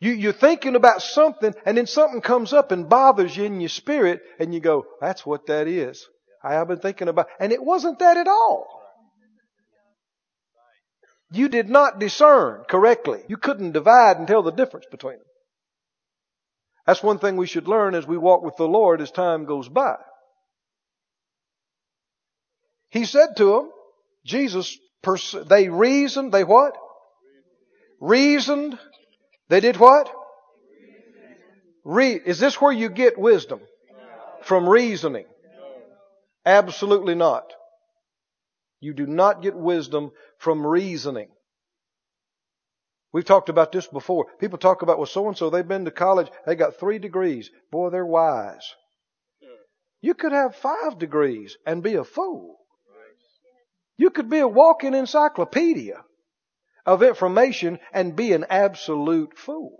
You, 0.00 0.12
you're 0.12 0.32
thinking 0.32 0.74
about 0.74 1.00
something 1.00 1.54
and 1.64 1.78
then 1.78 1.86
something 1.86 2.20
comes 2.20 2.52
up 2.52 2.72
and 2.72 2.88
bothers 2.88 3.36
you 3.36 3.44
in 3.44 3.60
your 3.60 3.68
spirit 3.68 4.20
and 4.40 4.52
you 4.52 4.60
go, 4.60 4.84
that's 5.00 5.24
what 5.24 5.46
that 5.46 5.68
is. 5.68 6.06
I 6.42 6.54
have 6.54 6.68
been 6.68 6.80
thinking 6.80 7.08
about, 7.08 7.28
and 7.38 7.52
it 7.52 7.62
wasn't 7.62 8.00
that 8.00 8.16
at 8.16 8.26
all. 8.26 8.83
You 11.34 11.48
did 11.48 11.68
not 11.68 11.98
discern 11.98 12.62
correctly. 12.68 13.22
You 13.28 13.36
couldn't 13.36 13.72
divide 13.72 14.18
and 14.18 14.28
tell 14.28 14.44
the 14.44 14.52
difference 14.52 14.86
between 14.88 15.14
them. 15.14 15.26
That's 16.86 17.02
one 17.02 17.18
thing 17.18 17.36
we 17.36 17.48
should 17.48 17.66
learn 17.66 17.96
as 17.96 18.06
we 18.06 18.16
walk 18.16 18.42
with 18.42 18.56
the 18.56 18.68
Lord 18.68 19.00
as 19.00 19.10
time 19.10 19.44
goes 19.44 19.68
by. 19.68 19.96
He 22.90 23.04
said 23.04 23.36
to 23.38 23.46
them, 23.46 23.70
Jesus, 24.24 24.78
they 25.48 25.68
reasoned, 25.68 26.30
they 26.30 26.44
what? 26.44 26.76
Reasoned. 28.00 28.78
They 29.48 29.58
did 29.58 29.76
what? 29.76 30.10
Re- 31.82 32.20
is 32.24 32.38
this 32.38 32.60
where 32.60 32.72
you 32.72 32.88
get 32.88 33.18
wisdom? 33.18 33.60
From 34.42 34.68
reasoning? 34.68 35.26
Absolutely 36.46 37.16
not. 37.16 37.52
You 38.84 38.92
do 38.92 39.06
not 39.06 39.40
get 39.40 39.56
wisdom 39.56 40.12
from 40.36 40.66
reasoning. 40.66 41.30
We've 43.14 43.24
talked 43.24 43.48
about 43.48 43.72
this 43.72 43.86
before. 43.86 44.26
People 44.38 44.58
talk 44.58 44.82
about, 44.82 44.98
well, 44.98 45.06
so 45.06 45.26
and 45.26 45.38
so, 45.38 45.48
they've 45.48 45.66
been 45.66 45.86
to 45.86 45.90
college, 45.90 46.30
they 46.44 46.54
got 46.54 46.78
three 46.78 46.98
degrees. 46.98 47.50
Boy, 47.72 47.88
they're 47.88 48.04
wise. 48.04 48.74
You 50.02 50.12
could 50.12 50.32
have 50.32 50.54
five 50.56 50.98
degrees 50.98 51.56
and 51.64 51.82
be 51.82 51.94
a 51.94 52.04
fool. 52.04 52.58
You 53.96 54.10
could 54.10 54.28
be 54.28 54.40
a 54.40 54.48
walking 54.48 54.92
encyclopedia 54.92 56.04
of 56.84 57.02
information 57.02 57.78
and 57.90 58.14
be 58.14 58.34
an 58.34 58.44
absolute 58.50 59.38
fool. 59.38 59.78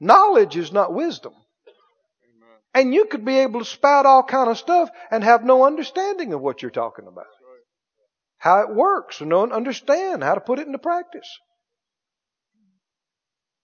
Knowledge 0.00 0.56
is 0.56 0.72
not 0.72 0.94
wisdom. 0.94 1.34
And 2.72 2.94
you 2.94 3.06
could 3.06 3.24
be 3.24 3.38
able 3.38 3.60
to 3.60 3.66
spout 3.66 4.06
all 4.06 4.22
kind 4.22 4.48
of 4.48 4.58
stuff 4.58 4.90
and 5.10 5.24
have 5.24 5.44
no 5.44 5.66
understanding 5.66 6.32
of 6.32 6.40
what 6.40 6.62
you're 6.62 6.70
talking 6.70 7.06
about. 7.08 7.26
How 8.38 8.60
it 8.60 8.74
works, 8.74 9.20
and 9.20 9.30
don't 9.30 9.52
understand 9.52 10.22
how 10.22 10.34
to 10.34 10.40
put 10.40 10.58
it 10.58 10.66
into 10.66 10.78
practice. 10.78 11.28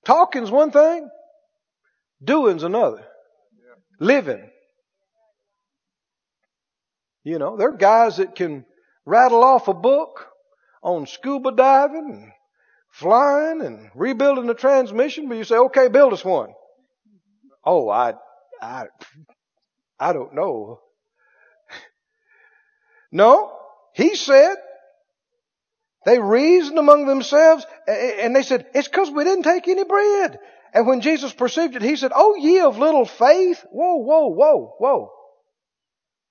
Talking's 0.05 0.51
one 0.51 0.71
thing, 0.71 1.09
doing's 2.23 2.63
another. 2.63 3.05
Living. 3.99 4.51
You 7.25 7.39
know, 7.39 7.57
there 7.57 7.71
are 7.71 7.77
guys 7.77 8.19
that 8.19 8.35
can 8.35 8.67
rattle 9.05 9.43
off 9.43 9.69
a 9.69 9.75
book 9.75 10.27
on 10.83 11.07
scuba 11.07 11.53
diving 11.53 12.11
and 12.11 12.33
flying 12.91 13.63
and 13.63 13.91
rebuilding 13.95 14.47
the 14.47 14.55
transmission, 14.55 15.29
but 15.29 15.37
you 15.39 15.45
say, 15.45 15.57
okay, 15.57 15.89
build 15.89 16.13
us 16.13 16.25
one. 16.25 16.51
Mm-hmm. 16.51 17.49
Oh, 17.65 17.89
I, 17.89 18.15
I, 18.61 18.87
I 19.99 20.13
don't 20.13 20.35
know. 20.35 20.81
No, 23.13 23.57
he 23.95 24.17
said, 24.17 24.57
they 26.05 26.19
reasoned 26.19 26.79
among 26.79 27.07
themselves 27.07 27.65
and 27.87 28.35
they 28.35 28.43
said, 28.43 28.67
it's 28.75 28.89
because 28.89 29.11
we 29.11 29.25
didn't 29.25 29.45
take 29.45 29.69
any 29.69 29.85
bread. 29.85 30.39
And 30.75 30.87
when 30.87 31.01
Jesus 31.01 31.33
perceived 31.33 31.77
it, 31.77 31.83
he 31.83 31.97
said, 31.97 32.13
Oh, 32.15 32.35
ye 32.35 32.61
of 32.61 32.79
little 32.79 33.07
faith. 33.07 33.65
Whoa, 33.71 33.97
whoa, 33.97 34.27
whoa, 34.27 34.75
whoa. 34.79 35.13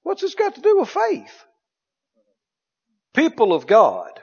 What's 0.04 0.22
this 0.22 0.36
got 0.36 0.56
to 0.56 0.62
do 0.62 0.80
with 0.80 0.90
faith? 0.90 1.46
People 3.16 3.54
of 3.54 3.66
God 3.66 4.22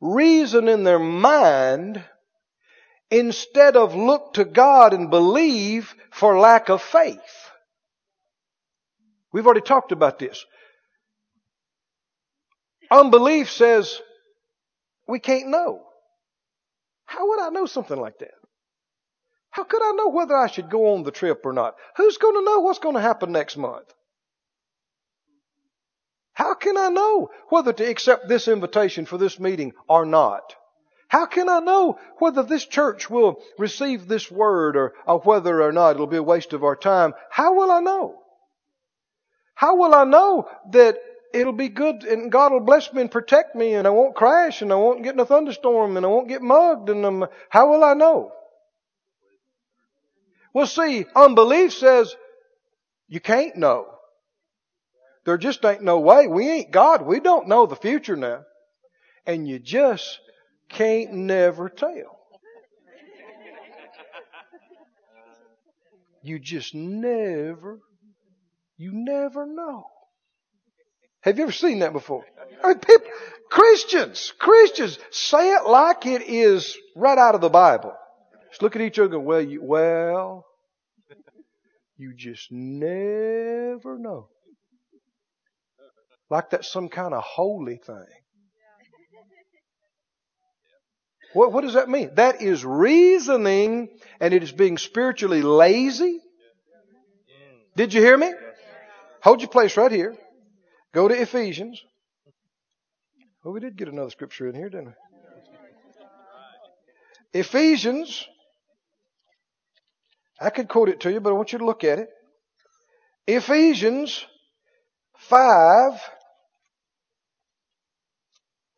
reason 0.00 0.68
in 0.68 0.84
their 0.84 0.98
mind 0.98 2.02
instead 3.10 3.76
of 3.76 3.94
look 3.94 4.34
to 4.34 4.44
God 4.44 4.94
and 4.94 5.10
believe 5.10 5.94
for 6.10 6.38
lack 6.38 6.68
of 6.68 6.82
faith. 6.82 7.18
We've 9.32 9.46
already 9.46 9.60
talked 9.60 9.92
about 9.92 10.18
this. 10.18 10.44
Unbelief 12.90 13.50
says, 13.50 14.00
we 15.06 15.20
can't 15.20 15.48
know. 15.48 15.82
How 17.04 17.28
would 17.28 17.40
I 17.40 17.48
know 17.50 17.66
something 17.66 17.98
like 17.98 18.18
that? 18.18 18.34
How 19.50 19.64
could 19.64 19.82
I 19.82 19.92
know 19.92 20.08
whether 20.08 20.36
I 20.36 20.46
should 20.46 20.70
go 20.70 20.94
on 20.94 21.02
the 21.02 21.10
trip 21.10 21.44
or 21.44 21.52
not? 21.52 21.74
Who's 21.96 22.18
going 22.18 22.34
to 22.34 22.44
know 22.44 22.60
what's 22.60 22.78
going 22.78 22.94
to 22.94 23.00
happen 23.00 23.32
next 23.32 23.56
month? 23.56 23.92
How 26.32 26.54
can 26.54 26.78
I 26.78 26.88
know 26.88 27.30
whether 27.48 27.72
to 27.72 27.84
accept 27.84 28.28
this 28.28 28.48
invitation 28.48 29.06
for 29.06 29.18
this 29.18 29.38
meeting 29.38 29.72
or 29.88 30.06
not? 30.06 30.54
How 31.10 31.26
can 31.26 31.48
I 31.48 31.58
know 31.58 31.98
whether 32.20 32.44
this 32.44 32.64
church 32.64 33.10
will 33.10 33.42
receive 33.58 34.06
this 34.06 34.30
word 34.30 34.76
or, 34.76 34.94
or 35.08 35.18
whether 35.18 35.60
or 35.60 35.72
not 35.72 35.96
it'll 35.96 36.06
be 36.06 36.18
a 36.18 36.22
waste 36.22 36.52
of 36.52 36.62
our 36.62 36.76
time? 36.76 37.14
How 37.30 37.54
will 37.54 37.72
I 37.72 37.80
know? 37.80 38.22
How 39.56 39.74
will 39.74 39.92
I 39.92 40.04
know 40.04 40.48
that 40.70 40.98
it'll 41.34 41.52
be 41.52 41.68
good 41.68 42.04
and 42.04 42.30
God 42.30 42.52
will 42.52 42.60
bless 42.60 42.92
me 42.92 43.00
and 43.00 43.10
protect 43.10 43.56
me 43.56 43.74
and 43.74 43.88
I 43.88 43.90
won't 43.90 44.14
crash 44.14 44.62
and 44.62 44.72
I 44.72 44.76
won't 44.76 45.02
get 45.02 45.14
in 45.14 45.18
a 45.18 45.26
thunderstorm 45.26 45.96
and 45.96 46.06
I 46.06 46.08
won't 46.08 46.28
get 46.28 46.42
mugged 46.42 46.88
and 46.90 47.04
um, 47.04 47.26
how 47.48 47.72
will 47.72 47.82
I 47.82 47.94
know? 47.94 48.30
Well 50.54 50.68
see, 50.68 51.06
unbelief 51.16 51.72
says 51.72 52.14
you 53.08 53.18
can't 53.18 53.56
know. 53.56 53.86
There 55.24 55.36
just 55.38 55.64
ain't 55.64 55.82
no 55.82 55.98
way. 55.98 56.28
We 56.28 56.48
ain't 56.48 56.70
God. 56.70 57.02
We 57.02 57.18
don't 57.18 57.48
know 57.48 57.66
the 57.66 57.74
future 57.74 58.16
now. 58.16 58.42
And 59.26 59.48
you 59.48 59.58
just 59.58 60.20
can't 60.70 61.12
never 61.12 61.68
tell. 61.68 62.18
You 66.22 66.38
just 66.38 66.74
never, 66.74 67.80
you 68.76 68.90
never 68.92 69.46
know. 69.46 69.84
Have 71.22 71.38
you 71.38 71.44
ever 71.44 71.52
seen 71.52 71.80
that 71.80 71.92
before? 71.92 72.24
I 72.62 72.68
mean, 72.68 72.78
people, 72.78 73.06
Christians, 73.50 74.32
Christians 74.38 74.98
say 75.10 75.52
it 75.54 75.66
like 75.66 76.06
it 76.06 76.22
is 76.22 76.76
right 76.96 77.18
out 77.18 77.34
of 77.34 77.40
the 77.40 77.48
Bible. 77.48 77.94
Just 78.50 78.62
look 78.62 78.76
at 78.76 78.82
each 78.82 78.98
other 78.98 79.04
and 79.04 79.12
go, 79.12 79.20
well, 79.20 79.40
you, 79.40 79.62
well, 79.62 80.46
you 81.96 82.14
just 82.16 82.50
never 82.50 83.98
know. 83.98 84.28
Like 86.30 86.50
that's 86.50 86.70
some 86.70 86.88
kind 86.88 87.12
of 87.12 87.22
holy 87.22 87.76
thing. 87.76 88.06
What, 91.32 91.52
what 91.52 91.62
does 91.62 91.74
that 91.74 91.88
mean? 91.88 92.10
That 92.14 92.42
is 92.42 92.64
reasoning 92.64 93.88
and 94.20 94.34
it 94.34 94.42
is 94.42 94.52
being 94.52 94.78
spiritually 94.78 95.42
lazy. 95.42 96.18
Did 97.76 97.94
you 97.94 98.00
hear 98.00 98.16
me? 98.16 98.32
Hold 99.22 99.40
your 99.40 99.50
place 99.50 99.76
right 99.76 99.92
here. 99.92 100.16
Go 100.92 101.06
to 101.06 101.14
Ephesians. 101.14 101.80
Well, 103.44 103.54
we 103.54 103.60
did 103.60 103.76
get 103.76 103.88
another 103.88 104.10
scripture 104.10 104.48
in 104.48 104.54
here, 104.54 104.68
didn't 104.68 104.86
we? 104.86 104.92
Ephesians. 107.32 108.26
I 110.40 110.50
could 110.50 110.68
quote 110.68 110.88
it 110.88 111.00
to 111.00 111.12
you, 111.12 111.20
but 111.20 111.30
I 111.30 111.34
want 111.34 111.52
you 111.52 111.58
to 111.58 111.64
look 111.64 111.84
at 111.84 111.98
it. 111.98 112.08
Ephesians 113.26 114.24
5, 115.16 116.00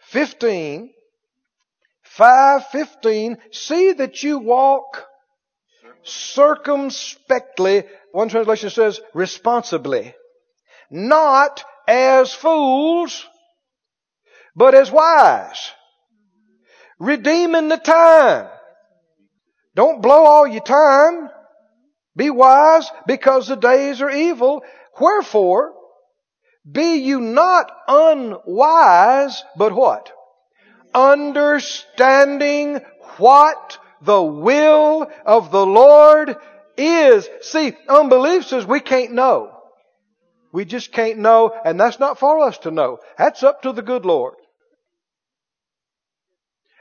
15 0.00 0.92
5:15 2.18 3.38
see 3.52 3.92
that 3.92 4.22
you 4.22 4.38
walk 4.38 5.06
circumspectly 6.02 7.84
one 8.12 8.28
translation 8.28 8.70
says 8.70 9.00
responsibly 9.14 10.14
not 10.90 11.64
as 11.86 12.34
fools 12.34 13.26
but 14.54 14.74
as 14.74 14.90
wise 14.90 15.72
redeeming 17.02 17.68
the 17.68 17.76
time. 17.76 18.48
Don't 19.74 20.00
blow 20.00 20.24
all 20.24 20.46
your 20.46 20.62
time. 20.62 21.30
Be 22.14 22.30
wise 22.30 22.88
because 23.06 23.48
the 23.48 23.56
days 23.56 24.00
are 24.00 24.10
evil. 24.10 24.62
Wherefore 25.00 25.74
be 26.70 26.96
you 26.96 27.20
not 27.20 27.72
unwise 27.88 29.42
but 29.56 29.74
what 29.74 30.12
understanding 30.94 32.80
what 33.18 33.78
the 34.02 34.22
will 34.22 35.10
of 35.24 35.50
the 35.50 35.64
Lord 35.66 36.36
is. 36.76 37.28
See, 37.42 37.74
unbelief 37.88 38.46
says 38.46 38.66
we 38.66 38.80
can't 38.80 39.12
know. 39.12 39.50
We 40.52 40.64
just 40.64 40.92
can't 40.92 41.18
know, 41.18 41.54
and 41.64 41.80
that's 41.80 41.98
not 41.98 42.18
for 42.18 42.40
us 42.40 42.58
to 42.58 42.70
know. 42.70 42.98
That's 43.16 43.42
up 43.42 43.62
to 43.62 43.72
the 43.72 43.82
good 43.82 44.04
Lord. 44.04 44.34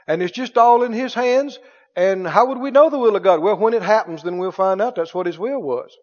And 0.06 0.22
it's 0.22 0.32
just 0.32 0.58
all 0.58 0.82
in 0.82 0.92
His 0.92 1.14
hands. 1.14 1.58
And 1.96 2.26
how 2.26 2.46
would 2.48 2.58
we 2.58 2.70
know 2.70 2.90
the 2.90 2.98
will 2.98 3.16
of 3.16 3.22
God? 3.22 3.40
Well, 3.40 3.56
when 3.56 3.74
it 3.74 3.82
happens, 3.82 4.22
then 4.22 4.38
we'll 4.38 4.52
find 4.52 4.82
out 4.82 4.96
that's 4.96 5.14
what 5.14 5.26
His 5.26 5.38
will 5.38 5.60
was. 5.60 5.96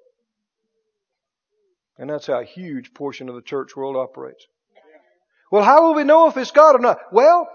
And 1.98 2.10
that's 2.10 2.28
how 2.28 2.40
a 2.40 2.46
huge 2.46 2.94
portion 2.94 3.30
of 3.30 3.36
the 3.36 3.42
church 3.42 3.76
world 3.76 3.98
operates. 3.98 4.48
Well, 5.52 5.64
how 5.64 5.84
will 5.84 5.96
we 5.96 6.04
know 6.04 6.28
if 6.28 6.38
it's 6.38 6.52
God 6.52 6.76
or 6.76 6.80
not? 6.80 7.00
Well, 7.12 7.50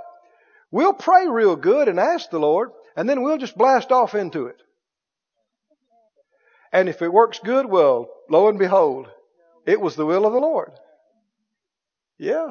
We'll 0.75 0.93
pray 0.93 1.29
real 1.29 1.55
good 1.55 1.87
and 1.87 2.01
ask 2.01 2.31
the 2.31 2.41
Lord, 2.41 2.73
and 2.97 3.09
then 3.09 3.23
we'll 3.23 3.39
just 3.39 3.57
blast 3.57 3.93
off 3.93 4.17
into 4.17 4.47
it. 4.47 4.57
And 6.73 6.89
if 6.89 7.01
it 7.01 7.13
works 7.13 7.39
good, 7.39 7.67
well, 7.67 8.09
lo 8.29 8.49
and 8.49 8.59
behold, 8.59 9.07
it 9.67 9.81
was 9.81 9.95
the 9.95 10.05
will 10.05 10.27
of 10.27 10.33
the 10.33 10.41
Lord. 10.41 10.73
Yeah. 12.19 12.49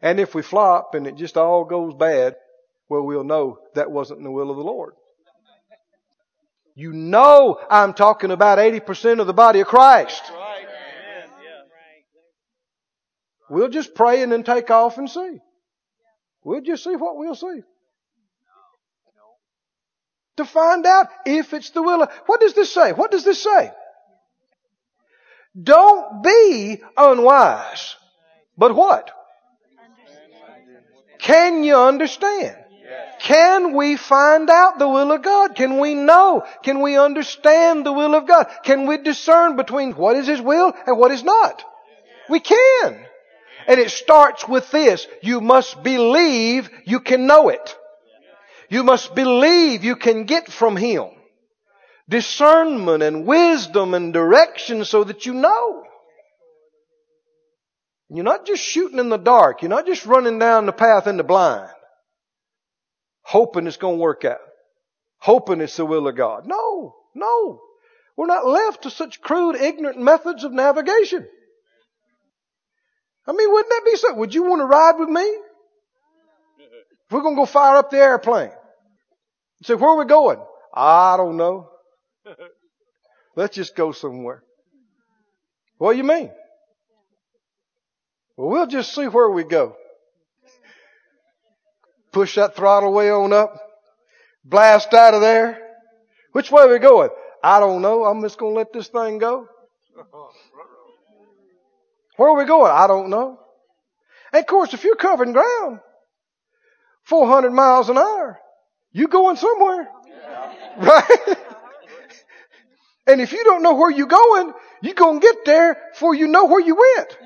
And 0.00 0.20
if 0.20 0.32
we 0.32 0.42
flop 0.42 0.94
and 0.94 1.08
it 1.08 1.16
just 1.16 1.36
all 1.36 1.64
goes 1.64 1.92
bad, 1.92 2.36
well, 2.88 3.02
we'll 3.02 3.24
know 3.24 3.58
that 3.74 3.90
wasn't 3.90 4.22
the 4.22 4.30
will 4.30 4.52
of 4.52 4.56
the 4.56 4.62
Lord. 4.62 4.94
You 6.76 6.92
know 6.92 7.58
I'm 7.68 7.94
talking 7.94 8.30
about 8.30 8.58
80% 8.58 9.20
of 9.20 9.26
the 9.26 9.34
body 9.34 9.58
of 9.58 9.66
Christ. 9.66 10.22
We'll 13.50 13.70
just 13.70 13.96
pray 13.96 14.22
and 14.22 14.30
then 14.30 14.44
take 14.44 14.70
off 14.70 14.98
and 14.98 15.10
see. 15.10 15.40
We'll 16.44 16.60
just 16.60 16.84
see 16.84 16.96
what 16.96 17.16
we'll 17.16 17.34
see. 17.34 17.62
To 20.36 20.44
find 20.44 20.86
out 20.86 21.08
if 21.26 21.52
it's 21.52 21.70
the 21.70 21.82
will 21.82 22.02
of, 22.02 22.12
what 22.26 22.40
does 22.40 22.54
this 22.54 22.72
say? 22.72 22.92
What 22.92 23.10
does 23.10 23.24
this 23.24 23.42
say? 23.42 23.72
Don't 25.60 26.22
be 26.22 26.80
unwise. 26.96 27.96
But 28.56 28.74
what? 28.74 29.10
Can 31.18 31.64
you 31.64 31.76
understand? 31.76 32.56
Can 33.20 33.74
we 33.74 33.96
find 33.96 34.48
out 34.48 34.78
the 34.78 34.88
will 34.88 35.10
of 35.10 35.22
God? 35.22 35.56
Can 35.56 35.78
we 35.78 35.94
know? 35.94 36.44
Can 36.62 36.80
we 36.80 36.96
understand 36.96 37.84
the 37.84 37.92
will 37.92 38.14
of 38.14 38.28
God? 38.28 38.46
Can 38.62 38.86
we 38.86 38.98
discern 38.98 39.56
between 39.56 39.92
what 39.92 40.16
is 40.16 40.28
His 40.28 40.40
will 40.40 40.72
and 40.86 40.96
what 40.96 41.10
is 41.10 41.24
not? 41.24 41.64
We 42.28 42.40
can. 42.40 43.04
And 43.68 43.78
it 43.78 43.90
starts 43.90 44.48
with 44.48 44.68
this. 44.72 45.06
You 45.22 45.40
must 45.40 45.82
believe 45.82 46.68
you 46.84 46.98
can 46.98 47.26
know 47.26 47.50
it. 47.50 47.76
You 48.70 48.82
must 48.82 49.14
believe 49.14 49.84
you 49.84 49.94
can 49.94 50.24
get 50.24 50.50
from 50.50 50.76
Him 50.76 51.10
discernment 52.08 53.02
and 53.02 53.26
wisdom 53.26 53.94
and 53.94 54.12
direction 54.12 54.84
so 54.84 55.04
that 55.04 55.26
you 55.26 55.34
know. 55.34 55.84
You're 58.08 58.24
not 58.24 58.46
just 58.46 58.62
shooting 58.62 58.98
in 58.98 59.10
the 59.10 59.18
dark. 59.18 59.60
You're 59.60 59.68
not 59.68 59.86
just 59.86 60.06
running 60.06 60.38
down 60.38 60.64
the 60.64 60.72
path 60.72 61.06
in 61.06 61.18
the 61.18 61.24
blind, 61.24 61.70
hoping 63.20 63.66
it's 63.66 63.76
going 63.76 63.96
to 63.96 64.02
work 64.02 64.24
out, 64.24 64.38
hoping 65.18 65.60
it's 65.60 65.76
the 65.76 65.84
will 65.84 66.08
of 66.08 66.16
God. 66.16 66.46
No, 66.46 66.94
no. 67.14 67.60
We're 68.16 68.26
not 68.26 68.46
left 68.46 68.84
to 68.84 68.90
such 68.90 69.20
crude, 69.20 69.56
ignorant 69.56 70.00
methods 70.00 70.42
of 70.42 70.52
navigation. 70.52 71.28
I 73.28 73.32
mean, 73.32 73.52
wouldn't 73.52 73.68
that 73.68 73.82
be 73.84 73.96
so? 73.96 74.14
Would 74.14 74.34
you 74.34 74.44
want 74.44 74.60
to 74.60 74.64
ride 74.64 74.98
with 74.98 75.10
me? 75.10 75.36
We're 77.10 77.20
going 77.20 77.36
to 77.36 77.40
go 77.42 77.46
fire 77.46 77.76
up 77.76 77.90
the 77.90 77.98
airplane. 77.98 78.50
Say, 79.62 79.74
where 79.74 79.90
are 79.90 79.98
we 79.98 80.06
going? 80.06 80.38
I 80.72 81.16
don't 81.16 81.36
know. 81.36 81.68
Let's 83.36 83.54
just 83.54 83.76
go 83.76 83.92
somewhere. 83.92 84.42
What 85.76 85.92
do 85.92 85.98
you 85.98 86.04
mean? 86.04 86.30
Well, 88.36 88.48
we'll 88.48 88.66
just 88.66 88.94
see 88.94 89.06
where 89.06 89.30
we 89.30 89.44
go. 89.44 89.76
Push 92.12 92.36
that 92.36 92.56
throttle 92.56 92.92
way 92.92 93.10
on 93.10 93.32
up. 93.32 93.54
Blast 94.44 94.94
out 94.94 95.14
of 95.14 95.20
there. 95.20 95.58
Which 96.32 96.50
way 96.50 96.62
are 96.62 96.68
we 96.68 96.78
going? 96.78 97.10
I 97.42 97.60
don't 97.60 97.82
know. 97.82 98.04
I'm 98.04 98.22
just 98.22 98.38
going 98.38 98.54
to 98.54 98.58
let 98.58 98.72
this 98.72 98.88
thing 98.88 99.18
go. 99.18 99.46
Where 102.18 102.30
are 102.30 102.36
we 102.36 102.44
going? 102.46 102.72
I 102.72 102.88
don't 102.88 103.10
know. 103.10 103.38
And 104.32 104.40
of 104.40 104.46
course, 104.48 104.74
if 104.74 104.82
you're 104.82 104.96
covering 104.96 105.30
ground 105.32 105.78
400 107.04 107.52
miles 107.52 107.88
an 107.88 107.96
hour, 107.96 108.40
you're 108.92 109.08
going 109.08 109.36
somewhere. 109.36 109.88
Right? 110.78 111.36
and 113.08 113.20
if 113.20 113.32
you 113.32 113.42
don't 113.42 113.64
know 113.64 113.74
where 113.74 113.90
you're 113.90 114.06
going, 114.06 114.52
you're 114.80 114.94
going 114.94 115.20
to 115.20 115.26
get 115.26 115.44
there 115.44 115.76
before 115.92 116.14
you 116.14 116.28
know 116.28 116.44
where 116.44 116.60
you 116.60 116.76
went. 116.76 117.18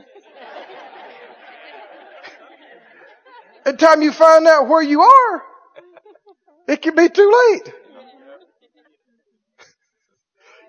At 3.66 3.78
the 3.78 3.86
time 3.86 4.00
you 4.00 4.10
find 4.10 4.46
out 4.46 4.68
where 4.68 4.80
you 4.80 5.02
are, 5.02 5.42
it 6.66 6.80
can 6.80 6.94
be 6.94 7.10
too 7.10 7.50
late. 7.50 7.74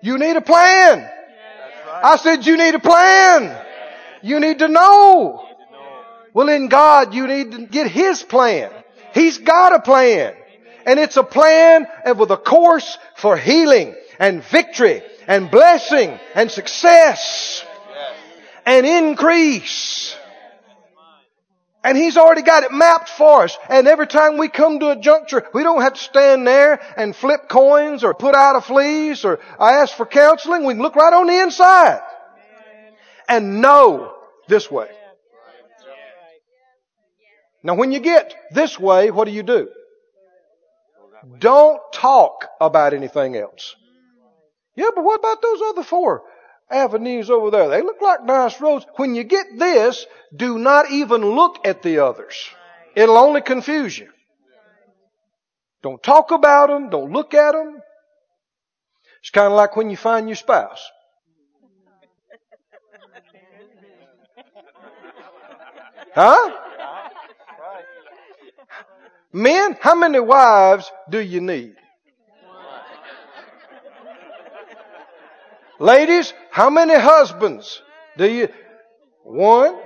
You 0.02 0.18
need 0.18 0.36
a 0.36 0.42
plan. 0.42 1.10
I 1.90 2.16
said 2.16 2.44
you 2.44 2.58
need 2.58 2.74
a 2.74 2.80
plan. 2.80 3.63
You 4.24 4.40
need 4.40 4.60
to 4.60 4.68
know. 4.68 5.46
Well, 6.32 6.48
in 6.48 6.68
God, 6.68 7.12
you 7.12 7.26
need 7.26 7.52
to 7.52 7.66
get 7.66 7.90
His 7.90 8.22
plan. 8.22 8.72
He's 9.12 9.36
got 9.36 9.74
a 9.74 9.80
plan. 9.80 10.34
And 10.86 10.98
it's 10.98 11.18
a 11.18 11.22
plan 11.22 11.86
with 12.16 12.30
a 12.30 12.36
course 12.38 12.98
for 13.16 13.36
healing 13.36 13.94
and 14.18 14.42
victory 14.42 15.02
and 15.26 15.50
blessing 15.50 16.18
and 16.34 16.50
success 16.50 17.64
and 18.64 18.86
increase. 18.86 20.16
And 21.84 21.98
He's 21.98 22.16
already 22.16 22.42
got 22.42 22.62
it 22.64 22.72
mapped 22.72 23.10
for 23.10 23.42
us. 23.42 23.58
And 23.68 23.86
every 23.86 24.06
time 24.06 24.38
we 24.38 24.48
come 24.48 24.80
to 24.80 24.90
a 24.90 24.96
juncture, 24.96 25.46
we 25.52 25.62
don't 25.62 25.82
have 25.82 25.94
to 25.94 26.00
stand 26.00 26.46
there 26.46 26.80
and 26.96 27.14
flip 27.14 27.50
coins 27.50 28.02
or 28.02 28.14
put 28.14 28.34
out 28.34 28.56
a 28.56 28.62
fleece 28.62 29.26
or 29.26 29.38
ask 29.60 29.94
for 29.94 30.06
counseling. 30.06 30.64
We 30.64 30.72
can 30.72 30.82
look 30.82 30.96
right 30.96 31.12
on 31.12 31.26
the 31.26 31.42
inside 31.42 32.00
and 33.28 33.60
know 33.60 34.12
this 34.48 34.70
way. 34.70 34.88
Now 37.62 37.74
when 37.74 37.92
you 37.92 38.00
get 38.00 38.34
this 38.50 38.78
way, 38.78 39.10
what 39.10 39.24
do 39.24 39.32
you 39.32 39.42
do? 39.42 39.68
Don't 41.38 41.80
talk 41.92 42.46
about 42.60 42.92
anything 42.92 43.36
else. 43.36 43.74
Yeah, 44.76 44.90
but 44.94 45.04
what 45.04 45.20
about 45.20 45.40
those 45.40 45.62
other 45.62 45.82
four 45.82 46.24
avenues 46.70 47.30
over 47.30 47.50
there? 47.50 47.68
They 47.68 47.80
look 47.80 48.00
like 48.02 48.24
nice 48.24 48.60
roads. 48.60 48.84
When 48.96 49.14
you 49.14 49.24
get 49.24 49.46
this, 49.56 50.06
do 50.34 50.58
not 50.58 50.90
even 50.90 51.24
look 51.24 51.66
at 51.66 51.82
the 51.82 52.00
others. 52.00 52.36
It'll 52.94 53.16
only 53.16 53.40
confuse 53.40 53.96
you. 53.96 54.10
Don't 55.82 56.02
talk 56.02 56.30
about 56.30 56.68
them. 56.68 56.90
Don't 56.90 57.12
look 57.12 57.34
at 57.34 57.52
them. 57.52 57.80
It's 59.20 59.30
kind 59.30 59.46
of 59.46 59.52
like 59.52 59.76
when 59.76 59.90
you 59.90 59.96
find 59.96 60.28
your 60.28 60.36
spouse. 60.36 60.90
Huh? 66.14 66.52
Men, 69.32 69.76
how 69.80 69.96
many 69.96 70.20
wives 70.20 70.90
do 71.10 71.18
you 71.18 71.40
need? 71.40 71.74
Ladies, 75.80 76.32
how 76.52 76.70
many 76.70 76.94
husbands 76.94 77.82
do 78.16 78.30
you? 78.30 78.48
One. 79.24 79.76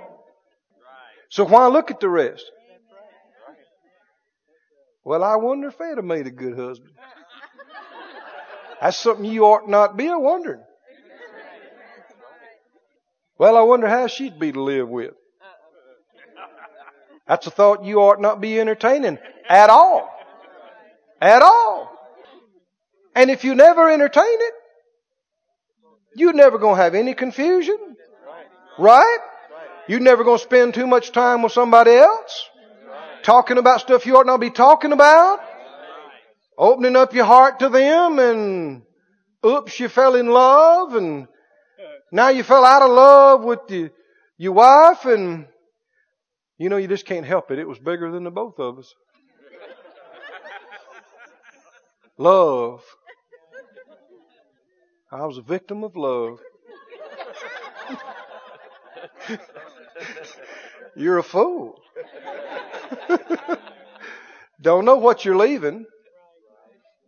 So 1.30 1.44
why 1.44 1.66
look 1.68 1.90
at 1.90 2.00
the 2.00 2.08
rest? 2.10 2.44
Well, 5.02 5.24
I 5.24 5.36
wonder 5.36 5.68
if 5.68 5.80
I'd 5.80 5.96
have 5.96 6.04
made 6.04 6.26
a 6.26 6.30
good 6.30 6.58
husband. 6.58 6.92
That's 8.82 8.98
something 8.98 9.24
you 9.24 9.44
ought 9.44 9.68
not 9.68 9.96
be 9.96 10.10
wondering. 10.10 10.62
Well, 13.38 13.56
I 13.56 13.62
wonder 13.62 13.88
how 13.88 14.08
she'd 14.08 14.38
be 14.38 14.52
to 14.52 14.62
live 14.62 14.88
with. 14.88 15.14
That's 17.28 17.46
a 17.46 17.50
thought 17.50 17.84
you 17.84 18.00
ought 18.00 18.20
not 18.20 18.40
be 18.40 18.58
entertaining 18.58 19.18
at 19.48 19.68
all. 19.68 20.10
At 21.20 21.42
all. 21.42 21.92
And 23.14 23.30
if 23.30 23.44
you 23.44 23.54
never 23.54 23.90
entertain 23.90 24.24
it, 24.24 24.54
you're 26.16 26.32
never 26.32 26.58
going 26.58 26.76
to 26.76 26.82
have 26.82 26.94
any 26.94 27.14
confusion. 27.14 27.76
Right? 28.78 29.18
You're 29.88 30.00
never 30.00 30.24
going 30.24 30.38
to 30.38 30.44
spend 30.44 30.74
too 30.74 30.86
much 30.86 31.12
time 31.12 31.42
with 31.42 31.52
somebody 31.52 31.92
else. 31.92 32.48
Talking 33.22 33.58
about 33.58 33.80
stuff 33.80 34.06
you 34.06 34.16
ought 34.16 34.26
not 34.26 34.40
be 34.40 34.50
talking 34.50 34.92
about. 34.92 35.40
Opening 36.56 36.96
up 36.96 37.12
your 37.12 37.26
heart 37.26 37.60
to 37.60 37.68
them 37.68 38.18
and 38.18 38.82
oops, 39.44 39.78
you 39.78 39.88
fell 39.88 40.14
in 40.14 40.28
love 40.28 40.94
and 40.94 41.28
now 42.10 42.28
you 42.28 42.42
fell 42.42 42.64
out 42.64 42.82
of 42.82 42.90
love 42.90 43.44
with 43.44 43.60
the, 43.68 43.90
your 44.38 44.52
wife 44.52 45.04
and 45.04 45.46
you 46.58 46.68
know, 46.68 46.76
you 46.76 46.88
just 46.88 47.06
can't 47.06 47.24
help 47.24 47.50
it. 47.52 47.58
It 47.58 47.68
was 47.68 47.78
bigger 47.78 48.10
than 48.10 48.24
the 48.24 48.30
both 48.30 48.58
of 48.58 48.78
us. 48.78 48.94
Love. 52.18 52.82
I 55.10 55.24
was 55.24 55.38
a 55.38 55.42
victim 55.42 55.84
of 55.84 55.96
love. 55.96 56.40
you're 60.96 61.18
a 61.18 61.22
fool. 61.22 61.80
Don't 64.60 64.84
know 64.84 64.96
what 64.96 65.24
you're 65.24 65.36
leaving. 65.36 65.86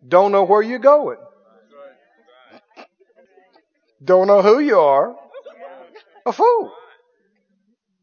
Don't 0.06 0.30
know 0.30 0.44
where 0.44 0.62
you're 0.62 0.78
going. 0.78 1.18
Don't 4.02 4.28
know 4.28 4.40
who 4.42 4.60
you 4.60 4.78
are. 4.78 5.14
A 6.24 6.32
fool. 6.32 6.72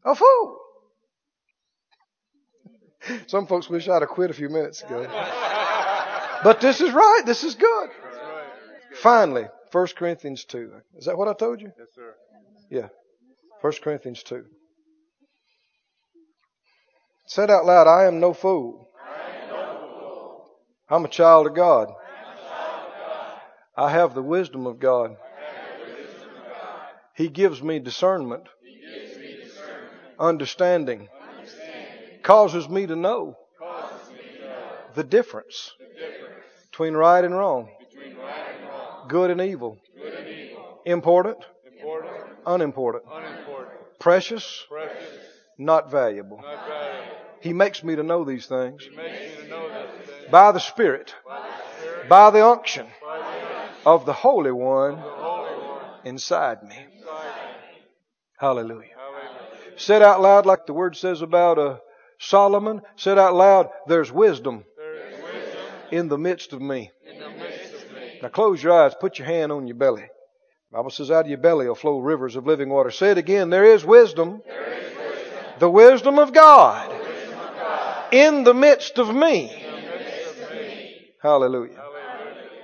A 0.04 0.14
fool. 0.14 0.57
Some 3.26 3.46
folks 3.46 3.68
wish 3.68 3.88
I'd 3.88 4.02
have 4.02 4.08
quit 4.08 4.30
a 4.30 4.34
few 4.34 4.48
minutes 4.48 4.82
ago. 4.82 5.06
But 6.44 6.60
this 6.60 6.80
is 6.80 6.92
right. 6.92 7.22
This 7.24 7.44
is 7.44 7.54
good. 7.54 7.90
Finally, 8.94 9.46
1 9.72 9.86
Corinthians 9.96 10.44
2. 10.44 10.72
Is 10.96 11.06
that 11.06 11.16
what 11.16 11.28
I 11.28 11.34
told 11.34 11.60
you? 11.60 11.72
Yes, 11.78 11.88
sir. 11.94 12.14
Yeah. 12.70 12.88
1 13.60 13.72
Corinthians 13.82 14.22
2. 14.22 14.44
Said 17.26 17.50
out 17.50 17.66
loud, 17.66 17.86
I 17.86 18.06
am 18.06 18.20
no 18.20 18.32
fool. 18.32 18.88
I'm 20.88 21.04
a 21.04 21.08
child 21.08 21.46
of 21.46 21.54
God. 21.54 21.88
I 23.76 23.90
have 23.90 24.14
the 24.14 24.22
wisdom 24.22 24.66
of 24.66 24.78
God. 24.80 25.16
He 27.14 27.28
gives 27.28 27.62
me 27.62 27.78
discernment, 27.78 28.44
understanding, 30.18 31.08
causes 32.28 32.68
me 32.68 32.84
to 32.84 32.94
know 32.94 33.34
the 34.94 35.02
difference 35.02 35.72
between 36.70 36.92
right 36.92 37.24
and 37.24 37.34
wrong, 37.34 37.70
good 39.08 39.30
and 39.30 39.40
evil, 39.40 39.78
important, 40.84 41.38
Important, 41.78 42.12
unimportant, 42.46 43.04
unimportant, 43.10 43.78
precious, 43.98 44.66
precious, 44.68 45.18
not 45.56 45.90
valuable. 45.90 46.36
not 46.36 46.68
valuable. 46.68 47.16
He 47.40 47.54
makes 47.54 47.82
me 47.82 47.96
to 47.96 48.02
know 48.02 48.24
these 48.24 48.46
things 48.46 48.86
me 48.90 48.96
to 48.96 49.48
know 49.48 49.66
this 49.70 50.06
thing 50.06 50.30
by 50.30 50.52
the 50.52 50.60
Spirit, 50.60 51.14
by 51.26 51.38
the 51.38 51.80
Spirit, 51.80 52.08
by 52.10 52.30
the 52.30 52.44
unction 52.46 52.86
by 53.02 53.18
the 53.84 53.88
of 53.88 54.04
the 54.04 54.12
Holy 54.12 54.52
One 54.52 54.96
the 54.96 55.00
Holy 55.00 55.50
One 55.50 55.80
inside 56.04 56.62
me. 56.62 56.76
inside 56.76 57.24
me. 57.72 57.80
Hallelujah. 58.38 58.90
Hallelujah. 58.96 59.78
Said 59.78 60.02
out 60.02 60.20
loud, 60.20 60.44
like 60.44 60.66
the 60.66 60.74
word 60.74 60.94
says 60.94 61.22
about 61.22 61.58
uh, 61.58 61.78
Solomon, 62.18 62.82
said 62.96 63.18
out 63.18 63.34
loud, 63.34 63.68
there's 63.86 64.10
wisdom 64.12 64.64
There 64.76 65.08
is 65.08 65.22
wisdom 65.22 65.60
in 65.90 66.08
the 66.08 66.18
midst 66.18 66.52
of 66.52 66.60
me. 66.60 66.90
in 67.06 67.18
the 67.18 67.28
midst 67.30 67.74
of 67.74 67.92
me. 67.92 68.18
Now 68.22 68.28
close 68.28 68.62
your 68.62 68.72
eyes, 68.72 68.94
put 69.00 69.18
your 69.18 69.26
hand 69.26 69.52
on 69.52 69.66
your 69.66 69.76
belly. 69.76 70.02
The 70.70 70.76
Bible 70.76 70.90
says 70.90 71.10
out 71.10 71.24
of 71.24 71.28
your 71.28 71.38
belly 71.38 71.66
will 71.66 71.74
flow 71.74 71.98
rivers 72.00 72.36
of 72.36 72.46
living 72.46 72.68
water. 72.68 72.90
Say 72.90 73.10
it 73.12 73.18
again, 73.18 73.50
there 73.50 73.64
is 73.64 73.84
wisdom. 73.84 74.42
The 75.58 75.70
wisdom 75.70 76.18
of 76.18 76.32
God 76.32 76.92
in 78.12 78.44
the 78.44 78.54
midst 78.54 78.98
of 78.98 79.14
me. 79.14 79.64
Hallelujah. 81.22 81.82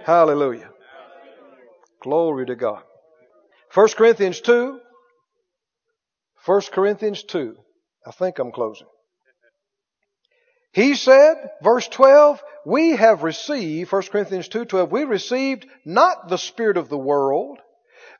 Hallelujah. 0.05 0.71
Glory 2.03 2.47
to 2.47 2.55
God. 2.55 2.83
1 3.73 3.89
Corinthians 3.97 4.41
2. 4.41 4.79
1 6.45 6.61
Corinthians 6.73 7.23
2. 7.25 7.57
I 8.07 8.11
think 8.13 8.39
I'm 8.39 8.53
closing. 8.53 8.87
He 10.75 10.97
said, 10.97 11.37
verse 11.63 11.87
12, 11.87 12.43
we 12.67 12.97
have 12.97 13.23
received, 13.23 13.93
1 13.93 14.03
Corinthians 14.11 14.49
2.12, 14.49 14.91
we 14.91 15.05
received 15.05 15.67
not 15.85 16.29
the 16.29 16.37
spirit 16.37 16.77
of 16.77 16.89
the 16.89 16.99
world, 16.99 17.61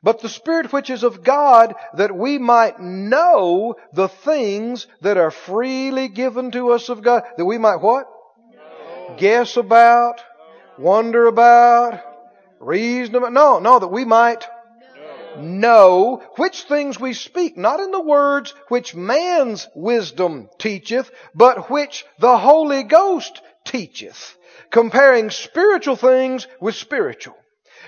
but 0.01 0.21
the 0.21 0.29
spirit 0.29 0.71
which 0.71 0.89
is 0.89 1.03
of 1.03 1.21
God, 1.21 1.75
that 1.95 2.15
we 2.15 2.37
might 2.37 2.79
know 2.79 3.75
the 3.91 4.07
things 4.07 4.87
that 5.01 5.17
are 5.17 5.31
freely 5.31 6.07
given 6.07 6.51
to 6.51 6.71
us 6.71 6.87
of 6.87 7.01
God. 7.01 7.23
That 7.37 7.45
we 7.45 7.57
might 7.57 7.81
what? 7.81 8.07
Guess 9.17 9.57
about, 9.57 10.21
wonder 10.77 11.27
about, 11.27 12.01
reason 12.59 13.15
about. 13.15 13.33
No, 13.33 13.59
no, 13.59 13.79
that 13.79 13.87
we 13.87 14.05
might 14.05 14.47
know 15.39 16.23
which 16.37 16.63
things 16.63 16.99
we 16.99 17.13
speak, 17.13 17.57
not 17.57 17.79
in 17.79 17.91
the 17.91 18.01
words 18.01 18.53
which 18.69 18.95
man's 18.95 19.67
wisdom 19.75 20.49
teacheth, 20.57 21.11
but 21.33 21.69
which 21.69 22.05
the 22.19 22.37
Holy 22.37 22.83
Ghost 22.83 23.41
teacheth, 23.65 24.37
comparing 24.71 25.29
spiritual 25.29 25.95
things 25.95 26.47
with 26.59 26.75
spiritual. 26.75 27.35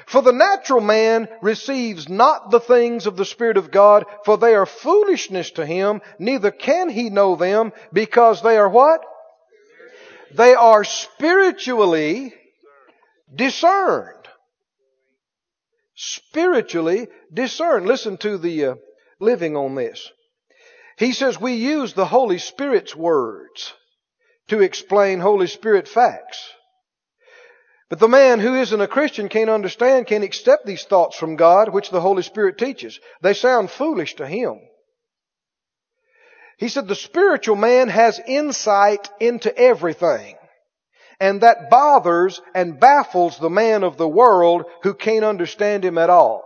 For 0.05 0.21
the 0.21 0.31
natural 0.31 0.81
man 0.81 1.27
receives 1.41 2.07
not 2.07 2.49
the 2.49 2.59
things 2.59 3.07
of 3.07 3.17
the 3.17 3.25
Spirit 3.25 3.57
of 3.57 3.71
God, 3.71 4.05
for 4.23 4.37
they 4.37 4.55
are 4.55 4.65
foolishness 4.65 5.51
to 5.51 5.65
him, 5.65 6.01
neither 6.17 6.51
can 6.51 6.89
he 6.89 7.09
know 7.09 7.35
them, 7.35 7.73
because 7.91 8.41
they 8.41 8.57
are 8.57 8.69
what? 8.69 9.01
They 10.33 10.55
are 10.55 10.83
spiritually 10.83 12.33
discerned 13.33 14.16
spiritually 15.97 17.07
discern. 17.33 17.85
Listen 17.85 18.17
to 18.17 18.37
the 18.37 18.65
uh, 18.65 18.75
living 19.19 19.57
on 19.57 19.75
this. 19.75 20.09
He 20.97 21.11
says 21.11 21.41
we 21.41 21.53
use 21.53 21.93
the 21.93 22.05
Holy 22.05 22.37
Spirit's 22.37 22.95
words 22.95 23.73
to 24.47 24.61
explain 24.61 25.19
Holy 25.19 25.47
Spirit 25.47 25.87
facts. 25.87 26.49
But 27.89 27.99
the 27.99 28.07
man 28.07 28.39
who 28.39 28.55
isn't 28.55 28.81
a 28.81 28.87
Christian 28.87 29.29
can't 29.29 29.49
understand, 29.49 30.07
can't 30.07 30.23
accept 30.23 30.65
these 30.65 30.83
thoughts 30.83 31.17
from 31.17 31.35
God, 31.35 31.69
which 31.69 31.89
the 31.89 32.01
Holy 32.01 32.23
Spirit 32.23 32.57
teaches. 32.57 32.99
They 33.21 33.33
sound 33.33 33.71
foolish 33.71 34.15
to 34.15 34.27
him. 34.27 34.59
He 36.57 36.69
said 36.69 36.87
the 36.87 36.95
spiritual 36.95 37.55
man 37.55 37.87
has 37.89 38.19
insight 38.27 39.09
into 39.19 39.55
everything. 39.57 40.35
And 41.19 41.41
that 41.41 41.69
bothers 41.69 42.41
and 42.53 42.79
baffles 42.79 43.39
the 43.39 43.49
man 43.49 43.83
of 43.83 43.97
the 43.97 44.07
world 44.07 44.65
who 44.83 44.93
can't 44.93 45.25
understand 45.25 45.83
him 45.83 45.97
at 45.97 46.09
all. 46.09 46.43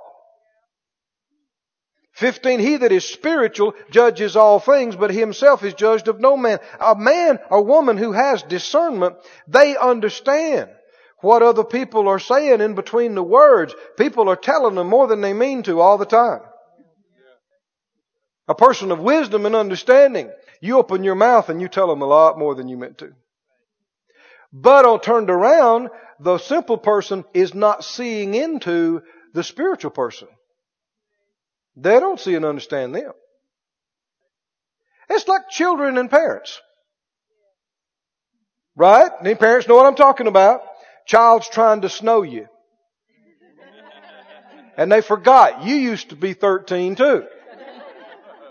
15, 2.14 2.60
he 2.60 2.78
that 2.78 2.92
is 2.92 3.06
spiritual 3.06 3.74
judges 3.90 4.36
all 4.36 4.60
things, 4.60 4.96
but 4.96 5.12
himself 5.12 5.64
is 5.64 5.74
judged 5.74 6.08
of 6.08 6.20
no 6.20 6.38
man. 6.38 6.60
A 6.80 6.96
man 6.96 7.40
or 7.50 7.64
woman 7.64 7.98
who 7.98 8.12
has 8.12 8.44
discernment, 8.44 9.16
they 9.48 9.78
understand 9.78 10.70
what 11.20 11.42
other 11.42 11.64
people 11.64 12.08
are 12.08 12.20
saying 12.20 12.62
in 12.62 12.76
between 12.76 13.16
the 13.16 13.24
words. 13.24 13.74
People 13.98 14.30
are 14.30 14.36
telling 14.36 14.76
them 14.76 14.88
more 14.88 15.08
than 15.08 15.22
they 15.22 15.34
mean 15.34 15.64
to 15.64 15.80
all 15.80 15.98
the 15.98 16.06
time. 16.06 16.42
A 18.48 18.56
person 18.56 18.92
of 18.92 19.00
wisdom 19.00 19.46
and 19.46 19.56
understanding, 19.56 20.30
you 20.60 20.78
open 20.78 21.04
your 21.04 21.16
mouth 21.16 21.50
and 21.50 21.62
you 21.62 21.70
tell 21.70 21.88
them 21.88 22.02
a 22.02 22.06
lot 22.06 22.38
more 22.38 22.56
than 22.56 22.68
you 22.68 22.78
meant 22.78 22.98
to. 22.98 23.14
But 24.54 24.86
on 24.86 25.00
turned 25.00 25.30
around, 25.30 25.90
the 26.20 26.38
simple 26.38 26.78
person 26.78 27.24
is 27.34 27.54
not 27.54 27.84
seeing 27.84 28.34
into 28.34 29.02
the 29.34 29.44
spiritual 29.44 29.92
person. 29.92 30.28
They 31.76 32.00
don't 32.00 32.20
see 32.20 32.36
and 32.36 32.46
understand 32.46 32.94
them. 32.94 33.14
It's 35.10 35.28
like 35.28 35.50
children 35.50 35.98
and 35.98 36.10
parents. 36.10 36.60
Right? 38.76 39.12
Any 39.22 39.36
parents 39.36 39.68
know 39.68 39.76
what 39.76 39.86
I'm 39.86 39.96
talking 39.96 40.28
about? 40.28 40.62
Child's 41.06 41.50
trying 41.50 41.82
to 41.82 41.90
snow 41.90 42.22
you. 42.22 42.48
And 44.78 44.92
they 44.92 45.02
forgot 45.02 45.64
you 45.64 45.76
used 45.76 46.10
to 46.10 46.16
be 46.16 46.34
13 46.34 46.96
too. 46.96 47.26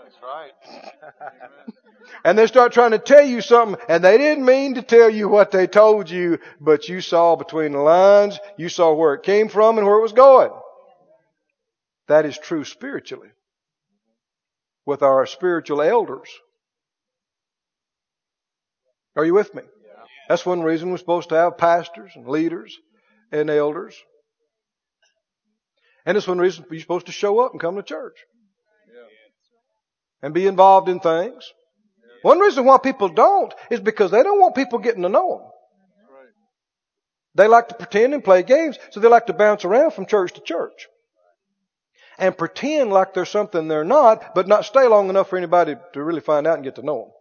That's 0.03 0.15
right. 0.21 1.73
And 2.23 2.37
they 2.37 2.47
start 2.47 2.71
trying 2.71 2.91
to 2.91 2.99
tell 2.99 3.25
you 3.25 3.41
something 3.41 3.81
and 3.89 4.03
they 4.03 4.17
didn't 4.17 4.45
mean 4.45 4.75
to 4.75 4.81
tell 4.81 5.09
you 5.09 5.27
what 5.27 5.51
they 5.51 5.67
told 5.67 6.09
you, 6.09 6.39
but 6.59 6.87
you 6.87 7.01
saw 7.01 7.35
between 7.35 7.71
the 7.71 7.79
lines, 7.79 8.39
you 8.57 8.69
saw 8.69 8.93
where 8.93 9.15
it 9.15 9.23
came 9.23 9.49
from 9.49 9.77
and 9.77 9.87
where 9.87 9.97
it 9.97 10.01
was 10.01 10.13
going. 10.13 10.51
That 12.07 12.25
is 12.25 12.37
true 12.37 12.63
spiritually. 12.63 13.29
With 14.85 15.01
our 15.01 15.25
spiritual 15.25 15.81
elders. 15.81 16.29
Are 19.15 19.25
you 19.25 19.33
with 19.33 19.53
me? 19.53 19.63
That's 20.27 20.45
one 20.45 20.61
reason 20.61 20.91
we're 20.91 20.97
supposed 20.97 21.29
to 21.29 21.35
have 21.35 21.57
pastors 21.57 22.11
and 22.15 22.27
leaders 22.27 22.77
and 23.31 23.49
elders. 23.49 23.95
And 26.05 26.17
it's 26.17 26.27
one 26.27 26.39
reason 26.39 26.65
you're 26.71 26.79
supposed 26.79 27.07
to 27.07 27.11
show 27.11 27.39
up 27.39 27.51
and 27.51 27.61
come 27.61 27.75
to 27.75 27.83
church. 27.83 28.17
And 30.23 30.33
be 30.33 30.47
involved 30.47 30.87
in 30.87 30.99
things. 30.99 31.51
One 32.21 32.39
reason 32.39 32.65
why 32.65 32.77
people 32.77 33.09
don't 33.09 33.53
is 33.69 33.79
because 33.79 34.11
they 34.11 34.23
don't 34.23 34.39
want 34.39 34.55
people 34.55 34.79
getting 34.79 35.03
to 35.03 35.09
know 35.09 35.37
them. 35.37 35.47
They 37.33 37.47
like 37.47 37.69
to 37.69 37.75
pretend 37.75 38.13
and 38.13 38.23
play 38.23 38.43
games, 38.43 38.77
so 38.89 38.99
they 38.99 39.07
like 39.07 39.27
to 39.27 39.33
bounce 39.33 39.63
around 39.63 39.91
from 39.91 40.05
church 40.05 40.33
to 40.33 40.41
church. 40.41 40.87
And 42.17 42.37
pretend 42.37 42.91
like 42.91 43.13
they're 43.13 43.25
something 43.25 43.67
they're 43.67 43.83
not, 43.83 44.35
but 44.35 44.47
not 44.47 44.65
stay 44.65 44.87
long 44.87 45.09
enough 45.09 45.29
for 45.29 45.37
anybody 45.37 45.75
to 45.93 46.03
really 46.03 46.19
find 46.19 46.45
out 46.45 46.55
and 46.55 46.63
get 46.63 46.75
to 46.75 46.83
know 46.83 46.99
them. 46.99 47.11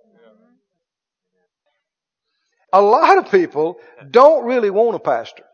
A 2.73 2.83
lot 2.83 3.19
of 3.19 3.31
people 3.31 3.79
don't 4.11 4.45
really 4.45 4.71
want 4.71 4.97
a 4.97 4.99
pastor. 4.99 5.45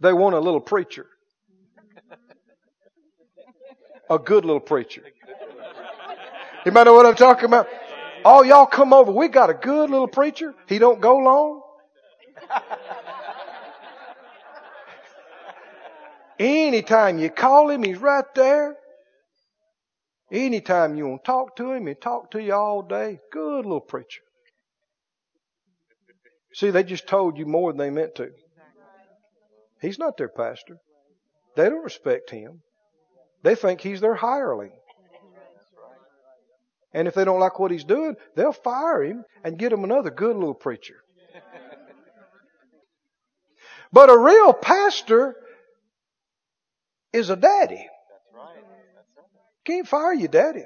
They 0.00 0.12
want 0.12 0.34
a 0.34 0.40
little 0.40 0.60
preacher. 0.60 1.06
A 4.08 4.18
good 4.18 4.44
little 4.44 4.60
preacher. 4.60 5.02
You 6.66 6.72
might 6.72 6.82
know 6.82 6.94
what 6.94 7.06
I'm 7.06 7.14
talking 7.14 7.44
about? 7.44 7.68
Oh, 8.24 8.42
y'all 8.42 8.66
come 8.66 8.92
over. 8.92 9.12
We 9.12 9.28
got 9.28 9.50
a 9.50 9.54
good 9.54 9.88
little 9.88 10.08
preacher. 10.08 10.52
He 10.68 10.80
don't 10.80 11.00
go 11.00 11.16
long. 11.18 11.62
Anytime 16.40 17.20
you 17.20 17.30
call 17.30 17.70
him, 17.70 17.84
he's 17.84 17.98
right 17.98 18.24
there. 18.34 18.74
Anytime 20.32 20.96
you 20.96 21.06
want 21.06 21.22
to 21.22 21.26
talk 21.26 21.54
to 21.56 21.70
him, 21.70 21.86
he 21.86 21.94
talk 21.94 22.32
to 22.32 22.42
you 22.42 22.52
all 22.52 22.82
day. 22.82 23.20
Good 23.32 23.64
little 23.64 23.80
preacher. 23.80 24.22
See, 26.52 26.70
they 26.70 26.82
just 26.82 27.06
told 27.06 27.38
you 27.38 27.46
more 27.46 27.72
than 27.72 27.78
they 27.78 27.90
meant 27.90 28.16
to. 28.16 28.30
He's 29.80 30.00
not 30.00 30.16
their 30.16 30.28
pastor. 30.28 30.78
They 31.54 31.68
don't 31.68 31.84
respect 31.84 32.30
him. 32.30 32.62
They 33.44 33.54
think 33.54 33.80
he's 33.80 34.00
their 34.00 34.16
hireling. 34.16 34.72
And 36.96 37.06
if 37.06 37.12
they 37.12 37.26
don't 37.26 37.38
like 37.38 37.58
what 37.58 37.70
he's 37.70 37.84
doing, 37.84 38.16
they'll 38.36 38.54
fire 38.54 39.04
him 39.04 39.26
and 39.44 39.58
get 39.58 39.70
him 39.70 39.84
another 39.84 40.10
good 40.10 40.34
little 40.34 40.54
preacher. 40.54 40.96
But 43.92 44.08
a 44.08 44.16
real 44.16 44.54
pastor 44.54 45.36
is 47.12 47.28
a 47.28 47.36
daddy. 47.36 47.86
Can't 49.66 49.86
fire 49.86 50.14
your 50.14 50.28
daddy. 50.28 50.64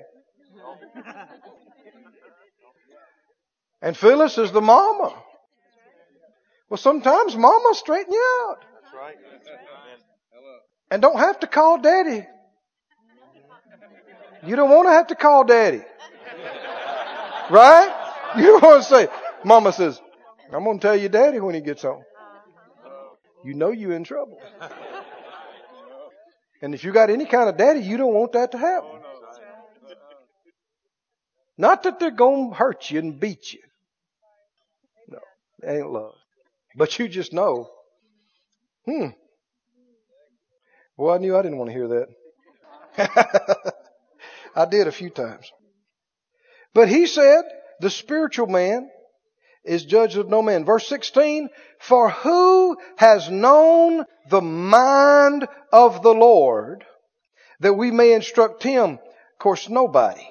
And 3.83 3.97
Phyllis 3.97 4.39
is 4.39 4.53
the 4.53 4.61
mama. 4.61 5.13
Well, 6.69 6.79
sometimes 6.79 7.35
mama 7.35 7.75
straighten 7.75 8.13
you 8.13 8.47
out. 8.49 8.59
That's 8.83 8.95
right. 8.95 9.17
And 10.93 11.03
don't 11.03 11.19
have 11.19 11.41
to 11.41 11.49
call 11.49 11.81
daddy. 11.81 12.25
You 14.47 14.55
don't 14.55 14.71
want 14.71 14.87
to 14.87 14.93
have 14.93 15.09
to 15.09 15.17
call 15.17 15.43
daddy. 15.43 15.83
Right? 17.51 17.97
You 18.37 18.45
don't 18.45 18.63
want 18.63 18.85
to 18.85 18.89
say, 18.89 19.09
mama 19.43 19.73
says, 19.73 20.01
I'm 20.53 20.63
going 20.63 20.79
to 20.79 20.87
tell 20.87 20.95
your 20.95 21.09
daddy 21.09 21.41
when 21.41 21.57
he 21.57 21.61
gets 21.61 21.83
home. 21.83 22.05
You 23.45 23.55
know 23.55 23.73
you're 23.73 23.95
in 23.95 24.05
trouble. 24.05 24.39
And 26.63 26.75
if 26.77 26.85
you 26.85 26.93
got 26.93 27.11
any 27.11 27.25
kind 27.25 27.49
of 27.49 27.57
daddy, 27.57 27.81
you 27.81 27.97
don't 27.97 28.15
want 28.15 28.35
that 28.35 28.53
to 28.53 28.59
happen. 28.59 29.01
Not 31.59 31.83
that 31.83 31.99
they're 31.99 32.13
going 32.13 32.51
to 32.51 32.57
hurt 32.57 32.89
you 32.89 33.01
and 33.01 33.19
beat 33.19 33.53
you. 33.53 33.61
No, 35.09 35.19
it 35.65 35.79
ain't 35.79 35.91
love. 35.91 36.15
But 36.77 36.97
you 37.01 37.09
just 37.09 37.33
know, 37.33 37.69
hmm. 38.87 39.09
Well, 40.97 41.15
I 41.15 41.19
knew 41.19 41.37
I 41.37 41.43
didn't 41.43 41.59
want 41.59 41.71
to 41.71 41.77
hear 41.77 42.07
that. 42.97 43.75
I 44.55 44.67
did 44.67 44.87
a 44.87 44.93
few 44.93 45.11
times. 45.11 45.51
But 46.75 46.89
he 46.89 47.07
said, 47.07 47.43
the 47.81 47.91
spiritual 47.91 48.47
man 48.47 48.91
is 49.65 49.85
judged 49.85 50.17
of 50.17 50.29
no 50.29 50.43
man. 50.43 50.65
Verse 50.65 50.87
16, 50.89 51.49
for 51.79 52.11
who 52.11 52.77
has 52.97 53.31
known 53.31 54.05
the 54.29 54.41
mind 54.41 55.47
of 55.73 56.03
the 56.03 56.15
Lord 56.15 56.85
that 57.61 57.75
we 57.75 57.91
may 57.91 58.13
instruct 58.13 58.63
him? 58.63 58.93
Of 58.93 59.39
course, 59.39 59.69
nobody. 59.69 60.27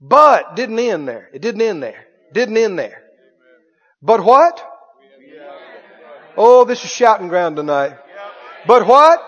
But 0.00 0.56
didn't 0.56 0.78
end 0.78 1.08
there. 1.08 1.30
It 1.32 1.40
didn't 1.40 1.62
end 1.62 1.82
there. 1.82 2.06
Didn't 2.32 2.56
end 2.56 2.78
there. 2.78 3.02
But 4.02 4.22
what? 4.22 4.62
Oh, 6.36 6.64
this 6.64 6.84
is 6.84 6.90
shouting 6.90 7.28
ground 7.28 7.56
tonight. 7.56 7.96
But 8.66 8.86
what? 8.86 9.20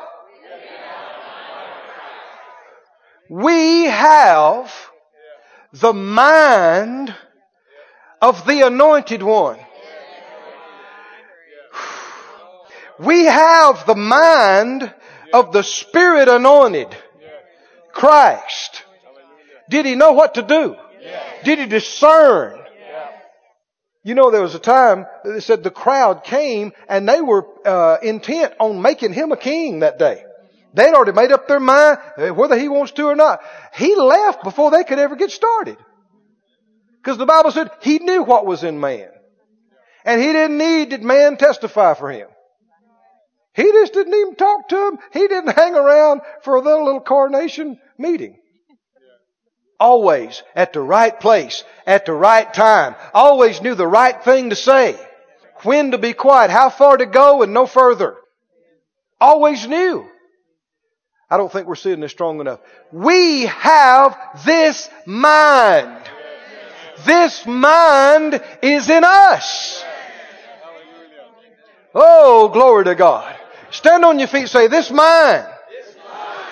We 3.29 3.85
have 3.85 4.73
the 5.73 5.93
mind 5.93 7.15
of 8.21 8.47
the 8.47 8.67
anointed 8.67 9.23
one. 9.23 9.59
We 12.99 13.25
have 13.25 13.87
the 13.87 13.95
mind 13.95 14.93
of 15.33 15.53
the 15.53 15.63
spirit 15.63 16.29
anointed 16.29 16.97
Christ. 17.93 18.85
Did 19.69 19.87
he 19.87 19.95
know 19.95 20.13
what 20.13 20.35
to 20.35 20.43
do? 20.43 20.77
Did 21.45 21.59
he 21.59 21.67
discern? 21.67 22.61
You 24.03 24.15
know, 24.15 24.31
there 24.31 24.43
was 24.43 24.55
a 24.55 24.61
time 24.61 25.07
they 25.25 25.41
said 25.41 25.65
the 25.65 25.71
crowd 25.71 26.23
came 26.23 26.73
and 26.89 27.09
they 27.09 27.21
were 27.21 27.45
uh, 27.67 27.97
intent 28.03 28.55
on 28.61 28.81
making 28.81 29.13
him 29.13 29.33
a 29.33 29.37
king 29.37 29.81
that 29.81 29.99
day. 29.99 30.25
They'd 30.77 30.93
already 30.93 31.13
made 31.13 31.33
up 31.33 31.49
their 31.49 31.59
mind 31.59 31.99
eh, 32.19 32.31
whether 32.31 32.59
he 32.59 32.69
wants 32.69 32.93
to 32.93 33.07
or 33.07 33.17
not. 33.17 33.41
He 33.75 33.97
left 33.97 34.45
before 34.45 34.71
they 34.71 34.85
could 34.85 34.99
ever 34.99 35.17
get 35.17 35.31
started. 35.31 35.79
Because 37.03 37.17
the 37.17 37.25
Bible 37.25 37.51
said 37.51 37.71
he 37.81 37.99
knew 37.99 38.23
what 38.23 38.45
was 38.45 38.63
in 38.63 38.79
man. 38.79 39.09
And 40.05 40.21
he 40.21 40.27
didn't 40.27 40.59
need 40.59 40.91
that 40.91 41.03
man 41.03 41.39
testify 41.39 41.95
for 41.95 42.11
him. 42.11 42.29
He 43.55 43.63
just 43.63 43.95
didn't 43.95 44.13
even 44.13 44.35
talk 44.35 44.69
to 44.69 44.89
him. 44.89 44.99
He 45.15 45.27
didn't 45.27 45.57
hang 45.57 45.75
around 45.75 46.21
for 46.43 46.57
a 46.57 46.61
little, 46.61 46.85
little 46.85 47.01
coronation 47.01 47.79
meeting. 47.97 48.37
Always 49.81 50.43
at 50.55 50.75
the 50.75 50.83
right 50.83 51.19
place, 51.19 51.65
at 51.87 52.05
the 52.05 52.13
right 52.13 52.53
time. 52.53 52.97
Always 53.15 53.63
knew 53.63 53.75
the 53.75 53.87
right 53.87 54.23
thing 54.23 54.51
to 54.51 54.57
say. 54.57 54.95
When 55.63 55.93
to 55.93 55.99
be 55.99 56.13
quiet, 56.13 56.51
how 56.51 56.69
far 56.69 56.99
to 56.99 57.07
go 57.07 57.43
and 57.43 57.55
no 57.55 57.65
further. 57.67 58.17
Always 59.19 59.67
knew. 59.67 60.07
I 61.29 61.37
don't 61.37 61.51
think 61.51 61.67
we're 61.67 61.75
seeing 61.75 62.01
this 62.01 62.13
strong 62.13 62.41
enough. 62.41 62.61
We 62.93 63.47
have 63.47 64.17
this 64.45 64.89
mind. 65.07 66.09
This 67.05 67.45
mind 67.47 68.41
is 68.63 68.89
in 68.89 69.03
us. 69.05 69.85
Oh, 71.95 72.49
glory 72.49 72.85
to 72.85 72.95
God. 72.95 73.37
Stand 73.71 74.05
on 74.05 74.19
your 74.19 74.29
feet 74.29 74.49
say, 74.49 74.69
this 74.69 74.91
mind 74.91 75.47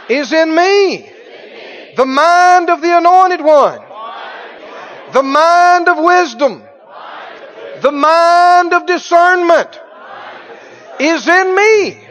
is 0.08 0.32
in 0.32 0.54
me. 0.54 1.10
The 1.96 2.04
mind 2.04 2.68
of 2.68 2.80
the 2.80 2.96
anointed 2.96 3.42
one. 3.42 3.80
The 5.12 5.22
mind 5.22 5.88
of 5.88 5.98
wisdom. 5.98 6.64
The 7.80 7.92
mind 7.92 8.72
of 8.72 8.86
discernment 8.86 9.80
is 10.98 11.28
in 11.28 11.54
me. 11.54 12.06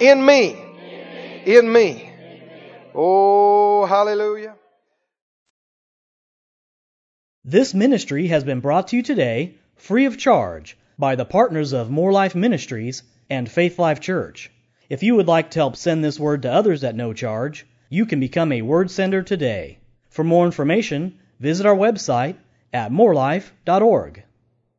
In 0.00 0.24
me. 0.24 0.65
In 1.46 1.72
me. 1.72 2.10
Oh, 2.92 3.86
hallelujah. 3.86 4.56
This 7.44 7.72
ministry 7.72 8.26
has 8.26 8.42
been 8.42 8.58
brought 8.58 8.88
to 8.88 8.96
you 8.96 9.04
today 9.04 9.54
free 9.76 10.06
of 10.06 10.18
charge 10.18 10.76
by 10.98 11.14
the 11.14 11.24
partners 11.24 11.72
of 11.72 11.88
More 11.88 12.10
Life 12.10 12.34
Ministries 12.34 13.04
and 13.30 13.48
Faith 13.48 13.78
Life 13.78 14.00
Church. 14.00 14.50
If 14.88 15.04
you 15.04 15.14
would 15.14 15.28
like 15.28 15.52
to 15.52 15.60
help 15.60 15.76
send 15.76 16.02
this 16.02 16.18
word 16.18 16.42
to 16.42 16.52
others 16.52 16.82
at 16.82 16.96
no 16.96 17.12
charge, 17.12 17.64
you 17.88 18.06
can 18.06 18.18
become 18.18 18.50
a 18.50 18.62
word 18.62 18.90
sender 18.90 19.22
today. 19.22 19.78
For 20.08 20.24
more 20.24 20.46
information, 20.46 21.16
visit 21.38 21.64
our 21.64 21.76
website 21.76 22.34
at 22.72 22.90
morelife.org. 22.90 24.24